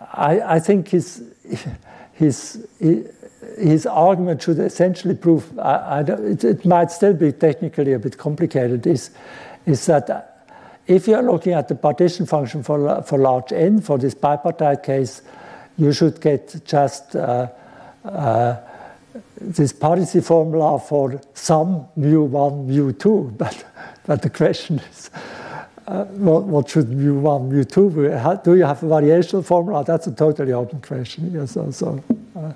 I, 0.00 0.40
I, 0.40 0.58
think 0.60 0.88
his, 0.88 1.22
his, 2.12 2.66
his 3.58 3.86
argument 3.86 4.42
should 4.42 4.58
essentially 4.58 5.14
prove, 5.14 5.58
I, 5.58 5.74
I 5.74 6.00
it, 6.00 6.44
it, 6.44 6.64
might 6.64 6.90
still 6.90 7.14
be 7.14 7.32
technically 7.32 7.92
a 7.92 7.98
bit 7.98 8.16
complicated, 8.16 8.86
is, 8.86 9.10
is 9.66 9.84
that 9.86 10.31
if 10.86 11.06
you're 11.06 11.22
looking 11.22 11.52
at 11.52 11.68
the 11.68 11.74
partition 11.74 12.26
function 12.26 12.62
for, 12.62 13.02
for 13.02 13.18
large 13.18 13.52
n, 13.52 13.80
for 13.80 13.98
this 13.98 14.14
bipartite 14.14 14.82
case, 14.82 15.22
you 15.78 15.92
should 15.92 16.20
get 16.20 16.64
just 16.64 17.16
uh, 17.16 17.48
uh, 18.04 18.56
this 19.40 19.72
Parisi 19.72 20.24
formula 20.24 20.78
for 20.78 21.20
some 21.34 21.86
mu1, 21.98 22.66
mu2. 22.68 23.36
But, 23.38 23.64
but 24.06 24.22
the 24.22 24.30
question 24.30 24.80
is, 24.90 25.10
uh, 25.86 26.04
what, 26.04 26.44
what, 26.44 26.68
should 26.68 26.86
mu1, 26.86 27.50
mu2 27.50 27.94
be? 27.94 28.44
Do 28.44 28.56
you 28.56 28.64
have 28.64 28.82
a 28.82 28.86
variational 28.86 29.44
formula? 29.44 29.84
That's 29.84 30.06
a 30.06 30.12
totally 30.12 30.52
open 30.52 30.80
question. 30.80 31.32
Yes, 31.32 31.52
so, 31.52 31.70
so 31.70 32.02
uh, 32.36 32.52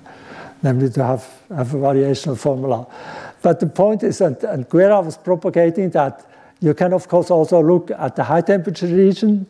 namely 0.63 0.89
to 0.89 1.03
have, 1.03 1.27
have 1.49 1.73
a 1.73 1.77
variational 1.77 2.37
formula. 2.37 2.87
But 3.41 3.59
the 3.59 3.67
point 3.67 4.03
is, 4.03 4.21
and, 4.21 4.37
and 4.43 4.67
Guerra 4.67 5.01
was 5.01 5.17
propagating 5.17 5.91
that 5.91 6.25
you 6.59 6.73
can, 6.73 6.93
of 6.93 7.07
course, 7.07 7.29
also 7.31 7.61
look 7.61 7.91
at 7.91 8.15
the 8.15 8.23
high 8.23 8.41
temperature 8.41 8.87
region, 8.87 9.45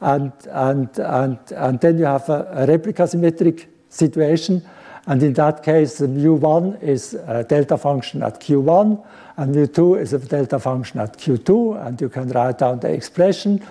and, 0.00 0.32
and, 0.50 0.88
and, 0.98 1.38
and 1.52 1.80
then 1.80 1.98
you 1.98 2.04
have 2.04 2.28
a, 2.28 2.48
a 2.52 2.66
replica 2.66 3.06
symmetric 3.06 3.68
situation. 3.88 4.62
And 5.06 5.22
in 5.22 5.32
that 5.34 5.62
case, 5.62 5.98
the 5.98 6.06
mu1 6.06 6.82
is 6.82 7.14
a 7.14 7.44
delta 7.44 7.76
function 7.76 8.22
at 8.22 8.40
q1, 8.40 9.04
and 9.36 9.54
mu2 9.54 10.00
is 10.00 10.12
a 10.12 10.18
delta 10.18 10.58
function 10.58 11.00
at 11.00 11.18
q2, 11.18 11.86
and 11.86 12.00
you 12.00 12.08
can 12.08 12.28
write 12.28 12.58
down 12.58 12.80
the 12.80 12.90
expression. 12.90 13.62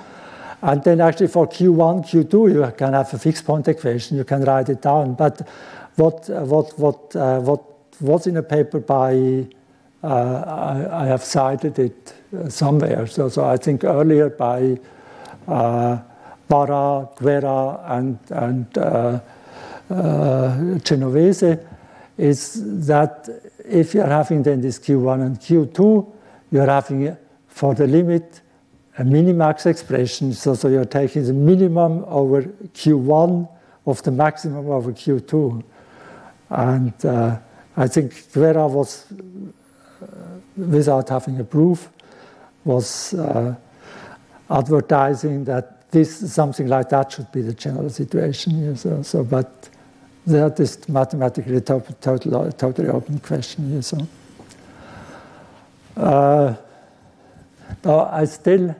And 0.61 0.83
then 0.83 0.99
actually 0.99 1.27
for 1.27 1.47
Q1, 1.47 2.05
Q2, 2.09 2.53
you 2.53 2.71
can 2.75 2.93
have 2.93 3.13
a 3.13 3.19
fixed 3.19 3.45
point 3.45 3.67
equation. 3.67 4.17
You 4.17 4.25
can 4.25 4.43
write 4.43 4.67
it 4.67 4.81
down. 4.81 5.13
But 5.13 5.47
what, 5.95 6.27
what, 6.29 6.77
what, 6.77 7.15
uh, 7.15 7.39
what 7.39 7.63
was 8.01 8.27
in 8.27 8.35
a 8.37 8.43
paper 8.43 8.79
by, 8.79 9.47
I, 10.07 11.03
I, 11.03 11.05
have 11.07 11.23
cited 11.23 11.77
it 11.77 12.13
uh, 12.33 12.47
somewhere. 12.49 13.05
So, 13.07 13.27
so 13.27 13.43
I 13.45 13.57
think 13.57 13.83
earlier 13.83 14.29
by 14.29 14.79
uh, 15.47 15.99
Barra, 16.47 17.09
Guerra, 17.17 17.81
and, 17.85 18.17
and 18.29 18.77
uh, 18.77 19.19
Genovese, 20.79 21.59
is 22.17 22.87
that 22.87 23.29
if 23.65 23.93
you're 23.93 24.05
having 24.05 24.43
then 24.43 24.61
this 24.61 24.79
Q1 24.79 25.21
and 25.25 25.39
Q2, 25.39 26.11
you're 26.51 26.65
having 26.65 27.15
for 27.47 27.73
the 27.75 27.87
limit 27.87 28.41
a 28.97 29.03
minimax 29.03 29.65
expression. 29.65 30.33
So, 30.33 30.53
so 30.53 30.67
you're 30.67 30.85
taking 30.85 31.25
the 31.25 31.33
minimum 31.33 32.03
over 32.07 32.43
Q1 32.43 33.49
of 33.85 34.03
the 34.03 34.11
maximum 34.11 34.69
over 34.69 34.91
Q2. 34.91 35.63
And 36.49 37.05
uh, 37.05 37.39
I 37.77 37.87
think 37.87 38.31
Guerra 38.33 38.67
was, 38.67 39.05
uh, 39.11 39.15
without 40.59 41.09
having 41.09 41.39
a 41.39 41.43
proof, 41.43 41.89
was 42.65 43.13
uh, 43.13 43.55
advertising 44.49 45.45
that 45.45 45.89
this 45.91 46.31
something 46.31 46.67
like 46.67 46.89
that 46.89 47.11
should 47.11 47.31
be 47.31 47.41
the 47.41 47.53
general 47.53 47.89
situation. 47.89 48.75
So, 48.75 49.01
so 49.01 49.23
but 49.23 49.69
that 50.27 50.59
is 50.59 50.87
mathematically 50.87 51.61
to 51.61 51.81
total, 52.01 52.51
totally 52.51 52.89
open 52.89 53.19
question. 53.19 53.81
So, 53.81 53.97
uh, 55.97 56.55
I 57.85 58.25
still 58.25 58.75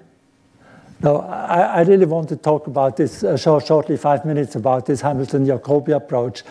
no, 1.02 1.22
I, 1.22 1.62
I, 1.62 1.82
really 1.84 2.06
want 2.06 2.28
to 2.28 2.36
talk 2.36 2.68
about 2.68 2.98
this 2.98 3.24
uh, 3.24 3.38
shortly, 3.38 3.96
five 3.96 4.26
minutes, 4.26 4.56
about 4.56 4.86
this 4.86 5.00
Hamilton-Jacobi 5.00 5.96
approach. 5.96 6.44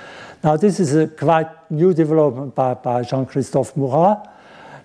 Now, 0.42 0.56
this 0.56 0.80
is 0.80 0.94
a 0.94 1.06
quite 1.06 1.70
new 1.70 1.92
development 1.92 2.54
by, 2.54 2.72
by 2.72 3.02
Jean-Christophe 3.02 3.76
Mourrat. 3.76 4.26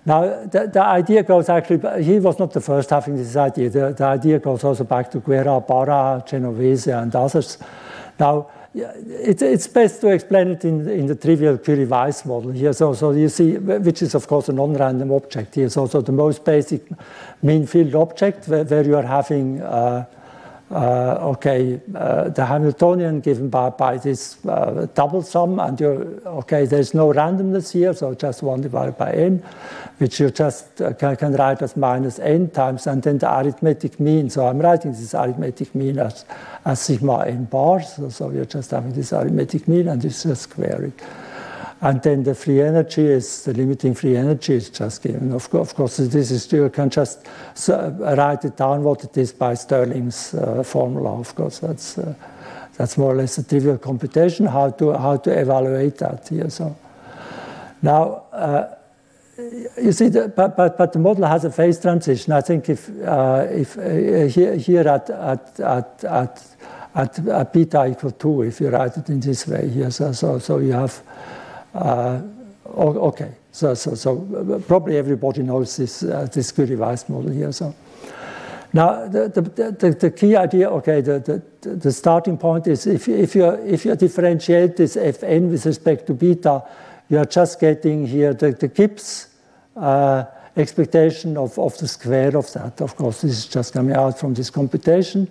Now, 0.06 0.44
the, 0.44 0.70
the, 0.72 0.82
idea 0.82 1.22
goes 1.22 1.48
actually, 1.48 2.02
he 2.02 2.18
was 2.18 2.38
not 2.38 2.52
the 2.52 2.60
first 2.60 2.90
having 2.90 3.16
this 3.16 3.36
idea. 3.36 3.70
The, 3.70 3.94
the 3.94 4.04
idea 4.04 4.38
goes 4.38 4.62
also 4.62 4.84
back 4.84 5.10
to 5.12 5.20
Guerra, 5.20 5.60
Barra, 5.60 6.22
Genovese, 6.26 6.88
and 6.88 7.14
others. 7.16 7.56
Now, 8.20 8.50
it, 8.74 9.40
it's 9.40 9.68
best 9.68 10.00
to 10.00 10.08
explain 10.08 10.48
it 10.48 10.64
in, 10.64 10.88
in 10.88 11.06
the 11.06 11.14
trivial 11.14 11.56
Curie-Weiss 11.56 12.24
model 12.24 12.50
here. 12.50 12.72
So, 12.72 12.92
so 12.92 13.12
you 13.12 13.28
see, 13.28 13.56
which 13.56 14.02
is 14.02 14.14
of 14.14 14.26
course 14.26 14.48
a 14.48 14.52
non-random 14.52 15.10
object 15.12 15.54
here. 15.54 15.70
So, 15.70 15.86
so 15.86 16.00
the 16.00 16.12
most 16.12 16.44
basic 16.44 16.82
mean 17.42 17.66
field 17.66 17.94
object 17.94 18.48
where, 18.48 18.64
where 18.64 18.84
you 18.84 18.96
are 18.96 19.06
having, 19.06 19.62
uh, 19.62 20.04
okay, 20.76 21.80
uh, 21.94 22.28
the 22.30 22.44
Hamiltonian 22.44 23.20
given 23.20 23.48
by, 23.48 23.70
by 23.70 23.96
this 23.96 24.44
uh, 24.46 24.86
double 24.94 25.22
sum, 25.22 25.58
and 25.58 25.78
you're, 25.78 26.04
okay, 26.26 26.66
there's 26.66 26.94
no 26.94 27.12
randomness 27.12 27.72
here, 27.72 27.94
so 27.94 28.14
just 28.14 28.42
1 28.42 28.62
divided 28.62 28.98
by 28.98 29.12
n, 29.12 29.42
which 29.98 30.18
you 30.18 30.30
just 30.30 30.80
uh, 30.80 30.92
can, 30.94 31.16
can, 31.16 31.32
write 31.34 31.62
as 31.62 31.76
minus 31.76 32.18
n 32.18 32.50
times, 32.50 32.86
and 32.86 33.02
then 33.02 33.18
the 33.18 33.38
arithmetic 33.38 34.00
mean. 34.00 34.28
So 34.30 34.46
I'm 34.46 34.58
writing 34.58 34.92
this 34.92 35.14
arithmetic 35.14 35.74
mean 35.74 35.98
as 35.98 36.24
as 36.64 36.80
sigma 36.80 37.26
n 37.26 37.44
bars. 37.44 37.94
So, 37.94 38.08
so 38.08 38.30
you're 38.30 38.44
just 38.44 38.70
having 38.70 38.92
this 38.92 39.12
arithmetic 39.12 39.68
mean 39.68 39.88
and 39.88 40.00
this 40.00 40.24
is 40.24 40.40
square 40.40 40.84
it. 40.84 41.02
And 41.84 42.02
then 42.02 42.22
the 42.22 42.34
free 42.34 42.62
energy 42.62 43.06
is 43.06 43.44
the 43.44 43.52
limiting 43.52 43.94
free 43.94 44.16
energy 44.16 44.54
is 44.54 44.70
just 44.70 45.02
given. 45.02 45.32
Of, 45.32 45.50
course, 45.50 45.68
of 45.68 45.76
course 45.76 45.98
this 45.98 46.30
is 46.30 46.50
you 46.50 46.70
can 46.70 46.88
just 46.88 47.26
write 47.68 48.42
it 48.46 48.56
down 48.56 48.82
what 48.82 49.04
it 49.04 49.14
is 49.18 49.34
by 49.34 49.52
Stirling's 49.52 50.32
uh, 50.32 50.62
formula. 50.62 51.20
Of 51.20 51.34
course, 51.34 51.58
that's 51.58 51.98
uh, 51.98 52.14
that's 52.78 52.96
more 52.96 53.12
or 53.12 53.16
less 53.16 53.36
a 53.36 53.44
trivial 53.44 53.76
computation. 53.76 54.46
How 54.46 54.70
to 54.70 54.94
how 54.94 55.18
to 55.18 55.30
evaluate 55.30 55.98
that 55.98 56.26
here? 56.26 56.48
So 56.48 56.74
now. 57.82 58.24
Uh, 58.32 58.74
you 59.82 59.90
see, 59.90 60.08
the, 60.08 60.28
but, 60.28 60.56
but, 60.56 60.78
but 60.78 60.92
the 60.92 61.00
model 61.00 61.26
has 61.26 61.44
a 61.44 61.50
phase 61.50 61.80
transition. 61.80 62.32
I 62.32 62.40
think 62.40 62.68
if, 62.68 62.88
uh, 63.02 63.48
if 63.50 63.76
uh, 63.76 64.28
here, 64.28 64.54
here 64.54 64.86
at, 64.86 65.10
at, 65.10 65.58
at, 65.58 66.04
at 66.04 66.56
at, 66.94 67.52
beta 67.52 67.84
equal 67.86 68.12
2 68.12 68.42
if 68.42 68.60
you 68.60 68.68
write 68.68 68.96
it 68.96 69.08
in 69.08 69.18
this 69.18 69.48
way 69.48 69.68
here. 69.68 69.90
So, 69.90 70.12
so, 70.12 70.38
so 70.38 70.58
you 70.58 70.72
have, 70.72 71.02
okay, 71.74 73.32
so, 73.52 73.74
probably 74.66 74.96
everybody 74.96 75.42
knows 75.42 75.76
this, 75.76 76.02
uh, 76.02 76.26
this 76.32 76.50
Curie-Weiss 76.50 77.08
model 77.08 77.30
here. 77.30 77.52
So 77.52 77.74
now 78.72 79.06
the, 79.06 80.12
key 80.16 80.34
idea, 80.34 80.68
okay, 80.70 81.00
the, 81.00 81.92
starting 81.92 82.36
point 82.36 82.66
is 82.66 82.86
if, 82.88 83.06
if, 83.06 83.36
you, 83.36 83.44
if 83.44 83.84
you 83.84 83.94
differentiate 83.94 84.76
this 84.76 84.96
Fn 84.96 85.50
with 85.50 85.64
respect 85.64 86.08
to 86.08 86.14
beta, 86.14 86.64
you 87.08 87.18
are 87.18 87.24
just 87.26 87.60
getting 87.60 88.06
here 88.06 88.34
the, 88.34 88.68
Gibbs 88.68 89.28
uh, 89.76 90.24
expectation 90.56 91.36
of, 91.36 91.54
the 91.78 91.86
square 91.86 92.36
of 92.36 92.52
that. 92.54 92.80
Of 92.80 92.96
course, 92.96 93.20
this 93.22 93.38
is 93.38 93.46
just 93.46 93.72
coming 93.72 93.94
out 93.94 94.18
from 94.18 94.34
this 94.34 94.50
computation. 94.50 95.30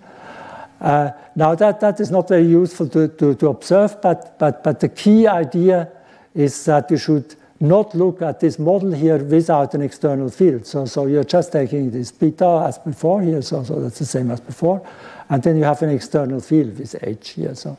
Uh, 0.80 1.10
now, 1.36 1.54
that, 1.54 2.00
is 2.00 2.10
not 2.10 2.28
very 2.28 2.46
useful 2.46 2.88
to, 2.88 3.46
observe, 3.46 4.00
but, 4.00 4.38
but, 4.38 4.64
but 4.64 4.80
the 4.80 4.88
key 4.88 5.26
idea 5.26 5.90
is 6.34 6.64
that 6.64 6.90
you 6.90 6.96
should 6.96 7.34
not 7.60 7.94
look 7.94 8.20
at 8.22 8.40
this 8.40 8.58
model 8.58 8.92
here 8.92 9.18
without 9.18 9.74
an 9.74 9.82
external 9.82 10.28
field. 10.28 10.66
So, 10.66 10.84
so 10.86 11.06
you're 11.06 11.24
just 11.24 11.52
taking 11.52 11.90
this 11.90 12.10
beta 12.10 12.64
as 12.66 12.78
before 12.78 13.22
here, 13.22 13.42
so, 13.42 13.62
so 13.62 13.80
that's 13.80 13.98
the 13.98 14.04
same 14.04 14.30
as 14.30 14.40
before. 14.40 14.86
And 15.28 15.42
then 15.42 15.56
you 15.56 15.64
have 15.64 15.80
an 15.82 15.90
external 15.90 16.40
field 16.40 16.78
with 16.78 16.96
H 17.02 17.30
here. 17.30 17.54
So 17.54 17.78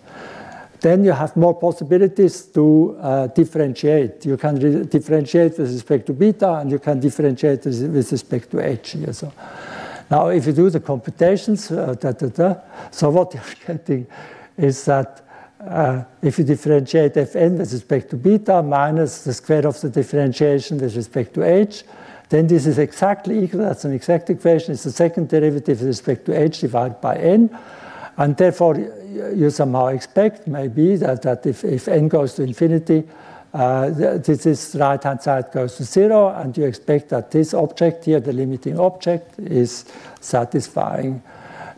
then 0.81 1.03
you 1.03 1.11
have 1.11 1.35
more 1.35 1.53
possibilities 1.53 2.43
to 2.45 2.97
uh, 2.99 3.27
differentiate. 3.27 4.25
You 4.25 4.37
can 4.37 4.87
differentiate 4.87 5.57
with 5.57 5.71
respect 5.71 6.05
to 6.07 6.13
beta, 6.13 6.55
and 6.55 6.71
you 6.71 6.79
can 6.79 6.99
differentiate 6.99 7.65
with 7.65 8.11
respect 8.11 8.51
to 8.51 8.59
H 8.59 8.91
here. 8.91 9.13
So 9.13 9.31
now, 10.09 10.27
if 10.27 10.45
you 10.45 10.53
do 10.53 10.69
the 10.69 10.79
computations, 10.79 11.71
uh, 11.71 11.95
da, 11.99 12.11
da, 12.11 12.27
da, 12.27 12.55
so 12.91 13.09
what 13.09 13.33
you're 13.33 13.43
getting 13.67 14.05
is 14.57 14.85
that 14.85 15.24
uh, 15.67 16.03
if 16.21 16.37
you 16.37 16.43
differentiate 16.43 17.13
fn 17.13 17.57
with 17.57 17.71
respect 17.71 18.09
to 18.09 18.15
beta 18.15 18.61
minus 18.61 19.23
the 19.23 19.33
square 19.33 19.65
of 19.67 19.79
the 19.81 19.89
differentiation 19.89 20.77
with 20.77 20.95
respect 20.95 21.33
to 21.33 21.43
h, 21.43 21.83
then 22.29 22.47
this 22.47 22.65
is 22.65 22.77
exactly 22.77 23.43
equal, 23.43 23.61
that's 23.61 23.85
an 23.85 23.93
exact 23.93 24.29
equation, 24.29 24.73
it's 24.73 24.83
the 24.83 24.91
second 24.91 25.29
derivative 25.29 25.79
with 25.79 25.87
respect 25.87 26.25
to 26.25 26.39
h 26.39 26.59
divided 26.61 26.99
by 27.01 27.15
n. 27.15 27.49
And 28.17 28.37
therefore, 28.37 28.77
you 29.35 29.49
somehow 29.49 29.87
expect 29.87 30.47
maybe 30.47 30.95
that, 30.97 31.21
that 31.23 31.45
if, 31.45 31.63
if 31.65 31.87
n 31.87 32.07
goes 32.07 32.33
to 32.35 32.43
infinity, 32.43 33.03
uh, 33.53 33.89
this 33.89 34.75
right 34.75 35.01
hand 35.01 35.21
side 35.21 35.51
goes 35.53 35.75
to 35.77 35.83
zero, 35.83 36.29
and 36.29 36.57
you 36.57 36.65
expect 36.65 37.09
that 37.09 37.31
this 37.31 37.53
object 37.53 38.05
here, 38.05 38.19
the 38.19 38.33
limiting 38.33 38.79
object, 38.79 39.39
is 39.39 39.85
satisfying 40.19 41.21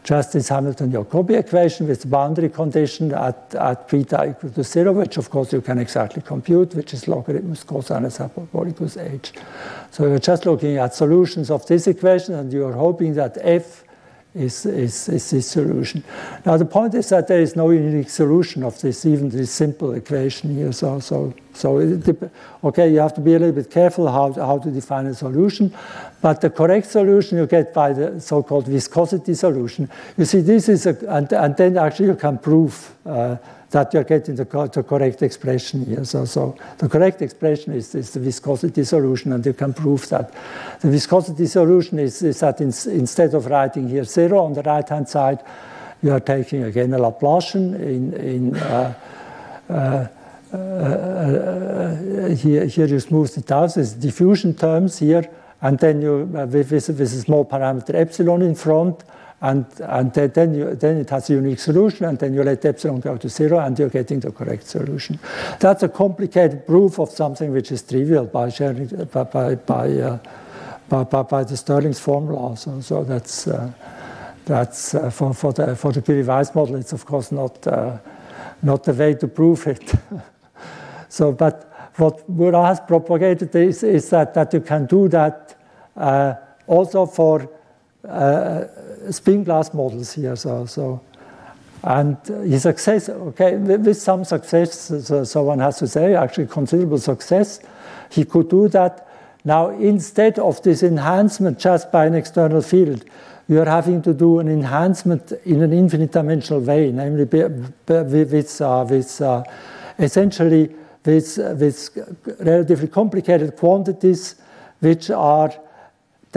just 0.08 0.32
this 0.32 0.48
Hamilton-Jacobi 0.48 1.38
equation 1.38 1.86
with 1.86 2.02
the 2.04 2.08
boundary 2.08 2.48
condition 2.48 3.14
at, 3.14 3.54
at 3.56 3.90
beta 3.90 4.30
equal 4.30 4.50
to 4.52 4.64
zero, 4.64 4.94
which 4.94 5.18
of 5.18 5.30
course 5.30 5.52
you 5.52 5.60
can 5.60 5.78
exactly 5.80 6.22
compute, 6.22 6.74
which 6.76 6.94
is 6.94 7.04
logarithmus 7.08 7.66
cosinus 7.66 8.18
hyperbolicus 8.18 8.96
h. 8.98 9.34
So 9.92 10.08
you're 10.08 10.20
just 10.20 10.46
looking 10.46 10.78
at 10.78 10.96
solutions 10.96 11.52
of 11.52 11.66
this 11.68 11.88
equation, 11.88 12.36
and 12.36 12.54
you're 12.54 12.72
hoping 12.72 13.16
that 13.16 13.38
f 13.42 13.84
is, 14.38 14.66
is, 14.66 15.10
is 15.10 15.30
this 15.32 15.48
solution. 15.48 16.04
Now, 16.46 16.58
the 16.58 16.66
point 16.66 16.94
is 16.94 17.10
that 17.10 17.28
there 17.28 17.42
is 17.42 17.56
no 17.56 17.72
unique 17.72 18.10
solution 18.10 18.64
of 18.64 18.80
this, 18.82 19.06
even 19.06 19.30
this 19.30 19.52
simple 19.52 19.94
equation 19.94 20.56
here. 20.56 20.72
So, 20.72 21.00
so, 21.00 21.34
so 21.54 21.80
it, 21.80 22.32
okay, 22.64 22.92
you 22.92 23.00
have 23.00 23.14
to 23.16 23.22
be 23.22 23.34
a 23.34 23.40
little 23.40 23.56
bit 23.56 23.72
careful 23.72 24.08
how, 24.12 24.34
how 24.34 24.60
to 24.60 24.72
define 24.72 25.08
a 25.08 25.14
solution. 25.14 25.74
But 26.22 26.42
the 26.42 26.50
correct 26.50 26.88
solution 26.88 27.38
you 27.38 27.48
get 27.48 27.74
by 27.74 27.94
the 27.94 28.22
so 28.22 28.44
called 28.44 28.68
viscosity 28.68 29.34
solution. 29.34 29.90
You 30.18 30.26
see, 30.26 30.42
this 30.42 30.70
is 30.70 30.86
a, 30.86 30.96
and, 31.08 31.32
and 31.34 31.58
then 31.58 31.78
actually 31.78 32.08
you 32.08 32.16
can 32.16 32.38
prove. 32.38 32.96
Uh, 33.06 33.38
that 33.72 33.94
you're 33.94 34.04
getting 34.04 34.36
the, 34.36 34.46
the, 34.74 34.84
correct 34.84 35.22
expression 35.22 35.86
here. 35.86 36.06
So, 36.06 36.26
so 36.26 36.56
the 36.78 36.88
correct 36.88 37.22
expression 37.22 37.74
is, 37.74 37.94
is, 37.96 38.12
the 38.12 38.20
viscosity 38.20 38.84
solution, 38.84 39.34
and 39.34 39.46
you 39.46 39.54
can 39.54 39.74
prove 39.74 40.08
that. 40.10 40.34
The 40.80 40.90
viscosity 40.90 41.48
solution 41.48 42.00
is, 42.00 42.22
is 42.22 42.40
that 42.40 42.62
in, 42.62 42.68
instead 42.98 43.34
of 43.34 43.48
writing 43.48 43.90
here 43.90 44.06
zero 44.06 44.40
on 44.46 44.54
the 44.54 44.64
right-hand 44.64 45.10
side, 45.10 45.44
you 46.02 46.14
are 46.14 46.20
taking 46.20 46.64
again 46.64 46.94
a 46.94 46.98
Laplacian 46.98 47.76
in, 47.76 48.14
in 48.14 48.56
uh, 48.56 48.94
uh, 49.70 50.08
uh, 50.54 50.58
uh 50.58 52.30
here, 52.36 52.66
here 52.66 52.86
you 52.86 53.00
smooth 53.00 53.38
it 53.38 53.52
out. 53.52 53.74
Diffusion 54.00 54.54
terms 54.54 55.00
here, 55.00 55.30
and 55.62 55.78
then 55.80 56.02
you, 56.02 56.30
uh, 56.36 56.46
with, 56.46 56.72
with, 56.72 56.88
with 56.88 57.02
a 57.02 57.08
small 57.08 57.44
parameter 57.44 57.96
epsilon 57.96 58.42
in 58.42 58.56
front, 58.56 59.04
and, 59.42 59.66
and 59.82 60.14
then, 60.14 60.56
you, 60.56 60.76
then 60.76 60.98
it 60.98 61.10
has 61.12 61.30
a 61.30 61.34
unique 61.34 61.60
solution, 61.60 62.06
and 62.06 62.18
then 62.18 62.34
you 62.34 62.44
let 62.44 62.66
epsilon 62.66 63.00
go 63.00 63.18
to 63.18 63.30
zero, 63.30 63.60
and 63.60 63.78
you're 63.78 63.90
getting 63.90 64.20
the 64.20 64.32
correct 64.32 64.66
solution. 64.66 65.20
That's 65.60 65.84
a 65.84 65.90
complicated 65.90 66.66
proof 66.66 67.00
of 67.00 67.10
something 67.10 67.52
which 67.52 67.72
is 67.72 67.84
trivial 67.84 68.26
by 68.26 68.50
sharing 68.50 68.88
by 68.88 69.24
by 69.24 69.56
by, 69.56 69.92
uh, 69.92 70.20
by, 70.90 71.04
by, 71.04 71.22
by, 71.22 71.44
the 71.44 71.56
Stirling's 71.56 72.00
formula. 72.00 72.58
So, 72.58 72.82
so 72.82 73.04
that's 73.04 73.48
uh, 73.48 73.72
that's 74.48 74.96
uh, 74.96 75.10
for, 75.10 75.34
for, 75.34 75.54
the, 75.54 75.76
for 75.76 75.92
the 75.92 76.02
Curie-Weiss 76.02 76.56
model, 76.56 76.76
it's 76.76 76.94
of 76.94 77.06
course 77.06 77.32
not, 77.32 77.68
uh, 77.68 77.98
not 78.64 78.84
the 78.84 78.94
way 78.94 79.14
to 79.14 79.28
prove 79.28 79.68
it. 79.68 79.94
so, 81.10 81.34
but 81.34 81.92
what 81.98 82.28
Mourrat 82.30 82.68
has 82.68 82.80
propagated 82.80 83.54
is, 83.56 83.84
is 83.84 84.10
that, 84.10 84.34
that 84.34 84.54
you 84.54 84.62
can 84.62 84.86
do 84.86 85.08
that 85.10 85.56
uh, 85.96 86.36
also 86.66 87.06
for 87.06 87.50
uh, 88.08 88.64
spin 89.12 89.44
glass 89.44 89.74
models 89.74 90.14
here. 90.14 90.36
So, 90.36 90.66
so 90.66 91.02
and 91.84 92.18
his 92.26 92.64
success, 92.64 93.08
okay, 93.08 93.56
with 93.56 93.98
some 93.98 94.26
success, 94.26 94.92
so, 95.30 95.44
one 95.44 95.60
has 95.60 95.78
to 95.80 95.88
say, 95.88 96.16
actually 96.16 96.48
considerable 96.48 96.98
success, 96.98 97.60
he 98.10 98.26
could 98.26 98.50
do 98.50 98.68
that. 98.70 99.08
Now, 99.46 99.70
instead 99.70 100.40
of 100.40 100.62
this 100.64 100.84
enhancement 100.84 101.60
just 101.60 101.92
by 101.92 102.08
an 102.08 102.16
external 102.16 102.62
field, 102.62 103.06
you 103.48 103.62
are 103.62 103.66
having 103.66 104.02
to 104.02 104.14
do 104.14 104.40
an 104.40 104.50
enhancement 104.50 105.32
in 105.46 105.62
an 105.62 105.72
infinite 105.72 106.12
dimensional 106.12 106.62
way, 106.62 106.92
namely 106.92 107.24
with, 107.24 108.62
uh, 108.62 108.86
with 108.90 109.22
uh, 109.22 109.44
essentially 110.00 110.76
with, 111.06 111.38
with 111.38 112.38
relatively 112.40 112.88
complicated 112.88 113.56
quantities 113.56 114.36
which 114.80 115.10
are 115.10 115.54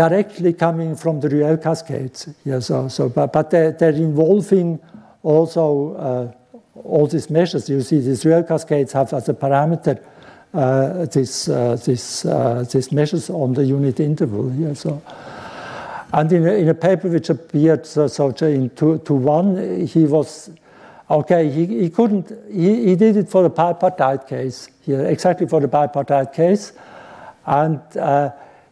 directly 0.00 0.52
coming 0.54 0.96
from 0.96 1.20
the 1.20 1.28
Ruelle 1.28 1.62
cascades. 1.62 2.28
Yeah, 2.44 2.60
so, 2.60 2.88
so, 2.88 3.10
but, 3.10 3.32
but 3.32 3.50
they're, 3.50 3.72
they're 3.72 3.90
involving 3.90 4.78
also 5.22 5.94
uh, 5.96 6.32
all 6.74 7.06
these 7.06 7.28
measures. 7.28 7.68
You 7.68 7.82
see, 7.82 8.00
these 8.00 8.24
Ruelle 8.24 8.48
cascades 8.48 8.92
have 8.92 9.12
as 9.12 9.28
a 9.28 9.34
parameter 9.34 10.02
uh, 10.54 11.04
this, 11.04 11.48
uh, 11.48 11.76
this, 11.84 12.24
uh, 12.24 12.64
these 12.72 12.90
measures 12.92 13.28
on 13.28 13.52
the 13.52 13.64
unit 13.64 14.00
interval 14.00 14.48
here. 14.48 14.74
So. 14.74 15.02
And 16.12 16.32
in 16.32 16.48
a, 16.48 16.52
in 16.52 16.68
a 16.68 16.74
paper 16.74 17.08
which 17.08 17.28
appeared 17.28 17.86
so, 17.86 18.08
so 18.08 18.32
in 18.46 18.70
two, 18.70 18.98
to 19.04 19.14
one, 19.14 19.86
he 19.86 20.06
was 20.06 20.50
okay. 21.10 21.50
He, 21.50 21.66
he 21.66 21.90
couldn't. 21.90 22.32
He, 22.50 22.86
he 22.86 22.96
did 22.96 23.16
it 23.16 23.28
for 23.28 23.42
the 23.42 23.50
bipartite 23.50 24.26
case 24.26 24.70
here, 24.80 25.04
exactly 25.04 25.46
for 25.46 25.60
the 25.60 25.68
bipartite 25.68 26.32
case, 26.32 26.72
and 27.46 27.80
uh, 27.96 28.30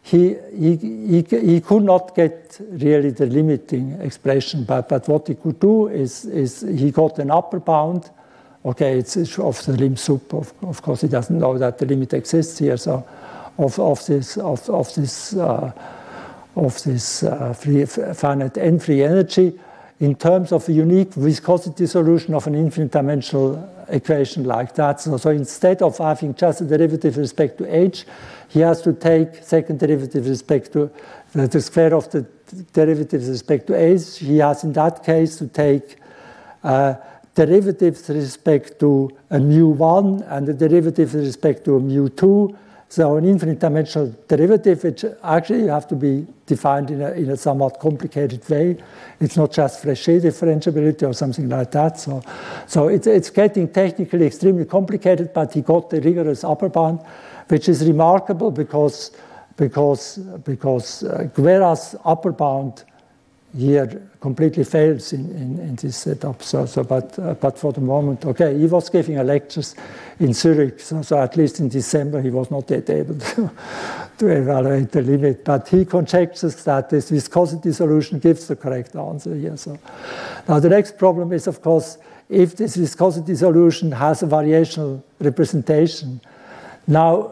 he, 0.09 0.35
he, 0.53 1.21
he, 1.29 1.61
could 1.61 1.83
not 1.83 2.15
get 2.15 2.57
really 2.59 3.11
the 3.11 3.25
limiting 3.25 3.99
expression. 4.01 4.63
But, 4.63 4.89
but 4.89 5.07
what 5.07 5.27
he 5.27 5.35
could 5.35 5.59
do 5.59 5.87
is, 5.87 6.25
is 6.25 6.61
he 6.61 6.91
got 6.91 7.19
an 7.19 7.31
upper 7.31 7.59
bound. 7.59 8.09
Okay, 8.65 8.99
it's, 8.99 9.15
it's 9.15 9.37
of 9.37 9.63
the 9.65 9.73
lim 9.73 9.95
sup. 9.95 10.33
Of, 10.33 10.53
of 10.63 10.81
course, 10.81 11.01
he 11.01 11.07
doesn't 11.07 11.37
know 11.37 11.57
that 11.57 11.77
the 11.77 11.85
limit 11.85 12.13
exists 12.13 12.59
here. 12.59 12.77
So, 12.77 13.05
of, 13.57 13.79
of 13.79 14.05
this 14.05 14.37
of, 14.37 14.69
of 14.69 14.93
this. 14.95 15.33
Uh, 15.35 15.71
of 16.55 16.83
this 16.83 17.23
uh, 17.23 17.53
free, 17.53 17.85
finite 17.85 18.57
n 18.57 18.79
free 18.79 19.03
energy 19.03 19.57
in 19.99 20.15
terms 20.15 20.51
of 20.51 20.67
a 20.69 20.71
unique 20.71 21.13
viscosity 21.13 21.85
solution 21.85 22.33
of 22.33 22.47
an 22.47 22.55
infinite 22.55 22.91
dimensional 22.91 23.69
equation 23.89 24.45
like 24.45 24.73
that. 24.75 25.01
So, 25.01 25.17
so, 25.17 25.29
instead 25.29 25.81
of 25.81 25.97
having 25.97 26.33
just 26.35 26.61
a 26.61 26.65
derivative 26.65 27.17
with 27.17 27.25
respect 27.25 27.57
to 27.57 27.75
h, 27.75 28.05
he 28.47 28.61
has 28.61 28.81
to 28.83 28.93
take 28.93 29.35
second 29.43 29.79
derivative 29.79 30.23
with 30.23 30.29
respect 30.29 30.71
to 30.73 30.89
the, 31.33 31.47
the 31.47 31.61
square 31.61 31.93
of 31.93 32.09
the 32.11 32.25
derivative 32.71 33.21
with 33.21 33.29
respect 33.29 33.67
to 33.67 33.75
h. 33.75 34.19
He 34.19 34.37
has 34.37 34.63
in 34.63 34.73
that 34.73 35.03
case 35.03 35.37
to 35.37 35.47
take 35.47 35.97
uh, 36.63 36.95
derivatives 37.35 38.07
with 38.07 38.17
respect 38.17 38.79
to 38.79 39.09
a 39.29 39.37
mu1 39.37 40.25
and 40.31 40.47
the 40.47 40.53
derivative 40.53 41.13
with 41.13 41.25
respect 41.25 41.65
to 41.65 41.75
a 41.75 41.79
mu2 41.79 42.55
so 42.91 43.17
an 43.17 43.25
infinite 43.25 43.59
dimensional 43.59 44.15
derivative, 44.27 44.83
which 44.83 45.05
actually 45.23 45.61
you 45.61 45.67
have 45.67 45.87
to 45.87 45.95
be 45.95 46.25
defined 46.47 46.89
in 46.89 47.01
a, 47.01 47.11
in 47.11 47.29
a 47.29 47.37
somewhat 47.37 47.79
complicated 47.79 48.47
way. 48.49 48.77
It's 49.19 49.37
not 49.37 49.53
just 49.53 49.83
Frechet 49.83 50.23
differentiability 50.23 51.07
or 51.07 51.13
something 51.13 51.47
like 51.47 51.69
that. 51.71 51.99
So, 51.99 52.23
so 52.65 52.87
it's, 52.87 53.05
it's 53.05 53.29
getting 53.29 53.71
technically 53.71 54.25
extremely 54.25 54.65
complicated, 54.65 55.33
but 55.33 55.53
he 55.53 55.61
got 55.61 55.91
the 55.91 56.01
rigorous 56.01 56.43
upper 56.43 56.67
bound, 56.67 57.01
which 57.47 57.69
is 57.69 57.85
remarkable 57.85 58.49
because, 58.49 59.11
because, 59.55 60.17
because 60.43 61.03
uh, 61.03 61.29
Guerra's 61.35 61.95
upper 62.03 62.31
bound 62.31 62.85
here 63.57 64.09
completely 64.19 64.63
fails 64.63 65.13
in, 65.13 65.31
in, 65.31 65.59
in, 65.59 65.75
this 65.75 65.97
setup. 65.97 66.43
So, 66.43 66.65
so 66.65 66.83
but, 66.83 67.17
uh, 67.17 67.33
but 67.33 67.57
for 67.57 67.73
the 67.73 67.81
moment, 67.81 68.25
okay, 68.25 68.57
he 68.57 68.67
was 68.67 68.89
giving 68.89 69.17
a 69.17 69.23
lectures 69.23 69.75
in 70.19 70.33
Zurich, 70.33 70.79
so, 70.79 71.01
so, 71.01 71.17
at 71.17 71.35
least 71.35 71.59
in 71.59 71.69
December 71.69 72.21
he 72.21 72.29
was 72.29 72.51
not 72.51 72.69
yet 72.69 72.89
able 72.89 73.15
to, 73.19 73.51
to 74.19 74.27
evaluate 74.27 74.91
the 74.91 75.01
limit. 75.01 75.43
But 75.43 75.67
he 75.67 75.85
conjectures 75.85 76.63
that 76.65 76.89
this 76.89 77.09
viscosity 77.09 77.71
solution 77.71 78.19
gives 78.19 78.47
the 78.47 78.55
correct 78.55 78.95
answer 78.95 79.33
here. 79.33 79.57
So 79.57 79.79
now 80.47 80.59
the 80.59 80.69
next 80.69 80.97
problem 80.97 81.33
is, 81.33 81.47
of 81.47 81.61
course, 81.61 81.97
if 82.29 82.55
this 82.55 82.75
viscosity 82.75 83.33
solution 83.35 83.91
has 83.91 84.21
a 84.21 84.27
variational 84.27 85.01
representation. 85.19 86.21
Now, 86.85 87.31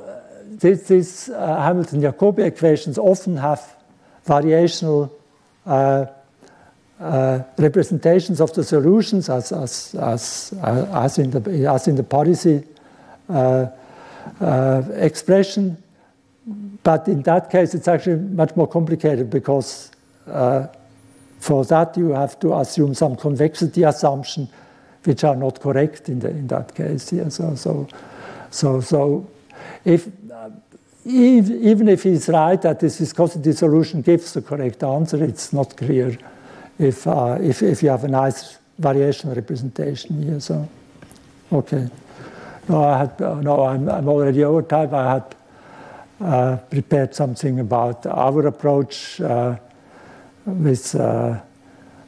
these 0.50 1.30
uh, 1.30 1.62
Hamilton-Jacobi 1.62 2.40
equations 2.40 2.98
often 2.98 3.38
have 3.38 3.76
variational 4.26 5.12
Uh, 5.68 6.06
uh, 7.00 7.44
representations 7.60 8.42
of 8.42 8.52
the 8.54 8.64
solutions 8.64 9.30
as, 9.30 9.52
as, 9.52 9.94
as, 9.96 10.54
uh, 10.64 11.04
as, 11.04 11.20
in, 11.20 11.30
the, 11.30 11.70
as 11.70 11.88
in 11.88 11.96
the 11.96 12.02
Parisi 12.02 12.66
uh, 13.30 14.82
expression. 14.96 15.78
But 16.82 17.08
in 17.08 17.22
that 17.24 17.52
case, 17.52 17.76
it's 17.76 17.88
actually 17.88 18.16
much 18.16 18.56
more 18.56 18.66
complicated 18.66 19.30
because 19.30 19.92
for 20.26 21.66
that 21.66 21.96
you 21.98 22.10
have 22.12 22.40
to 22.40 22.56
assume 22.56 22.96
some 22.96 23.16
convexity 23.16 23.84
assumption 23.84 24.50
which 25.04 25.24
are 25.24 25.36
not 25.36 25.60
correct 25.60 26.10
in, 26.10 26.20
the, 26.20 26.30
in 26.30 26.48
that 26.48 26.74
case. 26.74 27.14
Yeah, 27.14 27.30
so, 27.30 27.54
so, 27.56 27.88
so, 28.50 28.82
so 28.82 29.30
if 29.86 30.08
even 31.08 31.88
if 31.88 32.04
he's 32.04 32.28
right 32.28 32.62
that 32.62 32.80
this 32.80 33.00
is 33.00 33.10
viscosity 33.10 33.54
solution 33.54 34.02
gives 34.02 34.34
the 34.34 34.42
correct 34.42 34.84
answer, 34.84 35.24
it's 35.24 35.54
not 35.54 35.78
clear 35.78 36.18
if, 36.78 37.08
uh, 37.08 37.38
if, 37.40 37.64
if 37.64 37.82
you 37.82 37.90
have 37.90 38.04
a 38.04 38.10
nice 38.10 38.58
variation 38.78 39.34
representation 39.34 40.22
here. 40.22 40.40
So, 40.40 40.68
okay. 41.52 41.88
No, 42.68 42.84
I 42.84 42.98
had, 42.98 43.22
uh, 43.22 43.36
no 43.36 43.64
I'm, 43.64 43.88
I'm 43.90 44.10
already 44.10 44.44
over 44.44 44.62
time. 44.62 44.94
I 44.94 45.14
had 45.14 45.36
uh, 46.20 46.58
prepared 46.58 47.16
something 47.16 47.60
about 47.60 48.06
our 48.06 48.46
approach 48.48 49.22
uh, 49.22 49.56
with 50.46 50.94
uh, 50.96 51.40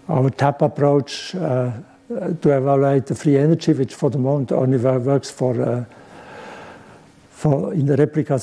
our 0.10 0.30
TAP 0.30 0.62
approach 0.62 1.32
to 1.32 1.84
evaluate 2.10 3.06
the 3.06 3.16
free 3.16 3.38
energy, 3.38 3.72
which 3.74 3.94
for 3.94 4.10
the 4.10 4.18
moment 4.18 4.52
only 4.52 4.78
works 4.78 5.30
for 5.30 5.86
for 7.40 7.74
in 7.74 7.86
the 7.86 7.96
replica 7.96 8.38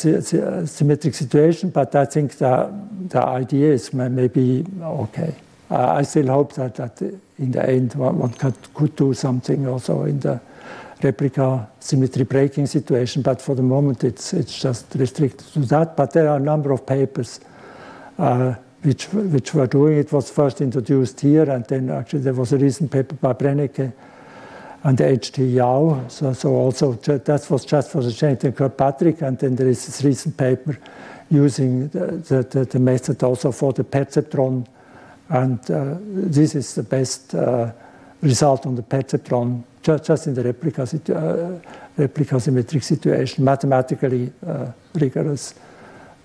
symmetric 0.66 1.14
situation, 1.14 1.68
but 1.68 1.94
I 1.94 2.06
think 2.06 2.32
the, 2.38 2.72
the 3.08 3.22
idea 3.22 3.74
is 3.74 3.92
maybe 3.92 4.64
okay. 4.80 5.34
I 5.68 6.02
still 6.02 6.28
hope 6.28 6.54
that, 6.54 6.76
that 6.76 7.02
in 7.38 7.50
the 7.50 7.68
end 7.68 7.94
one, 7.94 8.18
one 8.18 8.32
could, 8.32 8.54
could 8.72 8.96
do 8.96 9.12
something 9.12 9.68
also 9.68 10.04
in 10.04 10.20
the 10.20 10.40
replica 11.02 11.68
symmetry 11.78 12.24
breaking 12.24 12.66
situation, 12.66 13.20
but 13.20 13.42
for 13.42 13.54
the 13.54 13.62
moment 13.62 14.02
it's, 14.02 14.32
it's 14.32 14.58
just 14.58 14.94
restricted 14.94 15.46
to 15.52 15.60
that. 15.66 15.94
But 15.94 16.12
there 16.12 16.30
are 16.30 16.36
a 16.36 16.40
number 16.40 16.72
of 16.72 16.86
papers 16.86 17.40
uh, 18.18 18.54
which, 18.80 19.12
which 19.12 19.52
were 19.52 19.66
doing 19.66 19.98
it. 19.98 20.10
was 20.10 20.30
first 20.30 20.62
introduced 20.62 21.20
here, 21.20 21.50
and 21.50 21.66
then 21.66 21.90
actually 21.90 22.20
there 22.20 22.32
was 22.32 22.54
a 22.54 22.58
recent 22.58 22.90
paper 22.90 23.14
by 23.16 23.34
Brennecke 23.34 23.92
and 24.86 25.00
H.T. 25.00 25.44
Yau. 25.44 26.04
So, 26.08 26.32
so 26.32 26.54
also 26.54 26.92
that 26.92 27.50
was 27.50 27.64
just 27.64 27.90
for 27.90 28.02
the 28.02 28.12
Sherrington-Kirkpatrick, 28.12 29.20
and 29.20 29.36
then 29.36 29.56
there 29.56 29.66
is 29.68 29.84
this 29.84 30.04
recent 30.04 30.36
paper 30.36 30.78
using 31.28 31.88
the, 31.88 32.46
the, 32.50 32.64
the 32.64 32.78
method 32.78 33.20
also 33.24 33.50
for 33.50 33.72
the 33.72 33.82
perceptron, 33.82 34.64
and 35.28 35.58
uh, 35.72 35.96
this 36.00 36.54
is 36.54 36.76
the 36.76 36.84
best 36.84 37.34
uh, 37.34 37.72
result 38.22 38.64
on 38.64 38.76
the 38.76 38.82
perceptron 38.82 39.64
just, 39.82 40.04
just 40.04 40.26
in 40.28 40.34
the 40.34 40.42
replica, 40.44 40.82
uh, 40.82 41.60
replica 41.96 42.38
symmetric 42.38 42.84
situation, 42.84 43.44
mathematically 43.44 44.32
uh, 44.46 44.70
rigorous 44.94 45.54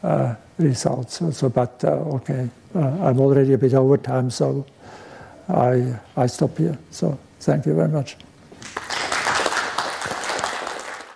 uh, 0.03 0.36
results. 0.59 1.16
So, 1.16 1.32
so 1.32 1.49
but 1.49 1.84
uh, 1.84 2.18
okay, 2.18 2.47
I'm 2.76 3.20
already 3.20 3.53
a 3.53 3.57
bit 3.57 3.74
over 3.74 3.97
time, 3.97 4.30
so 4.30 4.68
I, 5.49 5.99
I 6.16 6.28
stop 6.28 6.59
here. 6.59 6.78
So 6.91 7.18
thank 7.39 7.66
you 7.66 7.74
very 7.74 7.89
much. 7.89 8.18